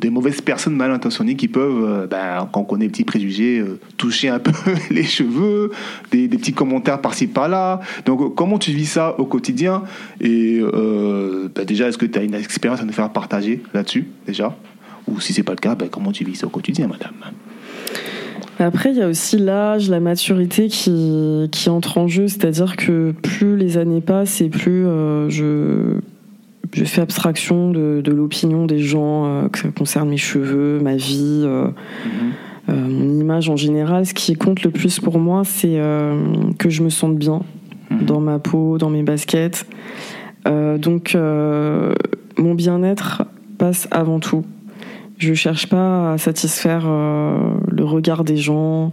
des 0.00 0.08
mauvaises 0.08 0.40
personnes 0.40 0.76
mal 0.76 0.90
intentionnées 0.90 1.36
qui 1.36 1.46
peuvent, 1.46 1.84
euh, 1.84 2.06
ben, 2.06 2.48
quand 2.50 2.60
on 2.60 2.64
connaît 2.64 2.86
des 2.86 2.90
petits 2.90 3.04
préjugés, 3.04 3.58
euh, 3.58 3.78
toucher 3.98 4.30
un 4.30 4.38
peu 4.38 4.52
les 4.90 5.02
cheveux, 5.02 5.72
des, 6.10 6.26
petits 6.28 6.54
commentaires 6.54 7.02
par-ci 7.02 7.26
par-là. 7.26 7.80
Donc, 8.06 8.22
euh, 8.22 8.28
comment 8.30 8.58
tu 8.58 8.72
vis 8.72 8.86
ça 8.86 9.14
au 9.18 9.26
quotidien? 9.26 9.82
Et 10.22 10.60
ben, 10.62 11.64
déjà, 11.66 11.88
est-ce 11.88 11.98
que 11.98 12.06
tu 12.06 12.18
as 12.18 12.22
une 12.22 12.34
expérience 12.34 12.80
à 12.80 12.84
nous 12.84 12.92
faire 12.92 13.10
partager 13.10 13.62
là-dessus, 13.74 14.08
déjà? 14.26 14.56
Ou 15.06 15.20
si 15.20 15.34
c'est 15.34 15.42
pas 15.42 15.52
le 15.52 15.58
cas, 15.58 15.74
ben, 15.74 15.88
comment 15.90 16.12
tu 16.12 16.24
vis 16.24 16.36
ça 16.36 16.46
au 16.46 16.50
quotidien, 16.50 16.86
madame? 16.86 17.12
Après, 18.58 18.90
il 18.90 18.96
y 18.96 19.02
a 19.02 19.08
aussi 19.08 19.38
l'âge, 19.38 19.88
la 19.90 20.00
maturité 20.00 20.68
qui, 20.68 21.48
entre 21.68 21.98
en 21.98 22.08
jeu, 22.08 22.28
c'est-à-dire 22.28 22.76
que 22.76 23.12
plus 23.12 23.56
les 23.56 23.76
années 23.76 24.02
passent 24.02 24.40
et 24.40 24.48
plus 24.48 24.84
je, 25.28 26.00
je 26.72 26.84
fais 26.84 27.00
abstraction 27.00 27.70
de, 27.70 28.00
de 28.02 28.12
l'opinion 28.12 28.66
des 28.66 28.78
gens, 28.78 29.26
euh, 29.26 29.48
que 29.48 29.58
ça 29.58 29.68
concerne 29.76 30.08
mes 30.08 30.16
cheveux, 30.16 30.78
ma 30.80 30.96
vie, 30.96 31.42
euh, 31.44 31.66
Mhm. 31.66 32.32
euh, 32.68 32.88
mon 32.88 33.20
image 33.20 33.48
en 33.50 33.56
général. 33.56 34.06
Ce 34.06 34.14
qui 34.14 34.34
compte 34.34 34.62
le 34.62 34.70
plus 34.70 35.00
pour 35.00 35.18
moi, 35.18 35.42
c'est 35.44 35.78
euh, 35.80 36.14
que 36.58 36.70
je 36.70 36.82
me 36.82 36.90
sente 36.90 37.16
bien 37.16 37.42
Mhm. 37.90 38.04
dans 38.06 38.20
ma 38.20 38.38
peau, 38.38 38.78
dans 38.78 38.90
mes 38.90 39.02
baskets. 39.02 39.66
Euh, 40.46 40.78
donc, 40.78 41.14
euh, 41.14 41.92
mon 42.38 42.54
bien-être 42.54 43.24
passe 43.58 43.88
avant 43.90 44.20
tout. 44.20 44.44
Je 45.18 45.34
cherche 45.34 45.68
pas 45.68 46.12
à 46.12 46.18
satisfaire 46.18 46.84
euh, 46.86 47.36
le 47.70 47.84
regard 47.84 48.24
des 48.24 48.36
gens. 48.38 48.90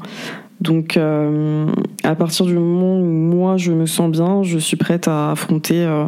Donc, 0.59 0.97
euh, 0.97 1.67
à 2.03 2.15
partir 2.15 2.45
du 2.47 2.55
moment 2.55 2.99
où 2.99 3.05
moi 3.05 3.55
je 3.57 3.71
me 3.71 3.85
sens 3.85 4.09
bien, 4.11 4.41
je 4.43 4.57
suis 4.57 4.75
prête 4.75 5.07
à 5.07 5.31
affronter 5.31 5.85
euh, 5.85 6.05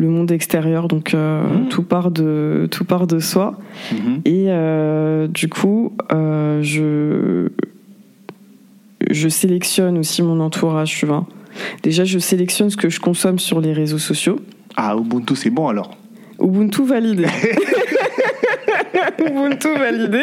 le 0.00 0.08
monde 0.08 0.30
extérieur. 0.32 0.88
Donc, 0.88 1.12
euh, 1.12 1.42
Mhm. 1.42 1.68
tout 1.68 1.82
part 1.82 2.10
de 2.10 2.66
tout 2.70 2.84
part 2.84 3.06
de 3.06 3.18
soi. 3.18 3.58
Mhm. 3.92 4.20
Et 4.24 4.44
euh, 4.48 5.26
du 5.28 5.48
coup, 5.48 5.92
euh, 6.12 6.62
je, 6.62 7.48
je 9.10 9.28
sélectionne 9.28 9.98
aussi 9.98 10.22
mon 10.22 10.40
entourage, 10.40 10.96
tu 10.98 11.04
vois. 11.06 11.26
Déjà, 11.82 12.04
je 12.04 12.18
sélectionne 12.18 12.70
ce 12.70 12.76
que 12.78 12.88
je 12.88 12.98
consomme 13.00 13.38
sur 13.38 13.60
les 13.60 13.72
réseaux 13.74 13.98
sociaux. 13.98 14.36
Ah, 14.76 14.96
Ubuntu, 14.98 15.36
c'est 15.36 15.50
bon 15.50 15.68
alors 15.68 15.90
Ubuntu 16.40 16.84
validé. 16.86 17.26
Ubuntu 19.18 19.68
validé. 19.78 20.22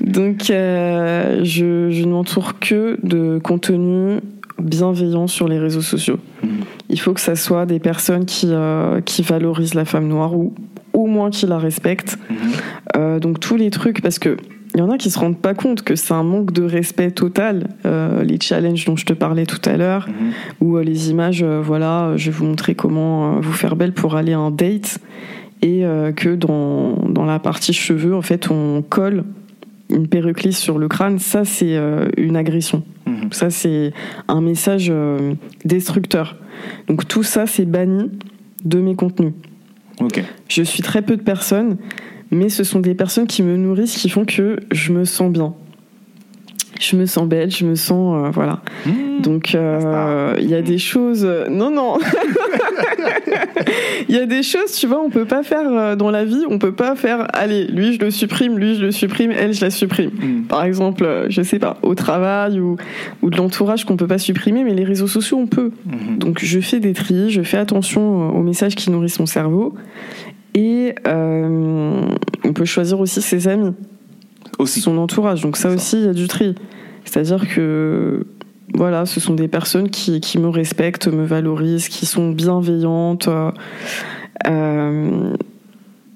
Donc, 0.00 0.36
je, 0.48 1.88
je 1.90 2.02
ne 2.04 2.10
m'entoure 2.10 2.58
que 2.58 2.98
de 3.02 3.38
contenu 3.42 4.20
bienveillant 4.60 5.26
sur 5.26 5.48
les 5.48 5.58
réseaux 5.58 5.80
sociaux. 5.82 6.18
Mhm. 6.42 6.50
Il 6.88 7.00
faut 7.00 7.12
que 7.14 7.20
ça 7.20 7.34
soit 7.34 7.66
des 7.66 7.80
personnes 7.80 8.24
qui, 8.24 8.48
euh, 8.50 9.00
qui 9.00 9.22
valorisent 9.22 9.74
la 9.74 9.84
femme 9.84 10.06
noire 10.06 10.34
ou 10.36 10.54
au 10.92 11.06
moins 11.06 11.30
qui 11.30 11.46
la 11.46 11.58
respectent. 11.58 12.18
Mhm. 12.30 12.36
Euh, 12.96 13.18
donc 13.18 13.40
tous 13.40 13.56
les 13.56 13.70
trucs, 13.70 14.00
parce 14.00 14.18
que 14.18 14.36
il 14.74 14.80
y 14.80 14.82
en 14.82 14.90
a 14.90 14.98
qui 14.98 15.10
se 15.10 15.18
rendent 15.18 15.38
pas 15.38 15.54
compte 15.54 15.82
que 15.82 15.96
c'est 15.96 16.12
un 16.12 16.22
manque 16.22 16.52
de 16.52 16.62
respect 16.62 17.10
total. 17.10 17.68
Euh, 17.86 18.22
les 18.24 18.38
challenges 18.40 18.84
dont 18.84 18.96
je 18.96 19.06
te 19.06 19.14
parlais 19.14 19.46
tout 19.46 19.60
à 19.68 19.76
l'heure, 19.76 20.06
Mhm. 20.08 20.32
ou 20.68 20.78
les 20.78 21.10
images, 21.10 21.42
voilà, 21.42 22.12
je 22.16 22.30
vais 22.30 22.36
vous 22.36 22.44
montrer 22.44 22.74
comment 22.74 23.40
vous 23.40 23.52
faire 23.52 23.74
belle 23.74 23.92
pour 23.92 24.16
aller 24.16 24.34
à 24.34 24.38
un 24.38 24.50
date, 24.50 24.98
et 25.62 25.84
que 26.14 26.34
dans, 26.34 26.96
dans 27.08 27.24
la 27.24 27.38
partie 27.38 27.72
cheveux, 27.72 28.14
en 28.14 28.20
fait, 28.22 28.50
on 28.50 28.82
colle 28.82 29.24
une 29.90 30.08
perruque 30.08 30.42
lisse 30.42 30.58
sur 30.58 30.78
le 30.78 30.88
crâne. 30.88 31.18
Ça, 31.18 31.44
c'est 31.44 31.76
euh, 31.76 32.08
une 32.16 32.36
agression. 32.36 32.82
Mhm. 33.06 33.32
Ça, 33.32 33.50
c'est 33.50 33.92
un 34.28 34.40
message 34.40 34.88
euh, 34.90 35.34
destructeur. 35.64 36.36
Donc 36.88 37.06
tout 37.06 37.22
ça, 37.22 37.46
c'est 37.46 37.64
banni 37.64 38.10
de 38.64 38.80
mes 38.80 38.94
contenus. 38.94 39.32
Je 40.48 40.62
suis 40.62 40.82
très 40.82 41.02
peu 41.02 41.16
de 41.16 41.22
personnes, 41.22 41.78
mais 42.30 42.48
ce 42.48 42.64
sont 42.64 42.80
des 42.80 42.94
personnes 42.94 43.26
qui 43.26 43.42
me 43.42 43.56
nourrissent, 43.56 43.96
qui 43.96 44.08
font 44.08 44.24
que 44.24 44.60
je 44.72 44.92
me 44.92 45.04
sens 45.04 45.32
bien. 45.32 45.54
Je 46.78 46.96
me 46.96 47.06
sens 47.06 47.26
belle, 47.26 47.50
je 47.50 47.64
me 47.64 47.74
sens. 47.74 48.26
euh, 48.26 48.30
voilà. 48.30 48.60
Mhm. 48.84 49.22
Donc, 49.22 49.54
euh, 49.54 50.34
il 50.38 50.48
y 50.48 50.54
a 50.54 50.62
des 50.62 50.78
choses. 50.78 51.24
euh, 51.24 51.48
Non, 51.48 51.70
non 51.70 51.96
Il 54.08 54.14
y 54.14 54.18
a 54.18 54.26
des 54.26 54.42
choses, 54.42 54.72
tu 54.72 54.86
vois, 54.86 55.00
on 55.02 55.10
peut 55.10 55.24
pas 55.24 55.42
faire 55.42 55.96
dans 55.96 56.10
la 56.10 56.24
vie, 56.24 56.44
on 56.48 56.58
peut 56.58 56.74
pas 56.74 56.94
faire. 56.96 57.26
Allez, 57.32 57.66
lui, 57.66 57.94
je 57.94 58.00
le 58.00 58.10
supprime, 58.10 58.58
lui, 58.58 58.76
je 58.76 58.82
le 58.82 58.92
supprime, 58.92 59.32
elle, 59.32 59.52
je 59.52 59.64
la 59.64 59.70
supprime. 59.70 60.10
Mhm. 60.20 60.42
Par 60.44 60.64
exemple, 60.64 61.26
je 61.28 61.42
sais 61.42 61.58
pas, 61.58 61.78
au 61.82 61.94
travail 61.94 62.60
ou, 62.60 62.76
ou 63.22 63.30
de 63.30 63.36
l'entourage 63.36 63.84
qu'on 63.84 63.96
peut 63.96 64.06
pas 64.06 64.18
supprimer, 64.18 64.64
mais 64.64 64.74
les 64.74 64.84
réseaux 64.84 65.06
sociaux, 65.08 65.38
on 65.38 65.46
peut. 65.46 65.70
Donc 66.18 66.38
je 66.42 66.60
fais 66.60 66.80
des 66.80 66.92
tris, 66.92 67.30
je 67.30 67.42
fais 67.42 67.58
attention 67.58 68.30
aux 68.36 68.42
messages 68.42 68.74
qui 68.74 68.90
nourrissent 68.90 69.18
mon 69.20 69.26
cerveau. 69.26 69.74
Et 70.54 70.94
euh, 71.06 72.00
on 72.44 72.52
peut 72.52 72.64
choisir 72.64 72.98
aussi 73.00 73.20
ses 73.20 73.48
amis, 73.48 73.74
Aussi. 74.58 74.80
son 74.80 74.98
entourage. 74.98 75.42
Donc 75.42 75.56
ça 75.56 75.70
Ça. 75.70 75.74
aussi, 75.74 75.98
il 75.98 76.04
y 76.04 76.08
a 76.08 76.12
du 76.12 76.28
tri. 76.28 76.54
C'est-à-dire 77.04 77.46
que 77.48 78.26
voilà, 78.74 79.06
ce 79.06 79.20
sont 79.20 79.34
des 79.34 79.48
personnes 79.48 79.90
qui, 79.90 80.20
qui 80.20 80.38
me 80.38 80.48
respectent, 80.48 81.08
me 81.08 81.24
valorisent, 81.24 81.88
qui 81.88 82.04
sont 82.06 82.30
bienveillantes. 82.30 83.28
Euh, 83.28 83.50
euh, 84.46 85.34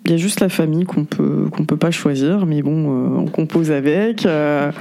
il 0.04 0.10
y 0.10 0.14
a 0.14 0.16
juste 0.16 0.40
la 0.40 0.48
famille 0.48 0.84
qu'on 0.84 1.04
peut 1.04 1.46
qu'on 1.52 1.64
peut 1.64 1.76
pas 1.76 1.90
choisir, 1.90 2.46
mais 2.46 2.62
bon, 2.62 2.88
euh, 2.88 3.18
on 3.18 3.26
compose 3.26 3.70
avec. 3.70 4.26
Euh, 4.26 4.72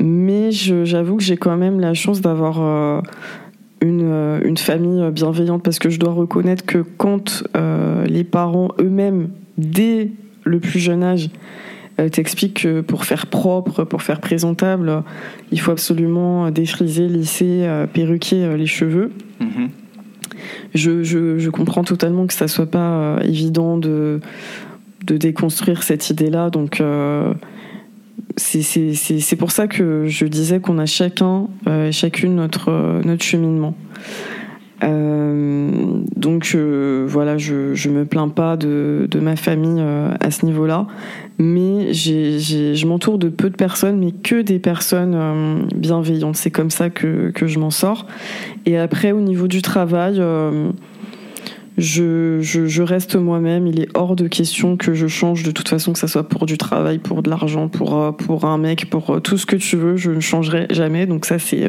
mais 0.00 0.50
j'avoue 0.52 1.16
que 1.16 1.22
j'ai 1.22 1.36
quand 1.36 1.56
même 1.56 1.80
la 1.80 1.94
chance 1.94 2.20
d'avoir 2.20 3.02
une, 3.80 4.40
une 4.44 4.56
famille 4.56 5.10
bienveillante 5.10 5.62
parce 5.62 5.78
que 5.78 5.88
je 5.88 5.98
dois 5.98 6.12
reconnaître 6.12 6.64
que 6.64 6.78
quand 6.78 7.44
euh, 7.56 8.04
les 8.04 8.24
parents 8.24 8.68
eux-mêmes, 8.80 9.30
dès 9.56 10.10
le 10.44 10.60
plus 10.60 10.78
jeune 10.78 11.02
âge, 11.02 11.30
t'explique 12.10 12.62
que 12.62 12.80
pour 12.80 13.04
faire 13.04 13.26
propre, 13.26 13.84
pour 13.84 14.02
faire 14.02 14.20
présentable, 14.20 15.04
il 15.52 15.60
faut 15.60 15.70
absolument 15.70 16.50
défriser, 16.50 17.06
lisser, 17.06 17.68
perruquer 17.92 18.56
les 18.56 18.66
cheveux. 18.66 19.12
Mhm. 19.40 19.70
Je, 20.74 21.04
je, 21.04 21.50
comprends 21.50 21.84
totalement 21.84 22.26
que 22.26 22.34
ça 22.34 22.48
soit 22.48 22.70
pas 22.70 23.18
évident 23.22 23.78
de, 23.78 24.20
de 25.06 25.16
déconstruire 25.16 25.84
cette 25.84 26.10
idée-là. 26.10 26.50
Donc, 26.50 26.82
c'est 28.36 29.36
pour 29.38 29.52
ça 29.52 29.68
que 29.68 30.06
je 30.08 30.26
disais 30.26 30.60
qu'on 30.60 30.78
a 30.78 30.86
chacun 30.86 31.46
et 31.68 31.92
chacune 31.92 32.34
notre, 32.34 33.00
notre 33.04 33.22
cheminement. 33.22 33.76
Euh, 34.84 35.70
donc 36.16 36.56
voilà, 37.06 37.38
je, 37.38 37.74
je 37.74 37.88
me 37.88 38.04
plains 38.04 38.28
pas 38.28 38.56
de, 38.56 39.06
de 39.10 39.20
ma 39.20 39.36
famille 39.36 39.80
euh, 39.80 40.10
à 40.20 40.30
ce 40.30 40.44
niveau-là, 40.44 40.86
mais 41.38 41.92
j'ai, 41.92 42.38
je 42.38 42.86
m'entoure 42.86 43.18
de 43.18 43.28
peu 43.28 43.50
de 43.50 43.56
personnes, 43.56 43.98
mais 43.98 44.12
que 44.12 44.42
des 44.42 44.58
personnes 44.58 45.14
euh, 45.14 45.58
bienveillantes. 45.74 46.36
C'est 46.36 46.50
comme 46.50 46.70
ça 46.70 46.90
que, 46.90 47.30
que 47.30 47.46
je 47.46 47.58
m'en 47.58 47.70
sors. 47.70 48.06
Et 48.66 48.76
après, 48.76 49.12
au 49.12 49.20
niveau 49.20 49.48
du 49.48 49.62
travail, 49.62 50.22
je, 51.76 52.38
je, 52.40 52.66
je, 52.66 52.82
reste 52.82 53.16
moi-même. 53.16 53.66
Il 53.66 53.80
est 53.80 53.88
hors 53.94 54.16
de 54.16 54.28
question 54.28 54.76
que 54.76 54.94
je 54.94 55.06
change 55.06 55.42
de 55.42 55.50
toute 55.50 55.68
façon, 55.68 55.92
que 55.92 55.98
ça 55.98 56.08
soit 56.08 56.28
pour 56.28 56.46
du 56.46 56.58
travail, 56.58 56.98
pour 56.98 57.22
de 57.22 57.30
l'argent, 57.30 57.68
pour, 57.68 58.16
pour 58.16 58.44
un 58.44 58.58
mec, 58.58 58.90
pour 58.90 59.20
tout 59.22 59.38
ce 59.38 59.46
que 59.46 59.56
tu 59.56 59.76
veux. 59.76 59.96
Je 59.96 60.10
ne 60.10 60.20
changerai 60.20 60.66
jamais. 60.70 61.06
Donc 61.06 61.24
ça, 61.24 61.38
c'est 61.38 61.68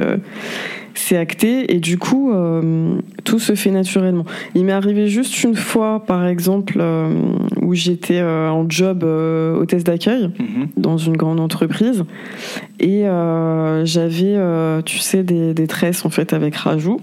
c'est 0.96 1.18
acté 1.18 1.74
et 1.76 1.80
du 1.80 1.98
coup 1.98 2.32
euh, 2.32 3.00
tout 3.24 3.40
se 3.40 3.56
fait 3.56 3.72
naturellement. 3.72 4.26
Il 4.56 4.66
m'est 4.66 4.72
arrivé 4.72 5.08
juste 5.08 5.44
une 5.44 5.56
fois 5.56 6.04
par 6.06 6.26
exemple 6.26 6.78
euh, 6.80 7.10
où 7.62 7.74
j'étais 7.74 8.20
euh, 8.20 8.50
en 8.50 8.70
job 8.70 9.04
hôtesse 9.04 9.84
d'accueil 9.84 10.32
mhm. 10.40 10.68
dans 10.78 10.98
une 10.98 11.18
grande 11.18 11.40
entreprise 11.40 12.04
et 12.80 13.04
j'avais 13.84 14.38
tu 14.86 15.00
sais 15.00 15.24
des, 15.24 15.54
des, 15.54 15.68
tresses 15.68 16.06
en 16.06 16.10
fait 16.10 16.34
avec 16.34 16.56
rajout. 16.56 17.00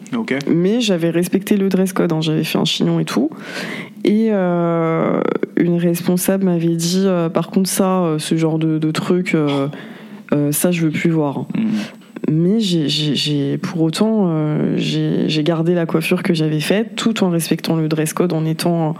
Mais 0.48 0.80
j'avais 0.80 1.10
respecté 1.10 1.56
le 1.56 1.68
dress 1.68 1.92
code, 1.92 2.12
hein. 2.12 2.20
j'avais 2.20 2.44
fait 2.44 2.58
un 2.58 2.64
chignon 2.64 3.00
et 3.00 3.04
tout. 3.04 3.30
Et 4.04 4.30
une 4.30 5.76
responsable 5.78 6.44
m'avait 6.44 6.76
dit 6.76 7.06
par 7.32 7.50
contre 7.50 7.68
ça 7.68 8.16
ce 8.18 8.36
genre 8.36 8.58
de, 8.58 8.78
de 8.78 8.90
truc 8.90 9.36
ça 10.50 10.70
je 10.70 10.82
veux 10.82 10.90
plus 10.90 11.10
voir. 11.10 11.46
Mhm 11.54 12.01
mais 12.30 12.60
j'ai, 12.60 13.58
pour 13.58 13.82
autant, 13.82 14.26
euh, 14.28 14.74
j'ai 14.76 15.42
gardé 15.42 15.74
la 15.74 15.86
coiffure 15.86 16.22
que 16.22 16.34
j'avais 16.34 16.60
faite, 16.60 16.94
tout 16.94 17.24
en 17.24 17.30
respectant 17.30 17.76
le 17.76 17.88
dress 17.88 18.12
code, 18.12 18.32
en 18.32 18.44
étant 18.44 18.94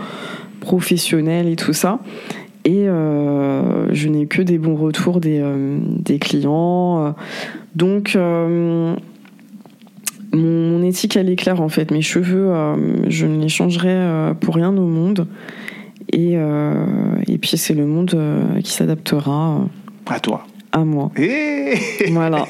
professionnel 0.61 1.47
et 1.47 1.57
tout 1.57 1.73
ça. 1.73 2.01
Et 2.65 2.89
euh, 2.89 3.93
je 3.93 4.09
n'ai 4.09 4.27
que 4.27 4.43
des 4.43 4.59
bons 4.59 4.77
retours 4.77 5.21
des, 5.21 5.41
euh, 5.41 5.79
clients. 6.21 7.15
Donc, 7.77 8.17
mon, 8.17 8.97
mon, 10.33 10.83
éthique, 10.83 11.17
elle 11.17 11.31
est 11.31 11.37
claire 11.37 11.61
en 11.61 11.69
fait. 11.69 11.91
Mes 11.91 12.03
cheveux, 12.03 12.53
je 13.09 13.27
ne 13.27 13.41
les 13.41 13.49
changerai 13.49 14.35
pour 14.41 14.57
rien 14.57 14.77
au 14.77 14.87
monde. 14.87 15.29
Et, 16.13 16.33
et 16.35 17.39
puis, 17.39 17.57
c'est 17.57 17.75
le 17.75 17.87
monde 17.87 18.17
qui 18.63 18.73
s'adaptera. 18.73 19.65
À 20.07 20.19
toi 20.19 20.45
à 20.73 20.85
moi. 20.85 21.11
Et 21.17 21.75
voilà. 22.11 22.43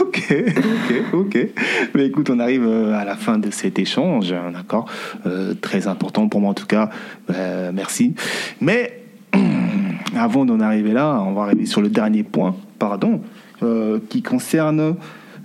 ok, 0.00 0.34
ok, 0.56 0.94
ok. 1.12 1.48
Mais 1.94 2.06
écoute, 2.06 2.30
on 2.30 2.38
arrive 2.38 2.64
euh, 2.66 2.98
à 2.98 3.04
la 3.04 3.16
fin 3.16 3.38
de 3.38 3.50
cet 3.50 3.78
échange, 3.78 4.32
hein, 4.32 4.52
d'accord? 4.52 4.86
Euh, 5.26 5.54
Très 5.60 5.88
important 5.88 6.28
pour 6.28 6.40
moi 6.40 6.50
en 6.50 6.54
tout 6.54 6.66
cas. 6.66 6.90
Euh, 7.30 7.72
merci. 7.74 8.14
Mais 8.60 9.02
avant 10.16 10.44
d'en 10.44 10.60
arriver 10.60 10.92
là, 10.92 11.20
on 11.26 11.32
va 11.32 11.42
arriver 11.42 11.66
sur 11.66 11.80
le 11.80 11.88
dernier 11.88 12.22
point, 12.22 12.54
pardon, 12.78 13.20
qui 14.08 14.22
concerne 14.22 14.96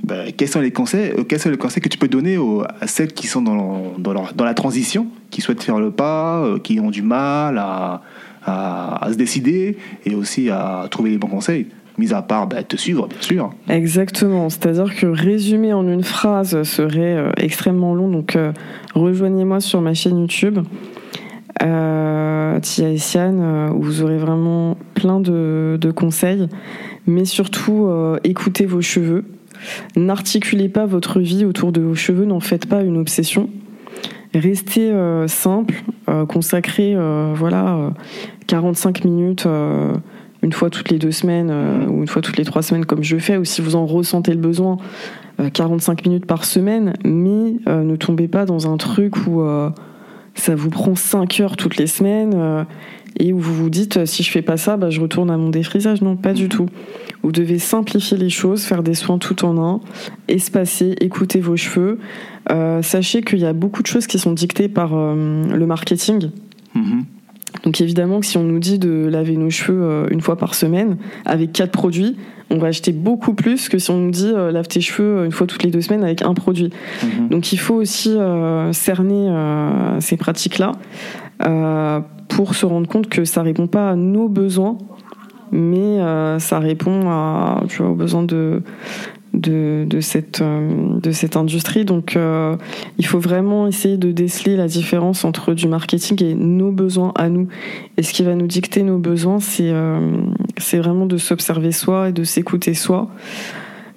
ben, 0.04 0.32
quels 0.36 0.48
sont 0.48 0.60
les 0.60 0.72
conseils, 0.72 1.14
quels 1.30 1.40
sont 1.40 1.52
les 1.52 1.58
conseils 1.58 1.84
que 1.84 1.90
tu 1.90 2.00
peux 2.00 2.08
donner 2.08 2.36
à 2.82 2.88
celles 2.88 3.14
qui 3.14 3.28
sont 3.28 3.44
dans, 3.44 3.94
dans, 4.00 4.26
dans 4.36 4.46
la 4.46 4.56
transition, 4.56 5.06
qui 5.30 5.42
souhaitent 5.42 5.62
faire 5.62 5.80
le 5.80 5.92
pas, 5.92 6.56
qui 6.64 6.80
ont 6.80 6.90
du 6.90 7.04
mal 7.04 7.60
à 7.60 8.02
à, 8.48 9.08
se 9.12 9.16
décider 9.16 9.78
et 10.06 10.16
aussi 10.16 10.50
à 10.50 10.88
trouver 10.90 11.12
les 11.12 11.18
bons 11.18 11.28
conseils 11.28 11.68
mis 11.98 12.14
à 12.14 12.22
part 12.22 12.48
bah, 12.48 12.64
te 12.64 12.78
suivre, 12.78 13.08
bien 13.08 13.22
sûr. 13.22 13.54
Exactement. 13.70 14.50
C'est-à-dire 14.50 14.96
que 14.96 15.08
résumer 15.08 15.74
en 15.74 15.88
une 15.88 16.04
phrase 16.04 16.62
serait 16.64 17.18
euh, 17.18 17.32
extrêmement 17.38 17.96
long. 17.96 18.10
Donc, 18.10 18.36
euh, 18.36 18.52
rejoignez-moi 18.94 19.60
sur 19.60 19.82
ma 19.82 19.94
chaîne 19.94 20.20
YouTube, 20.20 20.60
euh, 21.64 22.60
Tia 22.60 22.90
et 22.90 22.98
Sian, 22.98 23.40
euh, 23.40 23.70
où 23.70 23.82
vous 23.82 24.04
aurez 24.04 24.18
vraiment 24.18 24.78
plein 24.94 25.20
de, 25.20 25.78
de 25.80 25.92
conseils. 25.92 26.48
Mais 27.08 27.26
surtout, 27.26 27.90
écoutez 28.26 28.66
vos 28.66 28.82
cheveux. 28.82 29.24
N'articulez 29.96 30.68
pas 30.68 30.86
votre 30.86 31.22
vie 31.22 31.46
autour 31.46 31.72
de 31.72 31.80
vos 31.80 31.96
cheveux. 31.96 32.26
N'en 32.26 32.42
faites 32.42 32.66
pas 32.66 32.82
une 32.82 32.98
obsession. 32.98 33.50
Restez 34.36 34.92
simple, 35.28 35.86
consacrez 36.28 36.98
voilà 37.34 37.94
45 38.48 39.04
minutes 39.06 39.46
euh, 39.46 39.94
une 40.42 40.54
fois 40.54 40.70
toutes 40.70 40.90
les 40.90 40.98
deux 40.98 41.12
semaines 41.12 41.50
euh, 41.52 41.86
ou 41.88 42.02
une 42.02 42.08
fois 42.08 42.22
toutes 42.22 42.38
les 42.38 42.46
trois 42.46 42.62
semaines 42.62 42.86
comme 42.86 43.04
je 43.04 43.18
fais, 43.18 43.38
ou 43.38 43.46
si 43.46 43.62
vous 43.62 43.76
en 43.76 43.86
ressentez 43.86 44.32
le 44.32 44.40
besoin, 44.40 44.78
45 45.54 46.00
euh, 46.00 46.10
minutes 46.10 46.26
par 46.26 46.46
semaine, 46.46 46.94
mais 47.04 47.58
ne 47.68 47.96
tombez 47.96 48.28
pas 48.28 48.46
dans 48.46 48.72
un 48.72 48.78
truc 48.78 49.28
où 49.28 49.44
ça 50.34 50.56
vous 50.56 50.70
prend 50.70 50.96
5 50.96 51.40
heures 51.42 51.58
toutes 51.58 51.78
les 51.78 51.88
semaines 51.88 52.66
et 53.20 53.34
où 53.34 53.40
vous 53.40 53.54
vous 53.54 53.70
dites 53.70 54.06
si 54.06 54.24
je 54.24 54.32
fais 54.32 54.42
pas 54.42 54.58
ça, 54.58 54.78
bah, 54.78 54.90
je 54.90 55.00
retourne 55.00 55.30
à 55.30 55.38
mon 55.38 55.50
défrisage. 55.50 56.02
Non, 56.02 56.16
pas 56.16 56.34
du 56.34 56.50
tout. 56.50 56.68
Vous 57.24 57.32
devez 57.32 57.60
simplifier 57.60 58.18
les 58.18 58.30
choses, 58.30 58.64
faire 58.64 58.84
des 58.84 58.94
soins 58.94 59.20
tout 59.20 59.46
en 59.46 59.58
un, 59.64 59.80
espacer, 60.28 60.96
écouter 61.02 61.40
vos 61.40 61.56
cheveux. 61.56 62.00
sachez 62.82 63.22
qu'il 63.22 63.40
y 63.40 63.46
a 63.46 63.54
beaucoup 63.54 63.84
de 63.84 63.88
choses 63.88 64.08
qui 64.08 64.18
sont 64.18 64.34
dictées 64.34 64.70
par 64.70 64.96
le 64.96 65.66
marketing. 65.66 66.32
Mm-hmm. 66.76 67.17
Donc 67.64 67.82
évidemment 67.82 68.20
que 68.20 68.26
si 68.26 68.38
on 68.38 68.44
nous 68.44 68.60
dit 68.60 68.80
de 68.80 69.08
laver 69.08 69.38
nos 69.38 69.50
cheveux 69.50 69.82
euh, 69.82 70.08
une 70.12 70.22
fois 70.22 70.38
par 70.38 70.56
semaine 70.56 70.98
avec 71.26 71.54
quatre 71.54 71.72
produits, 71.72 72.16
on 72.50 72.58
va 72.58 72.68
acheter 72.68 72.92
beaucoup 72.92 73.34
plus 73.34 73.70
que 73.70 73.78
si 73.78 73.92
on 73.92 73.98
nous 73.98 74.12
dit 74.12 74.32
euh, 74.34 74.52
lave 74.52 74.68
tes 74.68 74.82
cheveux 74.82 75.18
euh, 75.20 75.26
une 75.26 75.32
fois 75.32 75.48
toutes 75.48 75.64
les 75.64 75.72
deux 75.72 75.82
semaines 75.82 76.04
avec 76.04 76.22
un 76.22 76.34
produit. 76.34 76.72
Mhm. 77.04 77.30
Donc 77.30 77.54
il 77.54 77.58
faut 77.58 77.76
aussi 77.76 78.18
cerner 78.72 79.30
ces 80.00 80.18
pratiques-là 80.18 80.74
pour 82.30 82.56
se 82.56 82.66
rendre 82.66 82.88
compte 82.88 83.10
que 83.10 83.26
ça 83.26 83.42
répond 83.42 83.68
pas 83.68 83.92
à 83.92 83.96
nos 83.96 84.28
besoins, 84.28 84.78
mais 85.52 86.00
ça 86.40 86.60
répond 86.60 87.10
à, 87.10 87.64
tu 87.68 87.82
vois, 87.82 87.92
aux 87.92 87.96
besoins 87.96 88.24
de, 88.24 88.62
de, 89.38 89.86
de, 89.88 90.02
cette, 90.02 90.42
euh, 90.42 91.00
de 91.00 91.12
cette 91.12 91.36
industrie. 91.36 91.86
Donc 91.86 92.16
euh, 92.16 92.56
il 92.98 93.06
faut 93.06 93.20
vraiment 93.20 93.68
essayer 93.68 93.98
de 93.98 94.12
déceler 94.12 94.58
la 94.58 94.68
différence 94.68 95.24
entre 95.26 95.54
du 95.54 95.68
marketing 95.68 96.22
et 96.24 96.34
nos 96.34 96.72
besoins 96.72 97.12
à 97.16 97.30
nous. 97.30 97.48
Et 97.98 98.04
ce 98.04 98.14
qui 98.14 98.24
va 98.24 98.36
nous 98.36 98.48
dicter 98.48 98.84
nos 98.84 98.98
besoins, 98.98 99.40
c'est 99.40 99.72
euh, 99.72 100.22
c'est 100.58 100.78
vraiment 100.78 101.06
de 101.06 101.18
s'observer 101.18 101.72
soi 101.72 102.10
et 102.10 102.12
de 102.12 102.24
s'écouter 102.24 102.74
soi. 102.74 103.10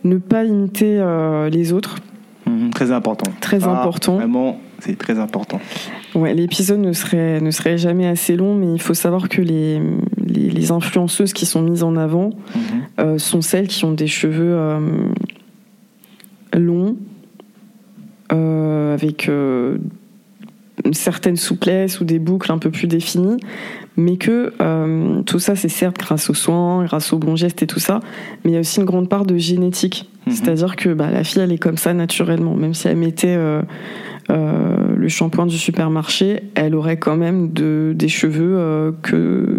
Ne 0.05 0.17
pas 0.17 0.45
imiter 0.45 1.05
les 1.53 1.75
autres. 1.75 1.97
Mhm, 2.47 2.71
très 2.71 2.91
important. 2.91 3.31
Très 3.43 3.65
ah, 3.65 3.81
important. 3.81 4.17
Vraiment, 4.17 4.59
c'est 4.79 4.97
très 4.97 5.19
important. 5.19 5.61
Ouais, 6.15 6.33
l'épisode 6.33 6.81
ne 6.81 6.95
serait, 6.95 7.39
ne 7.43 7.51
serait 7.51 7.77
jamais 7.77 8.07
assez 8.07 8.35
long, 8.35 8.55
mais 8.55 8.73
il 8.73 8.81
faut 8.81 8.95
savoir 8.95 9.29
que 9.29 9.43
les, 9.43 9.79
les, 10.27 10.71
influenceuses 10.71 11.35
qui 11.35 11.45
sont 11.45 11.61
mises 11.61 11.83
en 11.83 11.97
avant 11.97 12.31
mhm. 12.99 13.19
sont 13.19 13.43
celles 13.43 13.69
qui 13.69 13.85
ont 13.85 13.93
des 13.93 14.07
cheveux 14.07 14.57
long, 16.55 16.97
euh, 18.33 18.95
avec 18.95 19.29
euh, 19.29 19.79
une 20.85 20.95
certaine 20.95 21.37
souplesse 21.37 22.01
ou 22.01 22.05
des 22.05 22.21
boucles 22.21 22.53
un 22.53 22.59
peu 22.59 22.71
plus 22.71 22.87
définies, 22.87 23.39
mais 23.97 24.17
que 24.19 24.53
euh, 24.61 25.23
tout 25.23 25.41
ça, 25.41 25.57
c'est 25.57 25.69
certes 25.69 25.99
grâce 25.99 26.31
aux 26.31 26.35
soins, 26.35 26.85
grâce 26.85 27.13
aux 27.13 27.19
bons 27.19 27.35
gestes 27.35 27.63
et 27.63 27.67
tout 27.67 27.81
ça, 27.81 28.01
mais 28.45 28.53
il 28.53 28.55
y 28.55 28.57
a 28.57 28.61
aussi 28.61 28.79
une 28.79 28.87
grande 28.87 29.09
part 29.09 29.27
de 29.27 29.37
génétique. 29.37 30.09
Mhm. 30.27 30.33
C'est-à-dire 30.33 30.77
que 30.77 30.91
bah, 30.91 31.11
la 31.11 31.25
fille, 31.25 31.43
elle 31.43 31.53
est 31.53 31.59
comme 31.59 31.77
ça 31.77 31.93
naturellement, 31.93 32.55
même 32.55 32.75
si 32.75 32.87
elle 32.87 32.97
mettait 32.97 33.37
le 34.29 35.09
shampoing 35.09 35.47
du 35.47 35.59
supermarché, 35.59 36.45
elle 36.55 36.77
aurait 36.77 36.99
quand 36.99 37.17
même 37.17 37.53
de, 37.53 37.93
des 37.97 38.09
cheveux 38.09 38.95
que 39.03 39.59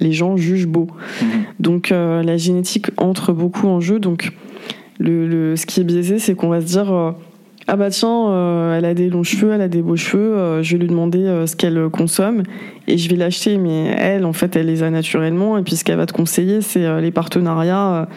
les 0.00 0.12
gens 0.12 0.36
jugent 0.36 0.66
beaux. 0.66 0.88
Mhm. 1.22 1.28
Donc 1.60 1.90
la 1.90 2.36
génétique 2.36 2.88
entre 2.96 3.32
beaucoup 3.32 3.68
en 3.68 3.80
jeu, 3.80 4.00
donc 4.00 4.32
le, 4.98 5.56
ce 5.56 5.66
qui 5.66 5.80
est 5.80 5.84
biaisé, 5.84 6.18
c'est 6.18 6.34
qu'on 6.34 6.48
va 6.48 6.60
se 6.60 6.66
dire 6.66 6.92
euh, 6.92 7.12
ah 7.66 7.76
bah 7.76 7.90
tiens, 7.90 8.30
euh, 8.30 8.78
elle 8.78 8.84
a 8.84 8.94
des 8.94 9.10
longs 9.10 9.22
cheveux, 9.22 9.52
elle 9.52 9.60
a 9.60 9.68
des 9.68 9.82
beaux 9.82 9.96
cheveux, 9.96 10.36
euh, 10.36 10.62
je 10.62 10.72
vais 10.72 10.78
lui 10.78 10.88
demander 10.88 11.44
ce 11.46 11.54
qu'elle 11.54 11.88
consomme 11.90 12.42
et 12.86 12.96
je 12.96 13.08
vais 13.10 13.16
l'acheter. 13.16 13.58
Mais 13.58 13.94
elle, 13.98 14.24
en 14.24 14.32
fait, 14.32 14.56
elle 14.56 14.66
les 14.66 14.82
a 14.82 14.90
naturellement 14.90 15.58
et 15.58 15.62
puis 15.62 15.76
ce 15.76 15.84
qu'elle 15.84 15.98
va 15.98 16.06
te 16.06 16.12
conseiller, 16.12 16.62
c'est 16.62 17.00
les 17.00 17.10
partenariats 17.10 18.08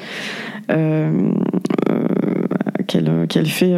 qu'elle 2.88 3.46
fait 3.48 3.76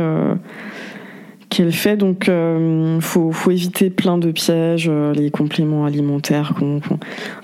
qu'elle 1.50 1.72
fait. 1.72 1.98
Donc, 1.98 2.30
il 2.30 3.02
faut, 3.02 3.32
faut, 3.32 3.52
éviter 3.52 3.90
plein 3.90 4.18
de 4.18 4.32
pièges, 4.32 4.90
les 4.90 5.30
compléments 5.32 5.86
alimentaires. 5.86 6.54
en 6.62 6.80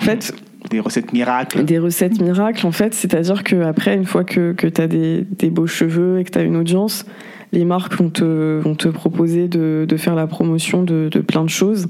fait, 0.03 0.33
des 0.69 0.79
recettes 0.79 1.13
miracles. 1.13 1.63
Des 1.63 1.79
recettes 1.79 2.21
miracles, 2.21 2.65
en 2.65 2.71
fait. 2.71 2.93
C'est-à-dire 2.93 3.43
qu'après, 3.43 3.95
une 3.95 4.05
fois 4.05 4.23
que, 4.23 4.53
que 4.53 4.67
tu 4.67 4.81
as 4.81 4.87
des, 4.87 5.25
des, 5.37 5.49
beaux 5.49 5.67
cheveux 5.67 6.19
et 6.19 6.23
que 6.23 6.31
tu 6.31 6.39
as 6.39 6.43
une 6.43 6.55
audience, 6.55 7.05
les 7.51 7.65
marques 7.65 7.95
vont 7.95 8.09
te, 8.09 8.59
vont 8.59 8.75
te 8.75 8.87
proposer 8.87 9.47
de, 9.47 9.85
de 9.87 9.97
faire 9.97 10.15
la 10.15 10.27
promotion 10.27 10.83
de, 10.83 11.09
de, 11.11 11.19
plein 11.19 11.43
de 11.43 11.49
choses. 11.49 11.87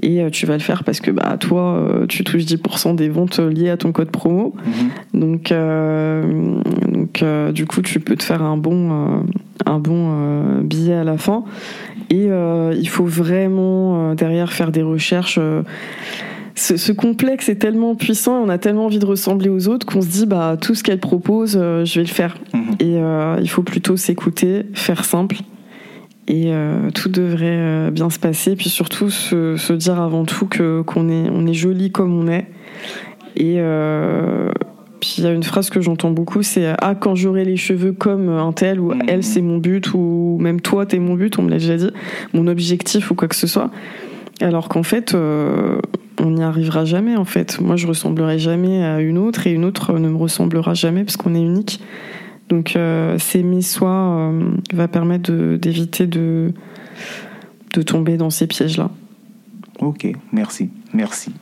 Et 0.00 0.22
euh, 0.22 0.30
tu 0.30 0.46
vas 0.46 0.54
le 0.54 0.60
faire 0.60 0.84
parce 0.84 1.00
que 1.00 1.10
bah, 1.10 1.36
toi, 1.38 1.76
euh, 1.76 2.06
tu 2.06 2.22
touches 2.22 2.44
10% 2.44 2.94
des 2.94 3.08
ventes 3.08 3.40
liées 3.40 3.70
à 3.70 3.76
ton 3.76 3.92
code 3.92 4.10
promo. 4.10 4.54
Mhm. 4.64 5.20
Donc, 5.20 5.52
euh, 5.52 6.60
donc 6.86 7.24
du 7.52 7.66
coup, 7.66 7.82
tu 7.82 8.00
peux 8.00 8.16
te 8.16 8.22
faire 8.22 8.42
un 8.42 8.56
bon, 8.56 9.24
un 9.66 9.78
bon 9.78 10.60
billet 10.62 10.94
à 10.94 11.04
la 11.04 11.18
fin. 11.18 11.44
Et 12.10 12.28
il 12.28 12.88
faut 12.88 13.04
vraiment 13.04 14.14
derrière 14.14 14.52
faire 14.52 14.72
des 14.72 14.82
recherches 14.82 15.38
ce, 16.58 16.92
complexe 16.92 17.48
est 17.48 17.56
tellement 17.56 17.94
puissant, 17.94 18.42
on 18.42 18.48
a 18.48 18.58
tellement 18.58 18.86
envie 18.86 18.98
de 18.98 19.06
ressembler 19.06 19.48
aux 19.48 19.68
autres 19.68 19.86
qu'on 19.86 20.02
se 20.02 20.08
dit 20.08 20.26
bah 20.26 20.56
tout 20.60 20.74
ce 20.74 20.82
qu'elle 20.82 21.00
propose, 21.00 21.58
euh, 21.60 21.84
je 21.84 22.00
vais 22.00 22.06
le 22.06 22.12
faire. 22.12 22.36
Mhm. 22.52 22.62
Et 22.80 22.96
euh, 22.98 23.38
il 23.40 23.48
faut 23.48 23.62
plutôt 23.62 23.96
s'écouter, 23.96 24.66
faire 24.74 25.04
simple, 25.04 25.36
et 26.26 26.52
euh, 26.52 26.90
tout 26.90 27.08
devrait 27.08 27.90
bien 27.90 28.10
se 28.10 28.18
passer. 28.18 28.56
Puis 28.56 28.68
surtout 28.68 29.10
se, 29.10 29.72
dire 29.72 30.00
avant 30.00 30.24
tout 30.24 30.46
que 30.46 30.82
qu'on 30.82 31.08
est 31.08 31.30
on 31.30 31.46
est 31.46 31.54
joli 31.54 31.90
comme 31.90 32.14
on 32.14 32.28
est. 32.28 32.46
Et 33.36 33.60
puis 35.00 35.14
il 35.18 35.24
y 35.24 35.26
a 35.28 35.30
une 35.30 35.44
phrase 35.44 35.70
que 35.70 35.80
j'entends 35.80 36.10
beaucoup, 36.10 36.42
c'est 36.42 36.74
ah 36.80 36.96
quand 36.96 37.14
j'aurai 37.14 37.44
les 37.44 37.56
cheveux 37.56 37.92
comme 37.92 38.28
un 38.30 38.52
tel 38.52 38.80
ou 38.80 38.92
mhm. 38.92 39.02
elle 39.06 39.22
c'est 39.22 39.42
mon 39.42 39.58
but 39.58 39.94
ou 39.94 40.38
même 40.40 40.60
toi 40.60 40.86
t'es 40.86 40.98
mon 40.98 41.14
but, 41.14 41.38
on 41.38 41.42
me 41.42 41.50
l'a 41.50 41.58
déjà 41.58 41.76
dit, 41.76 41.90
mon 42.34 42.48
objectif 42.48 43.10
ou 43.10 43.14
quoi 43.14 43.28
que 43.28 43.36
ce 43.36 43.46
soit. 43.46 43.70
Alors 44.40 44.68
qu'en 44.68 44.82
fait, 44.82 45.14
on 46.20 46.30
n'y 46.30 46.42
arrivera 46.42 46.84
jamais 46.84 47.16
en 47.16 47.24
fait. 47.24 47.60
Moi, 47.60 47.76
je 47.76 47.86
ressemblerai 47.86 48.38
jamais 48.38 48.84
à 48.84 49.00
une 49.00 49.18
autre 49.18 49.46
et 49.46 49.52
une 49.52 49.64
autre 49.64 49.98
ne 49.98 50.08
me 50.08 50.16
ressemblera 50.16 50.74
jamais 50.74 51.04
parce 51.04 51.16
qu'on 51.16 51.34
est 51.34 51.40
unique. 51.40 51.80
Donc, 52.48 52.76
euh, 52.76 53.18
s'aimer 53.18 53.62
soi 53.62 53.90
euh, 53.90 54.50
va 54.72 54.88
permettre 54.88 55.30
d'éviter 55.30 56.06
de, 56.06 56.52
de, 57.74 57.82
tomber 57.82 58.16
dans 58.16 58.30
ces 58.30 58.46
pièges-là. 58.46 58.90
Ok, 59.80 60.06
merci, 60.32 60.70
merci. 60.94 61.32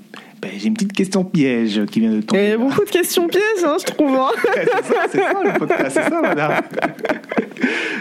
Ben, 0.42 0.50
J'ai 0.58 0.66
une 0.66 0.74
petite 0.74 0.92
question 0.92 1.24
piège 1.24 1.86
qui 1.86 2.00
vient 2.00 2.12
de 2.12 2.20
tomber. 2.22 2.44
Il 2.44 2.50
y 2.50 2.52
a 2.52 2.58
beaucoup 2.58 2.84
de 2.84 2.90
questions 2.90 3.28
pièges, 3.28 3.64
hein, 3.64 3.76
je 3.78 3.86
trouve. 3.86 4.14
Hein. 4.14 4.30
c'est 4.54 4.84
ça, 4.84 5.06
c'est 5.10 5.18
ça 5.18 5.42
le 5.44 5.58
podcast, 5.58 5.90
c'est 5.90 6.10
ça, 6.10 6.20
madame. 6.20 6.52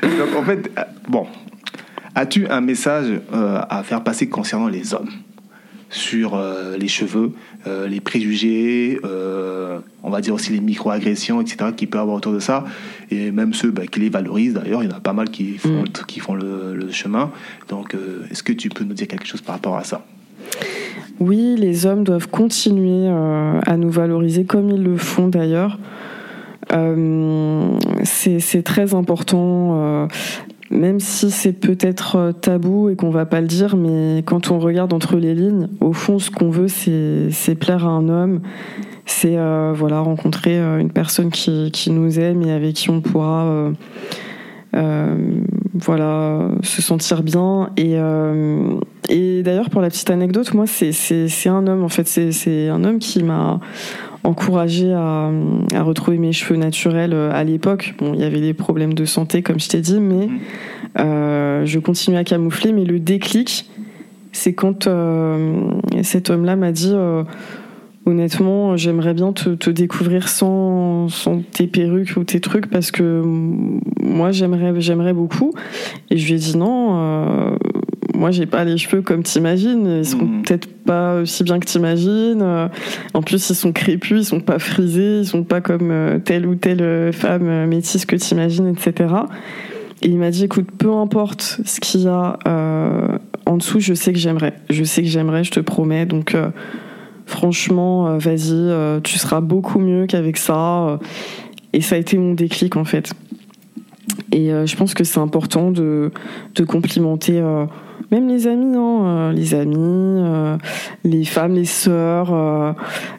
Donc, 0.01 0.35
en 0.35 0.43
fait, 0.43 0.71
euh, 0.77 0.83
bon, 1.07 1.27
as-tu 2.15 2.47
un 2.47 2.61
message 2.61 3.21
à 3.33 3.83
faire 3.83 4.03
passer 4.03 4.27
concernant 4.27 4.67
les 4.67 4.93
hommes 4.93 5.09
sur 5.89 6.35
euh, 6.35 6.77
les 6.77 6.87
cheveux, 6.87 7.31
euh, 7.67 7.87
les 7.87 8.01
préjugés, 8.01 8.99
euh, 9.05 9.79
on 10.03 10.09
va 10.09 10.21
dire 10.21 10.33
aussi 10.33 10.51
les 10.51 10.59
micro-agressions, 10.59 11.41
etc., 11.41 11.71
qu'il 11.75 11.89
peut 11.89 11.99
avoir 11.99 12.17
autour 12.17 12.33
de 12.33 12.39
ça, 12.39 12.65
et 13.11 13.31
même 13.31 13.53
ceux 13.53 13.71
bah, 13.71 13.87
qui 13.87 14.01
les 14.01 14.09
valorisent 14.09 14.53
d'ailleurs, 14.53 14.83
il 14.83 14.89
y 14.89 14.93
en 14.93 14.97
a 14.97 14.99
pas 14.99 15.13
mal 15.13 15.29
qui 15.29 15.57
font, 15.57 15.83
mm. 15.83 16.05
qui 16.07 16.19
font 16.19 16.35
le, 16.35 16.91
chemin. 16.91 17.31
Donc, 17.67 17.95
est-ce 18.31 18.43
que 18.43 18.53
tu 18.53 18.69
peux 18.69 18.83
nous 18.83 18.93
dire 18.93 19.07
quelque 19.07 19.25
chose 19.25 19.41
par 19.41 19.55
rapport 19.55 19.75
à 19.75 19.83
ça? 19.83 20.05
Oui, 21.19 21.55
les 21.57 21.85
hommes 21.85 22.03
doivent 22.03 22.29
continuer 22.29 23.09
à 23.09 23.75
nous 23.75 23.89
valoriser 23.89 24.45
comme 24.45 24.69
ils 24.69 24.83
le 24.83 24.97
font 24.97 25.27
d'ailleurs. 25.27 25.77
c'est 28.03 28.63
très 28.63 28.93
important 28.93 30.07
même 30.75 30.99
si 30.99 31.31
c'est 31.31 31.53
peut-être 31.53 32.15
euh, 32.17 32.31
tabou 32.31 32.89
et 32.89 32.95
qu'on 32.95 33.09
va 33.09 33.25
pas 33.25 33.41
le 33.41 33.47
dire, 33.47 33.75
mais 33.75 34.23
quand 34.25 34.51
on 34.51 34.59
regarde 34.59 34.93
entre 34.93 35.17
les 35.17 35.33
lignes, 35.33 35.67
au 35.79 35.93
fond, 35.93 36.19
ce 36.19 36.29
qu'on 36.29 36.49
veut, 36.49 36.67
c'est 36.67 37.55
plaire 37.55 37.85
à 37.85 37.89
un 37.89 38.09
homme, 38.09 38.41
c'est 39.05 39.37
euh, 39.37 39.73
voilà 39.75 39.99
rencontrer 39.99 40.59
euh, 40.59 40.79
une 40.79 40.91
personne 40.91 41.31
qui, 41.31 41.71
qui, 41.71 41.91
nous 41.91 42.19
aime 42.19 42.41
et 42.41 42.51
avec 42.51 42.73
qui 42.73 42.89
on 42.89 43.01
pourra 43.01 43.71
voilà 45.73 46.49
se 46.61 46.81
sentir 46.81 47.23
bien. 47.23 47.69
Et, 47.77 47.95
et 49.09 49.41
d'ailleurs, 49.41 49.69
pour 49.69 49.81
la 49.81 49.89
petite 49.89 50.09
anecdote, 50.09 50.53
moi, 50.53 50.65
c'est 50.67 51.47
un 51.47 51.67
homme 51.67 51.83
en 51.83 51.89
fait, 51.89 52.07
c'est 52.07 52.67
un 52.67 52.83
homme 52.83 52.99
qui 52.99 53.23
m'a 53.23 53.61
encouragé 54.25 54.91
à, 54.91 55.31
à, 55.73 55.83
retrouver 55.83 56.17
mes 56.17 56.33
cheveux 56.33 56.57
naturels 56.57 57.13
euh, 57.13 57.31
à 57.31 57.43
l'époque. 57.43 57.95
Bon, 57.99 58.13
il 58.13 58.19
y 58.19 58.23
avait 58.23 58.41
des 58.41 58.53
problèmes 58.53 58.93
de 58.93 59.05
santé, 59.05 59.41
comme 59.41 59.59
je 59.59 59.69
t'ai 59.69 59.81
dit, 59.81 59.99
mais 59.99 60.27
mm. 60.27 60.39
euh, 60.99 61.65
je 61.65 61.79
continuais 61.79 62.17
à 62.17 62.23
camoufler. 62.23 62.73
Mais 62.73 62.85
le 62.85 62.99
déclic, 62.99 63.69
c'est 64.31 64.53
quand 64.53 64.87
euh, 64.87 65.69
cet 66.03 66.29
homme-là 66.29 66.55
m'a 66.55 66.71
dit 66.71 66.93
honnêtement, 68.05 68.77
j'aimerais 68.77 69.15
bien 69.15 69.33
te, 69.33 69.49
te 69.49 69.69
découvrir 69.69 70.27
sans, 70.27 71.09
sans, 71.09 71.41
tes 71.41 71.65
perruques 71.65 72.15
ou 72.17 72.23
tes 72.23 72.39
trucs 72.39 72.67
parce 72.69 72.91
que 72.91 73.23
moi, 74.01 74.31
j'aimerais, 74.31 74.73
j'aimerais 74.79 75.13
beaucoup. 75.13 75.53
Et 76.11 76.17
je 76.17 76.27
lui 76.27 76.33
ai 76.33 76.37
dit 76.37 76.57
non 76.57 77.57
moi 78.15 78.31
j'ai 78.31 78.45
pas 78.45 78.63
les 78.63 78.77
cheveux 78.77 79.01
comme 79.01 79.23
t'imagines, 79.23 79.99
ils 79.99 80.05
sont 80.05 80.17
hmm. 80.17 80.43
peut-être 80.43 80.67
pas 80.85 81.21
aussi 81.21 81.43
bien 81.43 81.59
que 81.59 81.65
t'imagines. 81.65 82.69
En 83.13 83.21
plus 83.21 83.49
ils 83.49 83.55
sont 83.55 83.71
crépus, 83.71 84.21
ils 84.21 84.25
sont 84.25 84.39
pas 84.39 84.59
frisés, 84.59 85.19
ils 85.19 85.27
sont 85.27 85.43
pas 85.43 85.61
comme 85.61 85.91
euh, 85.91 86.19
telle 86.19 86.45
ou 86.45 86.55
telle 86.55 86.81
euh, 86.81 87.11
femme 87.11 87.47
euh, 87.47 87.67
métisse 87.67 88.05
que 88.05 88.15
t'imagines, 88.15 88.67
etc. 88.67 89.13
Et 90.01 90.07
il 90.07 90.17
m'a 90.17 90.29
dit 90.29 90.45
écoute, 90.45 90.67
peu 90.77 90.91
importe 90.91 91.59
ce 91.65 91.79
qu'il 91.79 92.01
y 92.01 92.07
a 92.07 92.37
en 93.47 93.57
dessous, 93.57 93.79
je 93.79 93.93
sais 93.93 94.11
que 94.11 94.19
j'aimerais, 94.19 94.53
je 94.69 94.83
sais 94.83 95.01
que 95.01 95.07
j'aimerais, 95.07 95.43
je 95.43 95.51
te 95.51 95.59
promets. 95.59 96.05
Donc 96.05 96.35
franchement, 97.25 98.17
vas-y, 98.17 99.01
tu 99.03 99.17
seras 99.17 99.39
beaucoup 99.39 99.79
mieux 99.79 100.05
qu'avec 100.05 100.37
ça. 100.37 100.99
Et 101.73 101.81
ça 101.81 101.95
a 101.95 101.97
été 101.97 102.17
mon 102.17 102.33
déclic 102.33 102.75
en 102.75 102.83
fait. 102.83 103.13
Et 104.31 104.49
je 104.49 104.75
pense 104.75 104.93
que 104.93 105.03
c'est 105.03 105.19
important 105.19 105.71
de, 105.71 106.11
de 106.55 106.63
complimenter 106.65 107.41
même 108.11 108.27
les 108.27 108.47
amis, 108.47 108.75
hein, 108.75 109.05
euh, 109.05 109.31
les 109.31 109.53
amis, 109.53 109.77
euh, 109.77 110.57
les 111.03 111.25
femmes, 111.25 111.55
les 111.55 111.65
sœurs, 111.65 112.33
euh, 112.33 112.73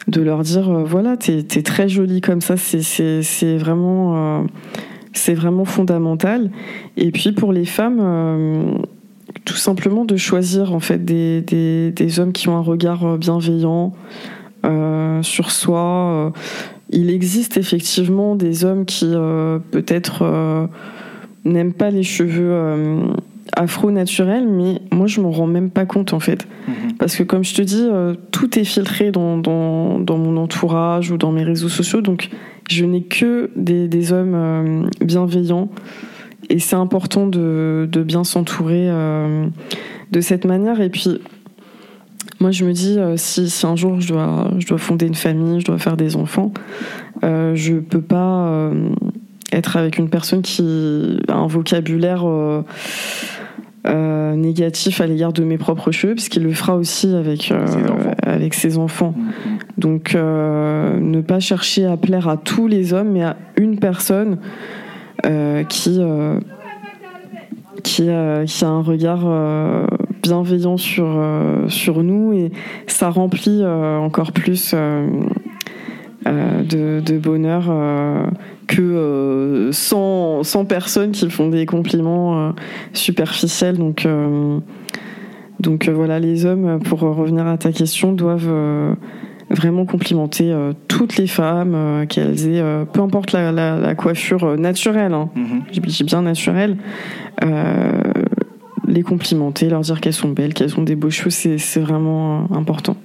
de 0.07 0.21
leur 0.21 0.43
dire 0.43 0.69
voilà, 0.85 1.17
t'es 1.17 1.39
es 1.39 1.61
très 1.63 1.89
jolie 1.89 2.21
comme 2.21 2.41
ça, 2.41 2.55
c'est 2.57 3.57
vraiment, 3.57 4.45
c'est 5.13 5.33
vraiment 5.33 5.65
fondamental. 5.65 6.51
Et 6.95 7.11
puis 7.11 7.31
pour 7.31 7.51
les 7.51 7.65
femmes, 7.65 8.79
tout 9.45 9.55
simplement 9.55 10.05
de 10.05 10.15
choisir 10.17 10.73
en 10.73 10.79
fait 10.79 11.03
des, 11.03 11.41
des 11.91 12.19
hommes 12.19 12.31
qui 12.31 12.49
ont 12.49 12.57
un 12.57 12.61
regard 12.61 13.17
bienveillant 13.17 13.93
sur 15.21 15.51
soi. 15.51 16.33
il 16.89 17.09
existe 17.09 17.57
effectivement 17.57 18.35
des 18.35 18.65
hommes 18.65 18.85
qui 18.85 19.11
peut-être 19.71 20.69
n'aiment 21.45 21.73
pas 21.73 21.89
les 21.89 22.03
cheveux 22.03 23.13
afro 23.55 23.91
naturel, 23.91 24.47
mais 24.47 24.81
moi 24.91 25.07
je 25.07 25.21
m'en 25.21 25.31
rends 25.31 25.47
même 25.47 25.69
pas 25.69 25.85
compte 25.85 26.13
en 26.13 26.19
fait. 26.19 26.47
Mhm. 26.67 26.93
Parce 26.97 27.15
que 27.15 27.23
comme 27.23 27.43
je 27.43 27.53
te 27.55 27.61
dis, 27.61 27.85
euh, 27.89 28.15
tout 28.31 28.57
est 28.57 28.63
filtré 28.63 29.11
dans, 29.11 29.37
dans, 29.37 29.99
dans, 29.99 30.17
mon 30.17 30.37
entourage 30.37 31.11
ou 31.11 31.17
dans 31.17 31.31
mes 31.31 31.43
réseaux 31.43 31.69
sociaux, 31.69 32.01
donc 32.01 32.29
je 32.69 32.85
n'ai 32.85 33.03
que 33.03 33.51
des, 33.55 33.87
des 33.87 34.11
hommes 34.11 34.35
euh, 34.35 34.83
bienveillants. 35.01 35.69
Et 36.49 36.59
c'est 36.59 36.75
important 36.75 37.27
de, 37.27 37.89
de 37.91 38.03
bien 38.03 38.23
s'entourer 38.23 38.87
euh, 38.89 39.47
de 40.11 40.21
cette 40.21 40.45
manière. 40.45 40.79
Et 40.79 40.89
puis, 40.89 41.19
moi 42.39 42.51
je 42.51 42.63
me 42.63 42.71
dis, 42.71 42.97
si, 43.15 43.49
si, 43.49 43.65
un 43.65 43.75
jour 43.75 43.99
je 43.99 44.09
dois, 44.09 44.51
je 44.57 44.67
dois 44.67 44.77
fonder 44.77 45.07
une 45.07 45.15
famille, 45.15 45.59
je 45.59 45.65
dois 45.65 45.77
faire 45.77 45.97
des 45.97 46.15
enfants, 46.15 46.53
je 47.23 47.79
peux 47.79 48.01
pas 48.01 48.71
être 49.51 49.77
avec 49.77 49.97
une 49.97 50.09
personne 50.09 50.41
qui 50.41 51.19
a 51.27 51.35
un 51.35 51.47
vocabulaire 51.47 52.27
euh, 52.27 52.63
négatif 53.87 55.01
à 55.01 55.07
l'égard 55.07 55.33
de 55.33 55.43
mes 55.43 55.57
propres 55.57 55.91
cheveux, 55.91 56.15
puisqu'il 56.15 56.43
le 56.43 56.51
fera 56.51 56.75
aussi 56.75 57.13
avec, 57.15 57.51
euh, 57.51 57.65
avec 58.23 58.53
ses 58.53 58.77
enfants. 58.77 59.13
Mm-hmm. 59.17 59.79
Donc, 59.79 60.15
euh, 60.15 60.99
ne 60.99 61.21
pas 61.21 61.39
chercher 61.39 61.85
à 61.85 61.97
plaire 61.97 62.27
à 62.27 62.37
tous 62.37 62.67
les 62.67 62.93
hommes, 62.93 63.11
mais 63.11 63.23
à 63.23 63.37
une 63.57 63.79
personne 63.79 64.39
qui, 65.67 65.99
qui, 67.83 68.09
a, 68.09 68.45
qui 68.45 68.63
a 68.65 68.67
un 68.67 68.81
regard 68.81 69.27
bienveillant 70.21 70.77
sur, 70.77 71.21
sur 71.67 72.03
nous 72.03 72.33
et 72.33 72.51
ça 72.85 73.09
remplit 73.09 73.65
encore 73.65 74.31
plus 74.31 74.73
de, 76.25 76.99
de, 76.99 77.17
bonheur 77.17 77.69
que 78.67 79.69
100, 79.71 80.41
euh, 80.43 80.63
personnes 80.65 81.11
qui 81.11 81.29
font 81.29 81.49
des 81.49 81.65
compliments 81.65 82.39
euh, 82.39 82.51
superficiels. 82.93 83.77
Donc, 83.77 84.05
euh, 84.05 84.59
donc 85.59 85.89
voilà, 85.89 86.19
les 86.19 86.45
hommes, 86.45 86.79
pour 86.83 86.99
revenir 86.99 87.47
à 87.47 87.57
ta 87.57 87.71
question, 87.71 88.11
doivent 88.11 88.95
vraiment 89.49 89.85
complimenter 89.85 90.53
toutes 90.87 91.17
les 91.17 91.25
femmes, 91.25 92.05
qu'elles 92.07 92.47
aient, 92.47 92.63
peu 92.93 93.01
importe 93.01 93.31
la, 93.31 93.95
coiffure 93.95 94.55
naturelle, 94.55 95.13
hein, 95.13 95.29
mm-hmm. 95.35 95.89
j'ai 95.89 96.03
bien 96.03 96.21
naturelle, 96.21 96.77
les 98.87 99.01
complimenter, 99.01 99.67
leur 99.69 99.81
dire 99.81 99.99
qu'elles 99.99 100.13
sont 100.13 100.29
belles, 100.29 100.53
qu'elles 100.53 100.77
ont 100.77 100.83
des 100.83 100.95
beaux 100.95 101.09
cheveux, 101.09 101.31
c'est 101.31 101.79
vraiment 101.79 102.47
important. 102.51 102.97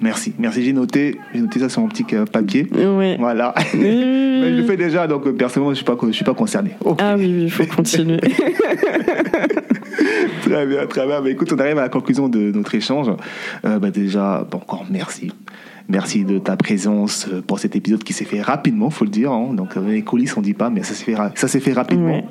Merci, 0.00 0.32
merci. 0.38 0.64
J'ai 0.64 0.72
noté, 0.72 1.18
j'ai 1.34 1.40
noté 1.40 1.60
ça 1.60 1.68
sur 1.68 1.82
mon 1.82 1.88
petit 1.88 2.06
euh, 2.14 2.24
papier. 2.24 2.66
Oui. 2.72 3.16
Voilà. 3.18 3.54
Mais 3.74 4.50
je 4.50 4.56
le 4.56 4.64
fais 4.64 4.76
déjà, 4.76 5.06
donc 5.06 5.26
euh, 5.26 5.32
personnellement, 5.32 5.72
je 5.72 5.76
suis 5.76 5.84
pas, 5.84 5.96
je 6.02 6.12
suis 6.12 6.24
pas 6.24 6.34
concerné. 6.34 6.70
Ah 6.98 7.16
oui, 7.18 7.42
il 7.44 7.50
faut 7.50 7.66
continuer. 7.66 8.20
très 10.42 10.66
bien, 10.66 10.86
très 10.86 11.06
bien. 11.06 11.20
Mais 11.20 11.32
écoute, 11.32 11.52
on 11.52 11.58
arrive 11.58 11.78
à 11.78 11.82
la 11.82 11.88
conclusion 11.90 12.28
de 12.28 12.50
notre 12.52 12.74
échange. 12.74 13.08
Euh, 13.64 13.78
bah 13.78 13.90
déjà, 13.90 14.46
bon, 14.50 14.58
encore 14.58 14.86
merci. 14.90 15.32
Merci 15.90 16.24
de 16.24 16.38
ta 16.38 16.56
présence 16.56 17.26
euh, 17.28 17.42
pour 17.42 17.58
cet 17.58 17.74
épisode 17.74 18.04
qui 18.04 18.12
s'est 18.12 18.24
fait 18.24 18.40
rapidement, 18.40 18.90
faut 18.90 19.04
le 19.04 19.10
dire. 19.10 19.32
Hein. 19.32 19.54
Donc 19.54 19.76
euh, 19.76 19.90
les 19.90 20.02
coulisses, 20.02 20.36
on 20.36 20.40
dit 20.40 20.54
pas, 20.54 20.70
mais 20.70 20.84
ça 20.84 20.94
s'est 20.94 21.04
fait, 21.04 21.16
ça 21.34 21.48
s'est 21.48 21.58
fait 21.58 21.72
rapidement. 21.72 22.22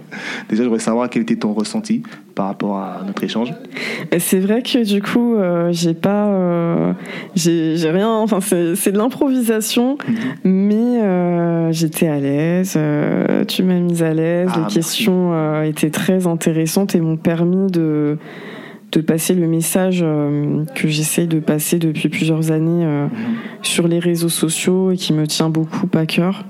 Déjà, 0.49 0.63
je 0.63 0.69
voudrais 0.69 0.79
savoir 0.79 1.09
quel 1.09 1.23
était 1.23 1.35
ton 1.35 1.51
ressenti 1.51 2.01
par 2.35 2.47
rapport 2.47 2.77
à 2.77 3.01
notre 3.05 3.21
échange. 3.21 3.53
C'est 4.17 4.39
vrai 4.39 4.61
que 4.61 4.85
du 4.85 5.01
coup, 5.01 5.35
euh, 5.35 5.73
j'ai 5.73 5.93
pas, 5.93 6.95
j'ai 7.35 7.91
rien. 7.91 8.09
Enfin, 8.09 8.39
c'est 8.39 8.91
de 8.93 8.97
l'improvisation, 8.97 9.97
mhm. 10.07 10.15
mais 10.45 11.73
j'étais 11.73 12.07
à 12.07 12.19
l'aise. 12.19 12.79
tu 13.47 13.63
m'as 13.63 13.79
mise 13.79 14.03
à 14.03 14.13
l'aise. 14.13 14.51
Ah, 14.53 14.59
les 14.59 14.73
questions 14.73 15.63
étaient 15.63 15.89
très 15.89 16.27
intéressantes 16.27 16.95
et 16.95 17.01
m'ont 17.01 17.17
permis 17.17 17.69
de 17.69 18.17
de 18.91 19.01
passer 19.01 19.35
le 19.35 19.47
message 19.47 19.99
euh, 20.01 20.63
que 20.75 20.87
j'essaye 20.87 21.27
de 21.27 21.39
passer 21.39 21.77
depuis 21.77 22.09
plusieurs 22.09 22.51
années 22.51 22.85
euh, 22.85 23.07
sur 23.61 23.87
les 23.87 23.99
réseaux 23.99 24.29
sociaux 24.29 24.91
et 24.91 24.97
qui 24.97 25.13
me 25.13 25.27
tient 25.27 25.49
beaucoup 25.49 25.87
à 25.93 26.05
cœur. 26.05 26.45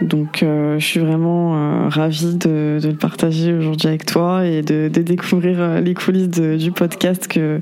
Donc 0.00 0.44
euh, 0.44 0.78
je 0.78 0.86
suis 0.86 1.00
vraiment 1.00 1.88
ravie 1.88 2.36
de, 2.36 2.78
le 2.80 2.92
partager 2.92 3.52
aujourd'hui 3.52 3.88
avec 3.88 4.06
toi 4.06 4.46
et 4.46 4.62
de, 4.62 4.88
découvrir 4.88 5.80
les 5.80 5.92
coulisses 5.94 6.28
du 6.28 6.70
podcast 6.70 7.26
que, 7.26 7.60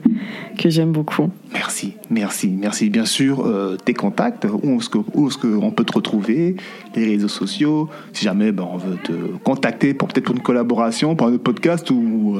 que 0.58 0.68
j'aime 0.68 0.92
beaucoup. 0.92 1.30
Merci, 1.54 1.94
merci, 2.10 2.48
merci. 2.48 2.90
Bien 2.90 3.06
sûr, 3.06 3.50
tes 3.86 3.94
contacts, 3.94 4.46
où 4.62 4.78
est-ce 4.78 5.38
qu'on 5.38 5.70
peut 5.70 5.84
te 5.84 5.94
retrouver, 5.94 6.56
les 6.94 7.06
réseaux 7.06 7.28
sociaux, 7.28 7.88
si 8.12 8.26
jamais 8.26 8.52
ben, 8.52 8.68
on 8.70 8.76
veut 8.76 8.98
te 9.02 9.12
contacter 9.42 9.94
pour 9.94 10.08
peut-être 10.08 10.30
une 10.30 10.42
collaboration, 10.42 11.16
pour 11.16 11.28
un 11.28 11.38
podcast 11.38 11.90
ou 11.90 12.36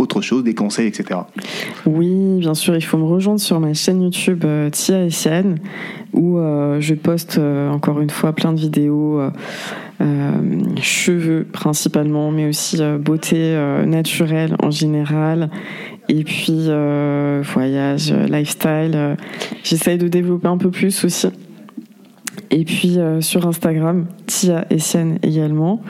autre 0.00 0.20
chose, 0.20 0.44
des 0.44 0.54
conseils, 0.54 0.88
etc. 0.88 1.20
Oui, 1.86 2.38
bien 2.38 2.54
sûr, 2.54 2.74
il 2.74 2.82
faut 2.82 2.98
me 2.98 3.04
rejoindre 3.04 3.40
sur 3.40 3.60
ma 3.60 3.74
chaîne 3.74 4.02
YouTube 4.02 4.44
euh, 4.44 4.70
Tia 4.70 5.04
et 5.04 5.10
Sian, 5.10 5.56
où 6.12 6.38
euh, 6.38 6.80
je 6.80 6.94
poste 6.94 7.38
euh, 7.38 7.70
encore 7.70 8.00
une 8.00 8.10
fois 8.10 8.32
plein 8.32 8.52
de 8.52 8.60
vidéos, 8.60 9.20
cheveux 10.80 11.46
principalement, 11.52 12.30
mais 12.30 12.48
aussi 12.48 12.78
beauté 12.98 13.54
naturelle 13.86 14.56
en 14.62 14.70
général. 14.70 15.50
Et 16.08 16.24
puis 16.24 16.70
voyage, 17.42 18.12
lifestyle. 18.12 19.16
J'essaye 19.62 19.98
de 19.98 20.08
développer 20.08 20.48
un 20.48 20.56
peu 20.56 20.70
plus 20.70 21.04
aussi. 21.04 21.28
Et 22.50 22.64
puis 22.64 22.96
sur 23.20 23.46
Instagram, 23.46 24.06
Tia 24.26 24.64
et 24.70 24.78
Sian 24.78 25.16
également, 25.22 25.82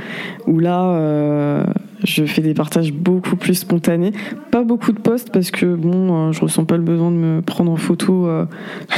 où 0.49 0.59
là, 0.59 1.65
je 2.05 2.25
fais 2.25 2.43
des 2.43 2.55
partages 2.55 2.93
beaucoup 2.93 3.37
plus 3.37 3.55
spontanés. 3.55 4.13
Pas 4.51 4.63
beaucoup 4.63 4.93
de 4.93 4.99
posts 4.99 5.31
parce 5.31 5.51
que 5.51 5.75
bon, 5.75 6.29
euh, 6.29 6.33
je 6.33 6.41
ressens 6.41 6.65
pas 6.65 6.77
le 6.77 6.83
besoin 6.83 7.11
de 7.11 7.17
me 7.17 7.43
prendre 7.43 7.71
en 7.71 7.77
photo 7.77 8.27
euh, 8.27 8.47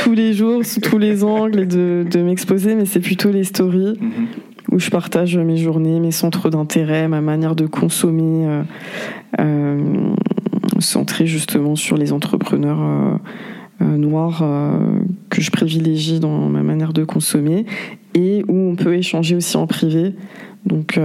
tous 0.02 0.12
les 0.12 0.32
jours, 0.32 0.64
sous 0.64 0.80
tous 0.80 0.98
les 0.98 1.24
angles 1.24 1.60
et 1.60 1.66
de, 1.66 2.22
m'exposer, 2.22 2.74
mais 2.74 2.86
c'est 2.86 3.00
plutôt 3.00 3.30
les 3.30 3.44
stories 3.44 3.98
où 4.70 4.78
je 4.78 4.90
partage 4.90 5.36
mes 5.36 5.56
journées, 5.56 6.00
mes 6.00 6.12
centres 6.12 6.48
d'intérêt, 6.48 7.08
ma 7.08 7.20
manière 7.20 7.56
de 7.56 7.66
consommer, 7.66 8.46
euh, 8.46 8.62
euh 9.40 9.78
centré 10.78 11.26
justement 11.26 11.76
sur 11.76 11.96
les 11.96 12.12
entrepreneurs. 12.12 13.20
noirs 13.80 14.42
que 15.30 15.40
je 15.40 15.50
privilégie 15.50 16.18
dans 16.18 16.48
ma 16.48 16.62
manière 16.62 16.92
de 16.92 17.04
consommer 17.04 17.66
et 18.14 18.44
où 18.48 18.70
on 18.70 18.74
peut 18.74 18.94
échanger 18.94 19.36
aussi 19.36 19.56
en 19.56 19.66
privé 19.68 20.14
donc, 20.64 20.98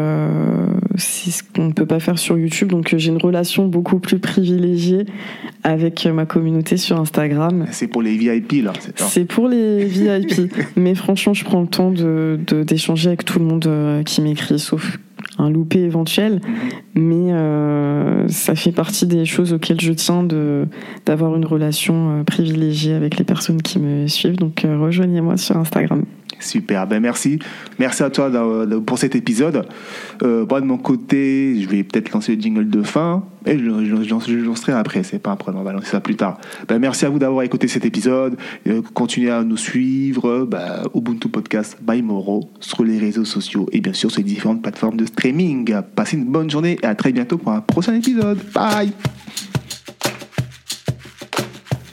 c'est 0.97 1.31
ce 1.31 1.43
qu'on 1.43 1.67
ne 1.67 1.73
peut 1.73 1.85
pas 1.85 1.99
faire 1.99 2.19
sur 2.19 2.37
YouTube. 2.37 2.69
Donc, 2.69 2.93
j'ai 2.97 3.09
une 3.09 3.21
relation 3.21 3.67
beaucoup 3.67 3.99
plus 3.99 4.19
privilégiée 4.19 5.05
avec 5.63 6.05
ma 6.05 6.25
communauté 6.25 6.77
sur 6.77 6.99
Instagram. 6.99 7.67
C'est 7.71 7.87
pour 7.87 8.01
les 8.01 8.17
VIP, 8.17 8.63
là, 8.63 8.73
c'est 8.79 8.99
C'est 8.99 9.25
pour 9.25 9.47
les 9.47 9.85
VIP. 9.85 10.53
Mais 10.75 10.95
franchement, 10.95 11.33
je 11.33 11.45
prends 11.45 11.61
le 11.61 11.67
temps 11.67 11.91
d'échanger 11.91 12.37
de, 12.45 12.63
d'échanger 12.63 13.07
avec 13.09 13.25
tout 13.25 13.39
le 13.39 13.45
monde 13.45 13.65
euh, 13.67 14.03
qui 14.03 14.21
m'écrit, 14.21 14.59
sauf 14.59 14.99
un 15.37 15.49
loupé 15.49 15.79
éventuel. 15.79 16.35
Mhm. 16.35 16.41
Mais 16.95 17.33
euh, 17.33 18.27
ça 18.27 18.55
fait 18.55 18.71
partie 18.71 19.05
des 19.05 19.25
choses 19.25 19.53
auxquelles 19.53 19.81
je 19.81 19.93
tiens 19.93 20.27
d'avoir 21.05 21.35
une 21.35 21.45
relation 21.45 22.23
privilégiée 22.25 22.93
avec 22.93 23.17
les 23.17 23.23
personnes 23.23 23.61
qui 23.61 23.79
me 23.79 24.07
suivent. 24.07 24.37
Donc, 24.37 24.65
rejoignez-moi 24.65 25.37
sur 25.37 25.57
Instagram. 25.57 26.03
Super, 26.39 26.87
ben 26.87 26.99
merci. 26.99 27.39
Merci 27.79 28.03
à 28.03 28.09
toi 28.09 28.31
pour 28.85 28.97
cet 28.97 29.15
épisode. 29.15 29.67
Euh, 30.23 30.45
moi, 30.49 30.61
de 30.61 30.65
mon 30.65 30.77
côté, 30.77 31.59
je 31.59 31.67
vais 31.67 31.83
peut-être 31.83 32.11
lancer 32.11 32.35
le 32.35 32.41
jingle 32.41 32.69
de 32.69 32.83
fin, 32.83 33.23
et 33.45 33.57
je, 33.57 34.45
lancerai 34.45 34.73
après, 34.73 35.03
c'est 35.03 35.19
pas 35.19 35.31
après, 35.31 35.51
on 35.55 35.63
va 35.63 35.73
lancer 35.73 35.87
ça 35.87 35.99
plus 35.99 36.15
tard. 36.15 36.39
Ben, 36.67 36.79
merci 36.79 37.05
à 37.05 37.09
vous 37.09 37.19
d'avoir 37.19 37.43
écouté 37.43 37.67
cet 37.67 37.85
épisode. 37.85 38.37
Euh, 38.67 38.81
continuez 38.93 39.31
à 39.31 39.43
nous 39.43 39.57
suivre, 39.57 40.45
ben, 40.45 40.83
Ubuntu 40.93 41.29
Podcast 41.29 41.77
by 41.81 42.01
Moro, 42.01 42.49
sur 42.59 42.83
les 42.83 42.99
réseaux 42.99 43.25
sociaux 43.25 43.67
et 43.71 43.81
bien 43.81 43.93
sûr 43.93 44.11
sur 44.11 44.19
les 44.19 44.25
différentes 44.25 44.61
plateformes 44.61 44.97
de 44.97 45.05
streaming. 45.05 45.73
Passez 45.95 46.17
une 46.17 46.25
bonne 46.25 46.49
journée 46.49 46.77
et 46.81 46.85
à 46.85 46.95
très 46.95 47.11
bientôt 47.11 47.37
pour 47.37 47.51
un 47.51 47.61
prochain 47.61 47.93
épisode. 47.93 48.39
Bye! 48.53 48.91